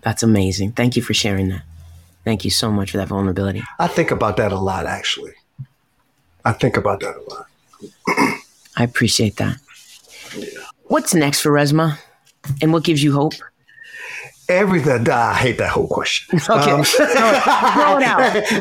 that's 0.00 0.22
amazing. 0.22 0.72
Thank 0.72 0.96
you 0.96 1.02
for 1.02 1.14
sharing 1.14 1.48
that. 1.48 1.62
Thank 2.24 2.44
you 2.44 2.50
so 2.50 2.72
much 2.72 2.90
for 2.90 2.96
that 2.96 3.08
vulnerability. 3.08 3.62
I 3.78 3.86
think 3.86 4.10
about 4.10 4.36
that 4.38 4.50
a 4.52 4.58
lot, 4.58 4.86
actually. 4.86 5.34
I 6.44 6.52
think 6.52 6.76
about 6.76 7.00
that 7.00 7.14
a 7.16 7.22
lot. 7.30 7.46
I 8.76 8.82
appreciate 8.84 9.36
that. 9.36 9.58
Yeah. 10.36 10.48
What's 10.84 11.14
next 11.14 11.40
for 11.40 11.50
Resmaa? 11.50 11.98
And 12.62 12.72
what 12.72 12.84
gives 12.84 13.02
you 13.02 13.12
hope? 13.12 13.34
Everything. 14.48 15.08
I 15.08 15.34
hate 15.34 15.58
that 15.58 15.70
whole 15.70 15.88
question. 15.88 16.38
Okay. 16.50 16.70
Um, 16.70 16.84
throw 16.84 17.06
it 17.06 17.16
out. 17.16 18.46
Throw 18.46 18.60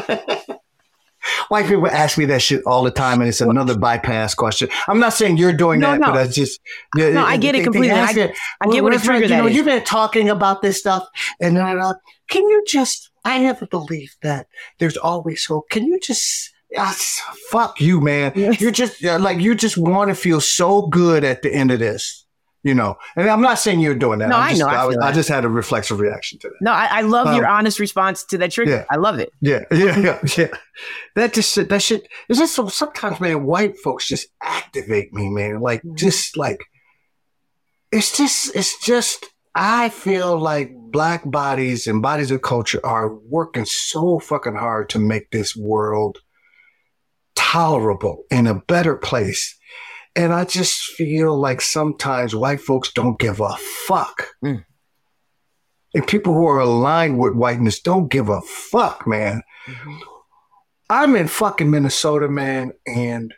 it 0.00 0.48
out. 0.48 0.59
White 1.50 1.66
people 1.66 1.88
ask 1.88 2.16
me 2.16 2.26
that 2.26 2.42
shit 2.42 2.62
all 2.64 2.84
the 2.84 2.92
time, 2.92 3.20
and 3.20 3.28
it's 3.28 3.40
another 3.40 3.76
bypass 3.76 4.36
question. 4.36 4.68
I'm 4.86 5.00
not 5.00 5.14
saying 5.14 5.36
you're 5.36 5.52
doing 5.52 5.80
no, 5.80 5.90
that, 5.90 6.00
no. 6.00 6.06
but 6.06 6.14
that's 6.14 6.34
just 6.36 6.60
no. 6.94 7.24
I 7.24 7.36
get 7.38 7.56
it 7.56 7.64
completely. 7.64 7.90
I, 7.90 8.08
it, 8.12 8.36
I, 8.60 8.70
get 8.70 8.84
what 8.84 8.94
a 8.94 9.00
trigger 9.00 9.26
you 9.26 9.36
know, 9.36 9.46
You've 9.48 9.66
been 9.66 9.82
talking 9.82 10.28
about 10.28 10.62
this 10.62 10.78
stuff, 10.78 11.08
and 11.40 11.56
then 11.56 11.66
I 11.66 11.92
can 12.28 12.48
you 12.48 12.62
just? 12.68 13.10
I 13.24 13.38
have 13.38 13.60
a 13.62 13.66
belief 13.66 14.16
that 14.22 14.46
there's 14.78 14.96
always 14.96 15.44
hope. 15.44 15.68
Can 15.70 15.86
you 15.86 15.98
just? 15.98 16.52
Uh, 16.78 16.94
fuck 17.50 17.80
you, 17.80 18.00
man. 18.00 18.30
You're 18.36 18.70
just 18.70 19.02
like 19.02 19.40
you 19.40 19.56
just 19.56 19.76
want 19.76 20.10
to 20.10 20.14
feel 20.14 20.40
so 20.40 20.82
good 20.82 21.24
at 21.24 21.42
the 21.42 21.52
end 21.52 21.72
of 21.72 21.80
this 21.80 22.19
you 22.62 22.74
know, 22.74 22.98
and 23.16 23.30
I'm 23.30 23.40
not 23.40 23.58
saying 23.58 23.80
you're 23.80 23.94
doing 23.94 24.18
that. 24.18 24.28
No, 24.28 24.36
i 24.36 24.52
know. 24.52 24.66
I, 24.66 24.92
I, 24.92 25.08
I, 25.08 25.12
just 25.12 25.28
had 25.28 25.44
a 25.44 25.48
reflexive 25.48 25.98
reaction 25.98 26.38
to 26.40 26.48
that. 26.48 26.56
No, 26.60 26.72
I, 26.72 26.98
I 26.98 27.00
love 27.00 27.28
um, 27.28 27.36
your 27.36 27.46
honest 27.46 27.78
response 27.78 28.24
to 28.24 28.38
that 28.38 28.52
trigger. 28.52 28.70
Yeah, 28.70 28.84
I 28.90 28.96
love 28.96 29.18
it. 29.18 29.32
Yeah, 29.40 29.64
yeah, 29.72 29.98
yeah, 29.98 30.18
yeah. 30.36 30.48
That 31.16 31.32
just 31.32 31.54
that 31.68 31.82
shit 31.82 32.06
is 32.28 32.38
just 32.38 32.54
so 32.54 32.68
sometimes, 32.68 33.20
man. 33.20 33.44
White 33.44 33.78
folks 33.78 34.06
just 34.06 34.28
activate 34.42 35.12
me, 35.12 35.30
man. 35.30 35.60
Like 35.60 35.80
mm-hmm. 35.80 35.96
just 35.96 36.36
like 36.36 36.60
it's 37.92 38.16
just 38.16 38.54
it's 38.54 38.78
just 38.84 39.26
I 39.54 39.88
feel 39.88 40.38
like 40.38 40.72
black 40.74 41.28
bodies 41.28 41.86
and 41.86 42.02
bodies 42.02 42.30
of 42.30 42.42
culture 42.42 42.80
are 42.84 43.14
working 43.14 43.64
so 43.64 44.18
fucking 44.18 44.56
hard 44.56 44.90
to 44.90 44.98
make 44.98 45.30
this 45.30 45.56
world 45.56 46.18
tolerable 47.34 48.24
and 48.30 48.46
a 48.46 48.54
better 48.54 48.96
place 48.96 49.56
and 50.16 50.32
I 50.32 50.44
just 50.44 50.80
feel 50.80 51.38
like 51.38 51.60
sometimes 51.60 52.34
white 52.34 52.60
folks 52.60 52.92
don't 52.92 53.18
give 53.18 53.40
a 53.40 53.56
fuck. 53.86 54.28
Mm. 54.44 54.64
and 55.94 56.06
people 56.06 56.34
who 56.34 56.46
are 56.46 56.60
aligned 56.60 57.18
with 57.18 57.34
whiteness 57.34 57.80
don't 57.80 58.08
give 58.08 58.28
a 58.28 58.40
fuck, 58.42 59.06
man. 59.06 59.42
Mm-hmm. 59.66 59.96
I'm 60.88 61.16
in 61.16 61.28
fucking 61.28 61.70
Minnesota, 61.70 62.28
man, 62.28 62.72
and 62.86 63.32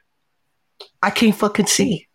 I 1.02 1.10
can't 1.10 1.34
fucking 1.34 1.66
see. 1.66 2.08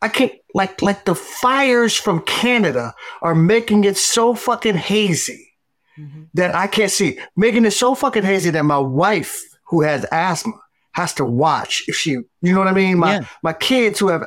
I 0.00 0.08
can't 0.08 0.32
like 0.54 0.82
like 0.82 1.04
the 1.04 1.14
fires 1.14 1.96
from 1.96 2.22
Canada 2.22 2.94
are 3.22 3.34
making 3.34 3.84
it 3.84 3.96
so 3.96 4.34
fucking 4.34 4.76
hazy 4.76 5.52
mm-hmm. 5.98 6.24
that 6.34 6.54
I 6.54 6.66
can't 6.66 6.90
see. 6.90 7.18
Making 7.36 7.64
it 7.64 7.72
so 7.72 7.94
fucking 7.94 8.22
hazy 8.22 8.50
that 8.50 8.64
my 8.64 8.78
wife, 8.78 9.42
who 9.68 9.82
has 9.82 10.04
asthma, 10.12 10.60
has 10.94 11.14
to 11.14 11.24
watch 11.24 11.84
if 11.86 11.96
she, 11.96 12.10
you 12.10 12.26
know 12.40 12.58
what 12.58 12.68
I 12.68 12.72
mean? 12.72 12.98
My 12.98 13.14
yeah. 13.14 13.26
my 13.42 13.52
kids 13.52 13.98
who 13.98 14.08
have, 14.08 14.22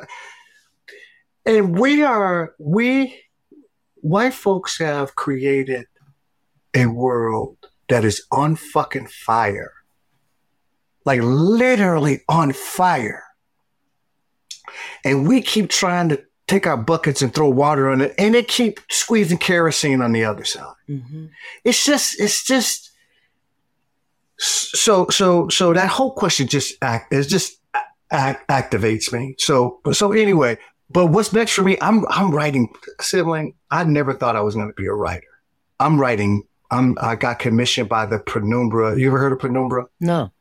and 1.44 1.78
we 1.78 2.02
are 2.02 2.54
we 2.58 3.20
white 3.96 4.34
folks 4.34 4.78
have 4.78 5.16
created 5.16 5.86
a 6.74 6.86
world 6.86 7.56
that 7.88 8.04
is 8.04 8.24
on 8.30 8.54
fucking 8.56 9.08
fire, 9.08 9.72
like 11.04 11.20
literally 11.22 12.22
on 12.28 12.52
fire, 12.52 13.24
and 15.04 15.26
we 15.26 15.40
keep 15.40 15.70
trying 15.70 16.10
to 16.10 16.22
take 16.46 16.66
our 16.66 16.76
buckets 16.78 17.20
and 17.22 17.34
throw 17.34 17.48
water 17.48 17.90
on 17.90 18.00
it, 18.00 18.14
and 18.18 18.34
they 18.34 18.42
keep 18.42 18.80
squeezing 18.90 19.38
kerosene 19.38 20.00
on 20.00 20.12
the 20.12 20.24
other 20.24 20.44
side. 20.44 20.74
Mm-hmm. 20.88 21.26
It's 21.62 21.84
just, 21.84 22.18
it's 22.18 22.42
just 22.42 22.87
so 24.38 25.06
so 25.08 25.48
so 25.48 25.72
that 25.72 25.88
whole 25.88 26.12
question 26.12 26.46
just 26.46 26.74
act 26.82 27.12
is 27.12 27.26
just 27.26 27.60
act, 28.10 28.48
activates 28.48 29.12
me. 29.12 29.34
So 29.38 29.80
so 29.92 30.12
anyway, 30.12 30.58
but 30.90 31.06
what's 31.06 31.32
next 31.32 31.52
for 31.52 31.62
me? 31.62 31.76
I'm 31.80 32.04
I'm 32.08 32.30
writing 32.30 32.72
sibling. 33.00 33.54
I 33.70 33.84
never 33.84 34.14
thought 34.14 34.36
I 34.36 34.40
was 34.40 34.54
going 34.54 34.68
to 34.68 34.74
be 34.74 34.86
a 34.86 34.92
writer. 34.92 35.26
I'm 35.80 36.00
writing. 36.00 36.42
I'm 36.70 36.96
I 37.00 37.16
got 37.16 37.38
commissioned 37.38 37.88
by 37.88 38.06
the 38.06 38.18
Penumbra. 38.18 38.98
You 38.98 39.08
ever 39.08 39.18
heard 39.18 39.32
of 39.32 39.38
Penumbra? 39.38 39.86
No. 40.00 40.32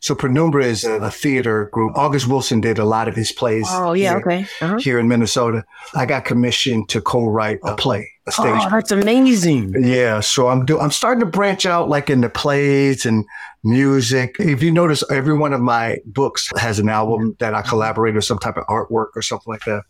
So 0.00 0.14
Penumbra 0.14 0.64
is 0.64 0.84
a, 0.84 0.94
a, 0.94 1.10
theater 1.10 1.66
group. 1.72 1.92
August 1.94 2.26
Wilson 2.26 2.62
did 2.62 2.78
a 2.78 2.86
lot 2.86 3.06
of 3.06 3.14
his 3.14 3.32
plays. 3.32 3.66
Oh 3.68 3.92
yeah, 3.92 4.12
here, 4.12 4.18
okay. 4.20 4.46
Uh-huh. 4.62 4.78
Here 4.78 4.98
in 4.98 5.08
Minnesota, 5.08 5.64
I 5.94 6.06
got 6.06 6.24
commissioned 6.24 6.88
to 6.88 7.02
co-write 7.02 7.58
a 7.64 7.76
play, 7.76 8.10
a 8.26 8.32
stage. 8.32 8.46
Oh, 8.46 8.70
that's 8.70 8.90
amazing. 8.90 9.74
Yeah, 9.78 10.20
so 10.20 10.48
I'm 10.48 10.64
do 10.64 10.80
I'm 10.80 10.90
starting 10.90 11.20
to 11.20 11.26
branch 11.26 11.66
out 11.66 11.90
like 11.90 12.08
into 12.08 12.30
plays 12.30 13.04
and 13.04 13.26
music. 13.62 14.36
If 14.38 14.62
you 14.62 14.72
notice, 14.72 15.04
every 15.10 15.36
one 15.36 15.52
of 15.52 15.60
my 15.60 15.98
books 16.06 16.48
has 16.56 16.78
an 16.78 16.88
album 16.88 17.36
that 17.38 17.54
I 17.54 17.60
collaborate 17.60 18.14
with 18.14 18.24
some 18.24 18.38
type 18.38 18.56
of 18.56 18.64
artwork 18.66 19.08
or 19.14 19.22
something 19.22 19.52
like 19.52 19.64
that. 19.64 19.82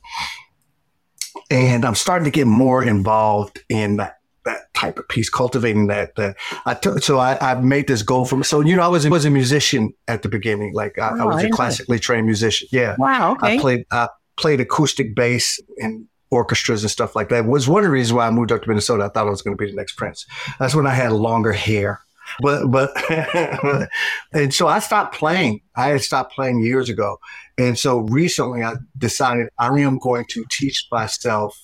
And 1.52 1.84
I'm 1.84 1.94
starting 1.94 2.24
to 2.24 2.30
get 2.30 2.48
more 2.48 2.82
involved 2.82 3.60
in 3.68 3.96
that 3.98 4.19
that 4.44 4.72
type 4.74 4.98
of 4.98 5.08
piece, 5.08 5.28
cultivating 5.28 5.88
that. 5.88 6.14
That 6.16 6.36
I 6.66 6.74
took, 6.74 7.02
so 7.02 7.18
I, 7.18 7.38
I 7.40 7.60
made 7.60 7.88
this 7.88 8.02
goal 8.02 8.24
from. 8.24 8.42
So 8.42 8.60
you 8.60 8.76
know, 8.76 8.82
I 8.82 8.88
was 8.88 9.08
was 9.08 9.24
a 9.24 9.30
musician 9.30 9.92
at 10.08 10.22
the 10.22 10.28
beginning. 10.28 10.74
Like 10.74 10.98
I, 10.98 11.10
oh, 11.12 11.20
I 11.20 11.24
was 11.24 11.44
I 11.44 11.48
a 11.48 11.50
classically 11.50 11.98
trained 11.98 12.26
musician. 12.26 12.68
Yeah. 12.72 12.96
Wow. 12.98 13.32
Okay. 13.32 13.56
I 13.56 13.60
played 13.60 13.86
I 13.90 14.08
played 14.36 14.60
acoustic 14.60 15.14
bass 15.14 15.60
in 15.76 16.08
orchestras 16.30 16.82
and 16.82 16.90
stuff 16.90 17.16
like 17.16 17.28
that. 17.28 17.44
It 17.44 17.48
was 17.48 17.68
one 17.68 17.80
of 17.80 17.84
the 17.84 17.90
reasons 17.90 18.14
why 18.14 18.26
I 18.26 18.30
moved 18.30 18.52
up 18.52 18.62
to 18.62 18.68
Minnesota. 18.68 19.04
I 19.04 19.08
thought 19.08 19.26
I 19.26 19.30
was 19.30 19.42
going 19.42 19.56
to 19.56 19.62
be 19.62 19.70
the 19.70 19.76
next 19.76 19.96
Prince. 19.96 20.26
That's 20.58 20.74
when 20.74 20.86
I 20.86 20.94
had 20.94 21.12
longer 21.12 21.52
hair. 21.52 22.00
But 22.40 22.68
but 22.68 22.90
and 24.32 24.54
so 24.54 24.68
I 24.68 24.78
stopped 24.78 25.16
playing. 25.16 25.60
I 25.76 25.88
had 25.88 26.02
stopped 26.02 26.32
playing 26.32 26.60
years 26.60 26.88
ago, 26.88 27.18
and 27.58 27.78
so 27.78 28.00
recently 28.00 28.62
I 28.62 28.74
decided 28.96 29.48
I 29.58 29.68
am 29.80 29.98
going 29.98 30.26
to 30.30 30.44
teach 30.50 30.86
myself 30.92 31.58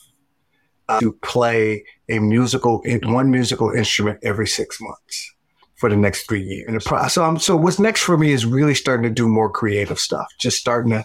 uh, 0.88 1.00
to 1.00 1.12
play 1.12 1.84
a 2.08 2.18
musical, 2.18 2.82
one 3.04 3.30
musical 3.30 3.70
instrument 3.70 4.18
every 4.22 4.46
six 4.46 4.80
months 4.80 5.32
for 5.76 5.90
the 5.90 5.96
next 5.96 6.28
three 6.28 6.42
years. 6.42 6.84
So, 7.12 7.22
I'm, 7.22 7.38
so 7.38 7.56
what's 7.56 7.78
next 7.78 8.02
for 8.02 8.16
me 8.16 8.32
is 8.32 8.46
really 8.46 8.74
starting 8.74 9.04
to 9.04 9.10
do 9.10 9.28
more 9.28 9.50
creative 9.50 9.98
stuff. 9.98 10.26
Just 10.38 10.58
starting 10.58 10.92
to. 10.92 11.04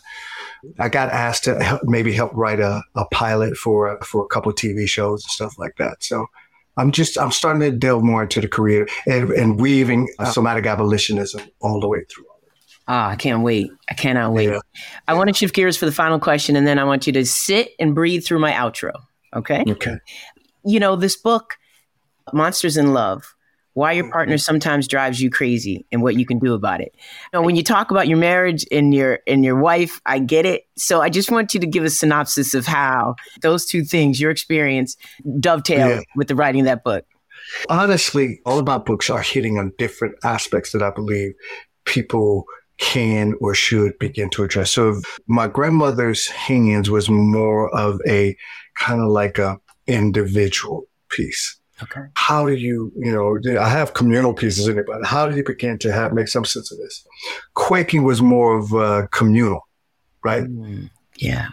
I 0.78 0.90
got 0.90 1.10
asked 1.10 1.46
to 1.46 1.62
help, 1.62 1.82
maybe 1.86 2.14
help 2.14 2.32
write 2.36 2.60
a, 2.60 2.84
a 2.94 3.06
pilot 3.06 3.58
for 3.58 3.98
a, 3.98 4.06
for 4.06 4.24
a 4.24 4.28
couple 4.28 4.54
TV 4.54 4.88
shows 4.88 5.24
and 5.24 5.32
stuff 5.32 5.58
like 5.58 5.76
that. 5.78 6.04
So 6.04 6.28
I'm 6.78 6.92
just 6.92 7.18
I'm 7.18 7.32
starting 7.32 7.62
to 7.62 7.72
delve 7.72 8.04
more 8.04 8.24
into 8.24 8.42
the 8.42 8.48
career 8.48 8.88
and, 9.08 9.32
and 9.32 9.60
weaving 9.60 10.08
somatic 10.32 10.66
abolitionism 10.66 11.42
all 11.62 11.80
the 11.80 11.88
way 11.88 12.04
through. 12.10 12.26
Ah, 12.88 13.10
I 13.10 13.16
can't 13.16 13.44
wait. 13.44 13.72
I 13.90 13.94
cannot 13.94 14.34
wait. 14.34 14.50
Yeah. 14.50 14.60
I 15.08 15.14
want 15.14 15.30
to 15.30 15.34
shift 15.34 15.54
gears 15.54 15.78
for 15.78 15.86
the 15.86 15.92
final 15.92 16.20
question, 16.20 16.56
and 16.56 16.66
then 16.66 16.80
I 16.80 16.84
want 16.84 17.08
you 17.08 17.14
to 17.14 17.26
sit 17.26 17.72
and 17.80 17.94
breathe 17.96 18.26
through 18.26 18.40
my 18.40 18.52
outro. 18.52 18.94
Okay. 19.34 19.64
Okay. 19.68 19.96
You 20.64 20.80
know, 20.80 20.96
this 20.96 21.16
book, 21.16 21.58
Monsters 22.34 22.78
in 22.78 22.94
Love, 22.94 23.36
why 23.74 23.94
your 23.94 24.10
partner 24.10 24.36
mm-hmm. 24.36 24.42
sometimes 24.42 24.88
drives 24.88 25.22
you 25.22 25.30
crazy 25.30 25.86
and 25.92 26.02
what 26.02 26.16
you 26.16 26.26
can 26.26 26.40
do 26.40 26.54
about 26.54 26.82
it. 26.82 26.94
Now, 27.32 27.42
when 27.42 27.56
you 27.56 27.64
talk 27.64 27.90
about 27.90 28.08
your 28.08 28.18
marriage 28.18 28.66
and 28.72 28.94
your 28.94 29.20
and 29.26 29.46
your 29.46 29.56
wife, 29.56 30.02
I 30.06 30.20
get 30.20 30.46
it. 30.46 30.68
So 30.78 31.02
I 31.02 31.10
just 31.10 31.32
want 31.32 31.54
you 31.54 31.60
to 31.62 31.68
give 31.68 31.84
a 31.84 31.90
synopsis 31.90 32.54
of 32.54 32.66
how 32.66 33.16
those 33.42 33.66
two 33.66 33.84
things, 33.84 34.20
your 34.20 34.32
experience, 34.32 34.98
dovetail 35.40 35.90
yeah. 35.90 36.02
with 36.16 36.28
the 36.28 36.36
writing 36.36 36.62
of 36.62 36.66
that 36.66 36.84
book. 36.84 37.06
Honestly, 37.70 38.42
all 38.46 38.60
of 38.60 38.66
my 38.66 38.78
books 38.78 39.10
are 39.10 39.22
hitting 39.22 39.58
on 39.58 39.72
different 39.78 40.16
aspects 40.24 40.72
that 40.74 40.84
I 40.84 40.92
believe 40.92 41.34
people 41.86 42.46
can 42.78 43.36
or 43.40 43.54
should 43.54 43.98
begin 44.00 44.30
to 44.32 44.44
address. 44.44 44.72
So 44.72 45.02
my 45.28 45.48
grandmother's 45.48 46.28
hands 46.28 46.90
was 46.90 47.10
more 47.10 47.74
of 47.76 48.00
a 48.08 48.36
kind 48.76 49.02
of 49.02 49.10
like 49.10 49.38
a 49.38 49.60
individual 49.88 50.88
piece. 51.10 51.58
Okay. 51.84 52.02
How 52.16 52.46
do 52.46 52.54
you, 52.54 52.92
you 52.96 53.12
know, 53.12 53.60
I 53.60 53.70
have 53.70 53.94
communal 53.94 54.34
pieces 54.34 54.68
in 54.68 54.78
it, 54.78 54.86
but 54.86 55.04
how 55.04 55.26
did 55.26 55.36
you 55.36 55.44
begin 55.44 55.80
to 55.80 55.92
have 55.92 56.14
make 56.14 56.28
some 56.28 56.46
sense 56.46 56.72
of 56.72 56.78
this? 56.78 57.06
Quaking 57.56 58.04
was 58.04 58.22
more 58.22 58.58
of 58.58 58.74
uh, 58.74 59.08
communal, 59.12 59.68
right? 60.24 60.44
Mm, 60.44 60.92
yeah. 61.18 61.50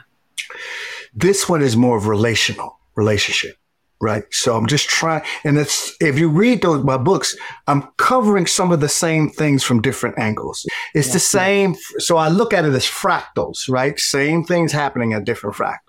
This 1.14 1.48
one 1.48 1.62
is 1.62 1.76
more 1.76 1.96
of 1.96 2.06
relational, 2.06 2.78
relationship 2.94 3.56
right? 4.00 4.24
So 4.30 4.56
I'm 4.56 4.66
just 4.66 4.88
trying, 4.88 5.22
and 5.44 5.58
it's 5.58 5.96
if 6.00 6.18
you 6.18 6.28
read 6.28 6.62
those 6.62 6.84
my 6.84 6.96
books, 6.96 7.36
I'm 7.66 7.82
covering 7.96 8.46
some 8.46 8.72
of 8.72 8.80
the 8.80 8.88
same 8.88 9.28
things 9.28 9.64
from 9.64 9.82
different 9.82 10.18
angles. 10.18 10.66
It's 10.94 11.08
yeah, 11.08 11.12
the 11.14 11.18
same. 11.20 11.70
Yeah. 11.72 11.78
So 11.98 12.16
I 12.16 12.28
look 12.28 12.52
at 12.52 12.64
it 12.64 12.72
as 12.72 12.84
fractals, 12.84 13.68
right? 13.68 13.98
Same 13.98 14.44
things 14.44 14.72
happening 14.72 15.12
at 15.12 15.24
different 15.24 15.56
fractals. 15.56 15.87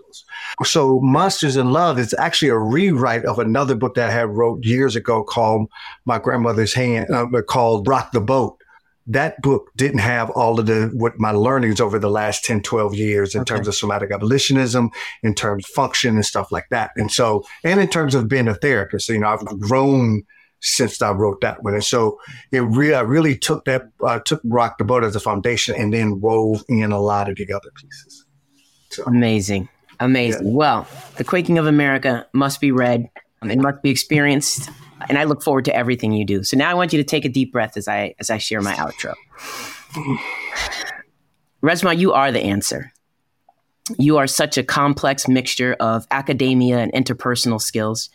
So 0.64 1.00
Monsters 1.02 1.56
in 1.56 1.72
Love 1.72 2.00
is 2.00 2.14
actually 2.18 2.50
a 2.50 2.58
rewrite 2.58 3.26
of 3.26 3.40
another 3.40 3.76
book 3.76 3.96
that 3.96 4.10
I 4.10 4.14
had 4.14 4.30
wrote 4.30 4.64
years 4.66 4.96
ago 4.96 5.24
called 5.24 5.70
My 6.06 6.20
Grandmother's 6.20 6.74
Hand, 6.74 7.10
uh, 7.12 7.28
called 7.44 7.88
Rock 7.88 8.12
the 8.12 8.22
Boat. 8.22 8.58
That 9.08 9.42
book 9.42 9.72
didn't 9.76 10.00
have 10.00 10.30
all 10.32 10.60
of 10.60 10.68
the 10.68 10.92
what 10.94 11.20
my 11.20 11.32
learnings 11.32 11.82
over 11.82 11.98
the 11.98 12.12
last 12.12 12.44
10 12.44 12.62
12 12.62 12.94
years 12.94 13.34
in 13.34 13.42
okay. 13.42 13.56
terms 13.56 13.68
of 13.68 13.74
somatic 13.74 14.12
abolitionism 14.12 14.92
in 15.24 15.34
terms 15.34 15.66
of 15.66 15.72
function 15.72 16.16
and 16.16 16.26
stuff 16.26 16.52
like 16.52 16.68
that. 16.70 16.92
And 16.96 17.12
so 17.12 17.44
and 17.64 17.80
in 17.80 17.88
terms 17.88 18.14
of 18.14 18.28
being 18.28 18.48
a 18.48 18.54
therapist 18.54 19.10
you 19.10 19.18
know 19.18 19.30
i've 19.30 19.60
grown 19.60 20.22
since 20.60 21.02
i 21.02 21.10
wrote 21.10 21.42
that 21.42 21.64
one. 21.64 21.74
And 21.74 21.84
so 21.84 22.20
it 22.52 22.60
really 22.60 22.94
i 22.94 23.02
really 23.02 23.36
took 23.36 23.66
that 23.66 23.90
uh, 24.06 24.20
took 24.20 24.42
rock 24.44 24.78
the 24.78 24.84
boat 24.84 25.04
as 25.04 25.16
a 25.16 25.20
foundation 25.20 25.74
and 25.76 25.92
then 25.92 26.22
wove 26.22 26.64
in 26.70 26.92
a 26.92 27.00
lot 27.00 27.30
of 27.30 27.38
the 27.38 27.52
other 27.52 27.72
pieces. 27.76 28.26
So, 28.92 29.06
amazing 29.06 29.70
amazing 30.00 30.48
yeah. 30.48 30.54
well 30.54 30.88
the 31.18 31.24
quaking 31.24 31.58
of 31.58 31.66
america 31.66 32.26
must 32.34 32.62
be 32.62 32.72
read 32.72 33.10
um, 33.42 33.52
it 33.52 33.60
must 33.60 33.82
be 33.82 33.90
experienced 33.90 34.70
and 35.08 35.18
I 35.18 35.24
look 35.24 35.42
forward 35.44 35.66
to 35.66 35.76
everything 35.76 36.12
you 36.12 36.26
do. 36.26 36.44
So 36.44 36.58
now 36.58 36.70
I 36.70 36.74
want 36.74 36.92
you 36.92 36.98
to 36.98 37.04
take 37.04 37.26
a 37.26 37.30
deep 37.30 37.52
breath 37.52 37.78
as 37.78 37.88
I 37.88 38.16
as 38.20 38.30
I 38.30 38.38
share 38.38 38.62
my 38.62 38.74
outro. 38.74 39.14
Resmaa, 41.64 41.98
you 41.98 42.14
are 42.14 42.32
the 42.32 42.42
answer. 42.42 42.92
You 43.98 44.18
are 44.18 44.28
such 44.28 44.58
a 44.58 44.64
complex 44.64 45.28
mixture 45.28 45.76
of 45.80 46.06
academia 46.12 46.78
and 46.80 46.94
interpersonal 46.94 47.62
skills. 47.62 48.10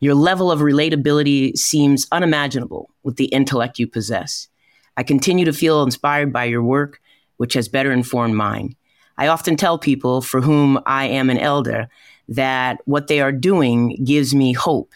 Your 0.00 0.14
level 0.14 0.50
of 0.50 0.60
relatability 0.60 1.56
seems 1.56 2.06
unimaginable 2.10 2.90
with 3.02 3.16
the 3.16 3.26
intellect 3.26 3.78
you 3.78 3.86
possess. 3.86 4.48
I 4.96 5.02
continue 5.02 5.44
to 5.44 5.52
feel 5.52 5.82
inspired 5.82 6.32
by 6.32 6.44
your 6.44 6.62
work, 6.62 7.00
which 7.36 7.54
has 7.54 7.68
better 7.68 7.92
informed 7.92 8.34
mine. 8.34 8.74
I 9.18 9.28
often 9.28 9.56
tell 9.56 9.78
people 9.78 10.22
for 10.22 10.40
whom 10.40 10.80
I 10.86 11.06
am 11.06 11.30
an 11.30 11.38
elder 11.38 11.88
that 12.28 12.78
what 12.84 13.08
they 13.08 13.20
are 13.20 13.32
doing 13.32 14.02
gives 14.04 14.34
me 14.34 14.52
hope 14.52 14.92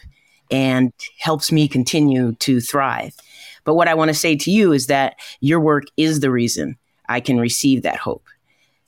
and 0.49 0.91
helps 1.19 1.51
me 1.51 1.67
continue 1.67 2.33
to 2.35 2.59
thrive. 2.59 3.15
But 3.63 3.75
what 3.75 3.87
I 3.87 3.93
want 3.95 4.09
to 4.09 4.13
say 4.13 4.35
to 4.35 4.51
you 4.51 4.71
is 4.71 4.87
that 4.87 5.17
your 5.41 5.59
work 5.59 5.85
is 5.97 6.21
the 6.21 6.31
reason 6.31 6.77
I 7.09 7.19
can 7.19 7.39
receive 7.39 7.83
that 7.83 7.97
hope. 7.97 8.23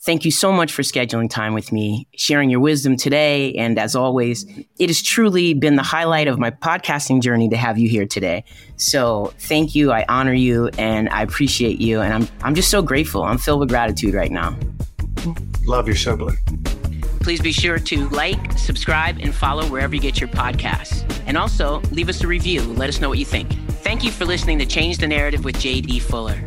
Thank 0.02 0.24
you 0.24 0.32
so 0.32 0.54
much 0.54 0.72
for 0.72 0.82
scheduling 0.82 1.30
time 1.30 1.54
with 1.54 1.74
me, 1.74 2.08
sharing 2.16 2.50
your 2.50 2.62
wisdom 2.62 2.96
today. 2.96 3.54
And 3.56 3.78
as 3.78 3.98
always, 3.98 4.46
it 4.80 4.88
has 4.88 5.02
truly 5.02 5.54
been 5.54 5.76
the 5.76 5.84
highlight 5.84 6.30
of 6.30 6.40
my 6.40 6.52
podcasting 6.52 7.22
journey 7.22 7.50
to 7.50 7.58
have 7.58 7.78
you 7.78 7.90
here 7.90 8.06
today. 8.06 8.46
So 8.78 9.34
thank 9.40 9.76
you. 9.76 9.92
I 9.92 10.06
honor 10.08 10.34
you 10.34 10.70
and 10.78 11.10
I 11.10 11.22
appreciate 11.24 11.82
you. 11.82 12.00
And 12.00 12.14
I'm, 12.14 12.28
I'm 12.42 12.56
just 12.56 12.72
so 12.72 12.82
grateful. 12.82 13.24
I'm 13.24 13.38
filled 13.38 13.60
with 13.60 13.70
gratitude 13.70 14.14
right 14.14 14.32
now. 14.32 14.58
Love 15.66 15.88
you, 15.88 15.94
Shubli. 15.94 16.36
Please 17.22 17.42
be 17.42 17.52
sure 17.52 17.78
to 17.78 18.10
like, 18.10 18.58
subscribe, 18.58 19.20
and 19.20 19.36
follow 19.36 19.66
wherever 19.68 19.94
you 19.94 20.02
get 20.02 20.20
your 20.20 20.30
podcasts. 20.30 21.06
And 21.28 21.38
also, 21.38 21.82
leave 21.92 22.10
us 22.10 22.24
a 22.24 22.28
review. 22.28 22.62
Let 22.62 22.90
us 22.90 23.00
know 23.00 23.10
what 23.10 23.20
you 23.20 23.26
think. 23.26 23.52
Thank 23.84 24.04
you 24.04 24.12
for 24.12 24.26
listening 24.26 24.60
to 24.60 24.66
Change 24.66 24.98
the 24.98 25.08
Narrative 25.08 25.44
with 25.44 25.56
JD 25.58 26.02
Fuller. 26.02 26.44